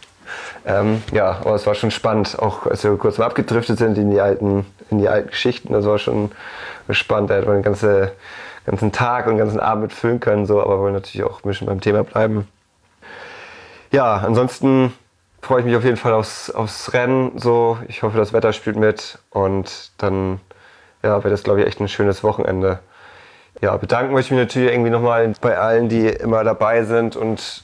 Ähm, 0.66 1.03
ja, 1.12 1.38
aber 1.41 1.55
es 1.55 1.68
war 1.68 1.76
schon 1.76 1.91
spannend, 1.91 2.39
auch 2.39 2.66
als 2.66 2.84
wir 2.84 2.95
kurz 2.97 3.18
mal 3.18 3.26
abgedriftet 3.26 3.78
sind 3.78 3.97
in 3.97 4.09
die 4.09 4.22
alten, 4.22 4.66
in 4.89 4.97
die 4.97 5.09
alten 5.09 5.30
Geschichten. 5.30 5.74
Das 5.74 5.86
war 5.86 5.99
schon 5.99 6.32
spannend. 6.89 7.30
Da 7.30 7.36
hätte 7.36 7.47
man 7.47 7.57
den 7.57 7.64
ganze, 7.64 8.14
ganzen 8.66 8.91
Tag 8.91 9.26
und 9.26 9.34
den 9.34 9.39
ganzen 9.39 9.59
Abend 9.59 9.84
mitfüllen 9.84 10.20
können, 10.20 10.45
so, 10.45 10.62
aber 10.62 10.80
wollen 10.80 10.93
natürlich 10.93 11.24
auch 11.24 11.43
ein 11.43 11.47
bisschen 11.47 11.68
beim 11.68 11.82
Thema 11.82 12.03
bleiben. 12.03 12.47
Ja, 13.92 14.16
ansonsten 14.16 14.94
freue 15.42 15.60
ich 15.60 15.66
mich 15.66 15.76
auf 15.76 15.84
jeden 15.84 15.98
Fall 15.98 16.14
aufs, 16.14 16.50
aufs 16.50 16.94
Rennen. 16.94 17.38
So, 17.38 17.78
ich 17.89 18.04
hoffe, 18.04 18.18
das 18.18 18.32
Wetter 18.32 18.54
spielt 18.54 18.78
mit 18.78 19.20
und 19.32 19.92
dann 19.98 20.39
ja, 21.04 21.22
wäre 21.24 21.30
das, 21.30 21.44
glaube 21.44 21.62
ich, 21.62 21.68
echt 21.68 21.82
ein 21.82 21.89
schönes 21.89 22.24
Wochenende. 22.24 22.80
Ja, 23.60 23.76
bedanken 23.76 24.14
möchte 24.14 24.34
ich 24.34 24.39
mich 24.39 24.48
natürlich 24.48 24.72
irgendwie 24.72 24.92
nochmal 24.92 25.34
bei 25.42 25.58
allen, 25.58 25.89
die 25.89 26.08
immer 26.08 26.44
dabei 26.46 26.84
sind 26.84 27.18
und 27.18 27.64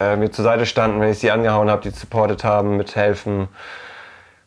äh, 0.00 0.16
mir 0.16 0.30
zur 0.30 0.44
Seite 0.44 0.64
standen, 0.64 1.00
wenn 1.00 1.10
ich 1.10 1.18
sie 1.18 1.30
angehauen 1.30 1.70
habe, 1.70 1.82
die 1.82 1.90
supportet 1.90 2.42
haben, 2.42 2.78
mithelfen. 2.78 3.48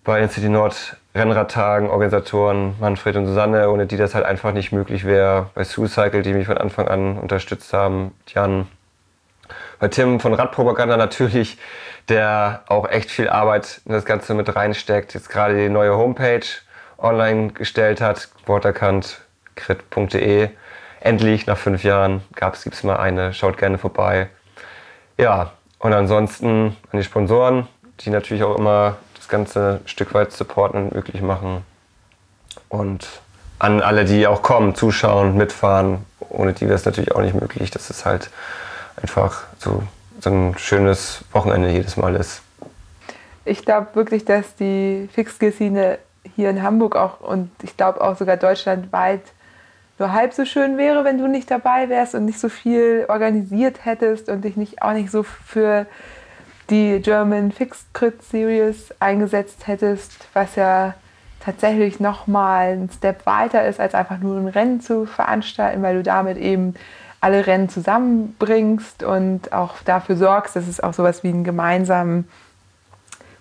Bei 0.04 0.20
den 0.20 0.30
City 0.30 0.50
Nord 0.50 0.98
Rennradtagen, 1.14 1.90
Organisatoren 1.90 2.76
Manfred 2.80 3.16
und 3.16 3.28
Susanne, 3.28 3.70
ohne 3.70 3.86
die 3.86 3.98
das 3.98 4.16
halt 4.16 4.26
einfach 4.26 4.54
nicht 4.54 4.72
möglich 4.72 5.06
wäre. 5.06 5.52
Bei 5.54 5.64
Suicycle, 5.64 6.24
die 6.24 6.34
mich 6.34 6.48
von 6.48 6.58
Anfang 6.58 6.88
an 6.88 7.20
unterstützt 7.20 7.74
haben, 7.74 8.16
Jan. 8.34 8.68
Bei 9.80 9.88
Tim 9.88 10.20
von 10.20 10.34
Radpropaganda 10.34 10.98
natürlich, 10.98 11.58
der 12.10 12.64
auch 12.68 12.90
echt 12.90 13.10
viel 13.12 13.30
Arbeit 13.30 13.80
in 13.86 13.94
das 13.94 14.04
Ganze 14.04 14.34
mit 14.34 14.54
reinsteckt. 14.54 15.14
Jetzt 15.14 15.30
gerade 15.30 15.56
die 15.56 15.70
neue 15.70 15.96
Homepage 15.96 16.46
online 16.98 17.54
gestellt 17.54 18.02
hat, 18.02 18.28
worterkant.crit.de. 18.46 20.50
Endlich 21.00 21.48
nach 21.48 21.58
fünf 21.58 21.86
Jahren 21.86 22.22
gibt 22.36 22.76
es 22.76 22.84
mal 22.84 22.98
eine, 22.98 23.34
schaut 23.34 23.58
gerne 23.58 23.78
vorbei. 23.78 24.28
Ja, 25.18 25.54
und 25.80 25.94
ansonsten 25.94 26.76
an 26.92 27.00
die 27.00 27.06
Sponsoren, 27.06 27.66
die 28.02 28.10
natürlich 28.10 28.44
auch 28.44 28.58
immer 28.58 28.98
das 29.16 29.30
Ganze 29.30 29.80
ein 29.82 29.88
Stück 29.88 30.14
weit 30.14 30.34
supporten 30.34 30.84
und 30.84 30.94
möglich 30.94 31.22
machen. 31.22 31.64
Und 32.68 33.08
an 33.60 33.82
alle, 33.82 34.04
die 34.04 34.28
auch 34.28 34.42
kommen, 34.42 34.76
zuschauen, 34.76 35.38
mitfahren. 35.38 36.06
Ohne 36.20 36.52
die 36.52 36.66
wäre 36.66 36.76
es 36.76 36.84
natürlich 36.86 37.14
auch 37.14 37.22
nicht 37.22 37.34
möglich. 37.34 37.72
dass 37.72 37.90
es 37.90 38.06
halt 38.06 38.30
einfach 39.02 39.44
so, 39.58 39.84
so 40.20 40.30
ein 40.30 40.58
schönes 40.58 41.24
Wochenende 41.32 41.70
jedes 41.70 41.98
Mal 41.98 42.16
ist. 42.16 42.42
Ich 43.46 43.66
glaube 43.66 43.88
wirklich, 43.94 44.26
dass 44.26 44.56
die 44.56 45.10
Fixgear-Szene 45.14 46.00
hier 46.36 46.50
in 46.50 46.62
Hamburg 46.62 46.96
auch 46.96 47.22
und 47.22 47.50
ich 47.64 47.78
glaube 47.78 48.02
auch 48.02 48.18
sogar 48.18 48.38
deutschlandweit 48.38 49.22
nur 49.98 50.14
halb 50.14 50.34
so 50.34 50.46
schön 50.46 50.78
wäre, 50.78 51.04
wenn 51.04 51.18
du 51.18 51.28
nicht 51.28 51.52
dabei 51.52 51.90
wärst 51.90 52.16
und 52.16 52.26
nicht 52.26 52.40
so 52.40 52.48
viel 52.48 53.06
organisiert 53.10 53.86
hättest 53.86 54.30
und 54.30 54.46
dich 54.46 54.56
nicht 54.56 54.82
auch 54.82 54.94
nicht 54.94 55.12
so 55.12 55.24
für 55.24 55.86
die 56.70 57.02
German 57.02 57.52
Fixed 57.52 57.94
Crit 57.94 58.24
Series 58.24 58.94
eingesetzt 59.00 59.68
hättest, 59.68 60.28
was 60.34 60.56
ja 60.56 60.94
tatsächlich 61.40 62.00
nochmal 62.00 62.74
ein 62.74 62.90
Step 62.96 63.26
weiter 63.26 63.68
ist, 63.68 63.80
als 63.80 63.96
einfach 63.96 64.20
nur 64.20 64.38
ein 64.38 64.48
Rennen 64.48 64.82
zu 64.82 65.06
veranstalten, 65.06 65.82
weil 65.82 65.96
du 65.96 66.04
damit 66.04 66.38
eben 66.38 66.76
alle 67.22 67.48
Rennen 67.48 67.70
zusammenbringst 67.70 69.04
und 69.04 69.52
auch 69.52 69.76
dafür 69.84 70.16
sorgst, 70.16 70.56
dass 70.56 70.68
es 70.68 70.80
auch 70.80 70.94
sowas 70.94 71.24
wie 71.24 71.30
einen 71.30 71.44
gemeinsamen 71.44 72.28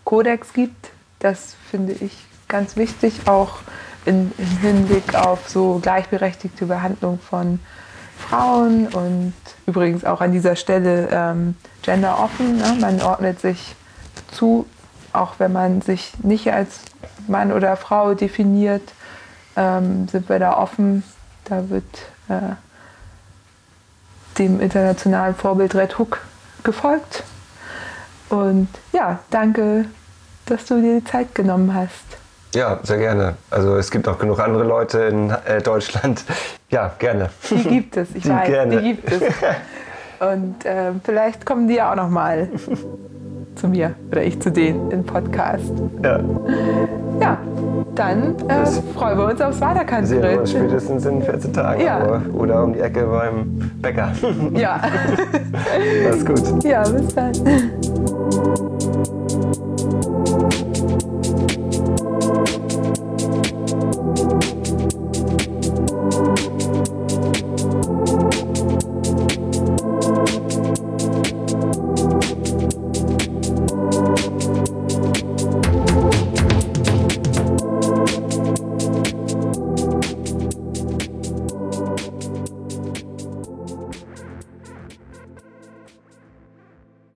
Kodex 0.04 0.52
gibt. 0.52 0.90
Das 1.20 1.54
finde 1.70 1.92
ich 1.92 2.24
ganz 2.48 2.76
wichtig, 2.76 3.22
auch 3.26 3.58
im 4.04 4.32
Hinblick 4.60 5.14
auf 5.14 5.48
so 5.48 5.78
gleichberechtigte 5.82 6.66
Behandlung 6.66 7.18
von 7.20 7.60
Frauen 8.18 8.88
und 8.88 9.34
übrigens 9.66 10.04
auch 10.04 10.20
an 10.20 10.32
dieser 10.32 10.56
Stelle 10.56 11.08
ähm, 11.12 11.56
genderoffen. 11.82 12.56
Ne? 12.56 12.76
Man 12.80 13.00
ordnet 13.00 13.40
sich 13.40 13.76
zu, 14.32 14.66
auch 15.12 15.34
wenn 15.38 15.52
man 15.52 15.82
sich 15.82 16.12
nicht 16.22 16.52
als 16.52 16.80
Mann 17.26 17.52
oder 17.52 17.76
Frau 17.76 18.14
definiert, 18.14 18.82
ähm, 19.56 20.08
sind 20.08 20.28
wir 20.28 20.38
da 20.38 20.56
offen. 20.56 21.04
Da 21.44 21.68
wird 21.70 21.84
äh, 22.28 22.54
dem 24.38 24.60
internationalen 24.60 25.34
Vorbild 25.34 25.74
Red 25.74 25.98
Hook 25.98 26.20
gefolgt. 26.64 27.24
Und 28.28 28.68
ja, 28.92 29.20
danke, 29.30 29.86
dass 30.46 30.66
du 30.66 30.80
dir 30.80 31.00
die 31.00 31.04
Zeit 31.04 31.34
genommen 31.34 31.74
hast. 31.74 32.04
Ja, 32.54 32.80
sehr 32.82 32.98
gerne. 32.98 33.34
Also 33.50 33.76
es 33.76 33.90
gibt 33.90 34.08
auch 34.08 34.18
genug 34.18 34.40
andere 34.40 34.64
Leute 34.64 35.00
in 35.00 35.30
äh, 35.30 35.62
Deutschland. 35.62 36.24
Ja, 36.70 36.94
gerne. 36.98 37.30
Die 37.48 37.62
gibt 37.62 37.96
es, 37.96 38.14
ich 38.14 38.24
die 38.24 38.28
weiß, 38.28 38.46
gerne. 38.46 38.76
die 38.76 38.92
gibt 38.92 39.10
es. 39.10 39.22
Und 40.20 40.66
äh, 40.66 40.92
vielleicht 41.02 41.46
kommen 41.46 41.66
die 41.66 41.76
ja 41.76 41.90
auch 41.90 41.96
noch 41.96 42.10
mal 42.10 42.46
zu 43.58 43.68
mir 43.68 43.94
oder 44.10 44.22
ich 44.24 44.40
zu 44.40 44.50
denen 44.50 44.90
im 44.90 45.04
Podcast. 45.04 45.72
Ja. 46.02 46.20
Ja, 47.20 47.38
dann 47.94 48.36
äh, 48.48 48.64
freuen 48.94 49.18
wir 49.18 49.26
uns 49.26 49.40
aufs 49.40 49.60
Waterkant. 49.60 50.06
Sehen 50.06 50.22
wir 50.22 50.40
uns 50.40 50.52
spätestens 50.52 51.04
in 51.04 51.20
14 51.20 51.52
Tagen 51.52 51.80
ja. 51.80 52.22
oder 52.32 52.62
um 52.62 52.72
die 52.72 52.80
Ecke 52.80 53.04
beim 53.06 53.72
Bäcker. 53.82 54.12
Ja. 54.54 54.80
Alles 56.06 56.24
gut. 56.24 56.64
Ja, 56.64 56.88
bis 56.88 57.14
dann. 57.14 58.77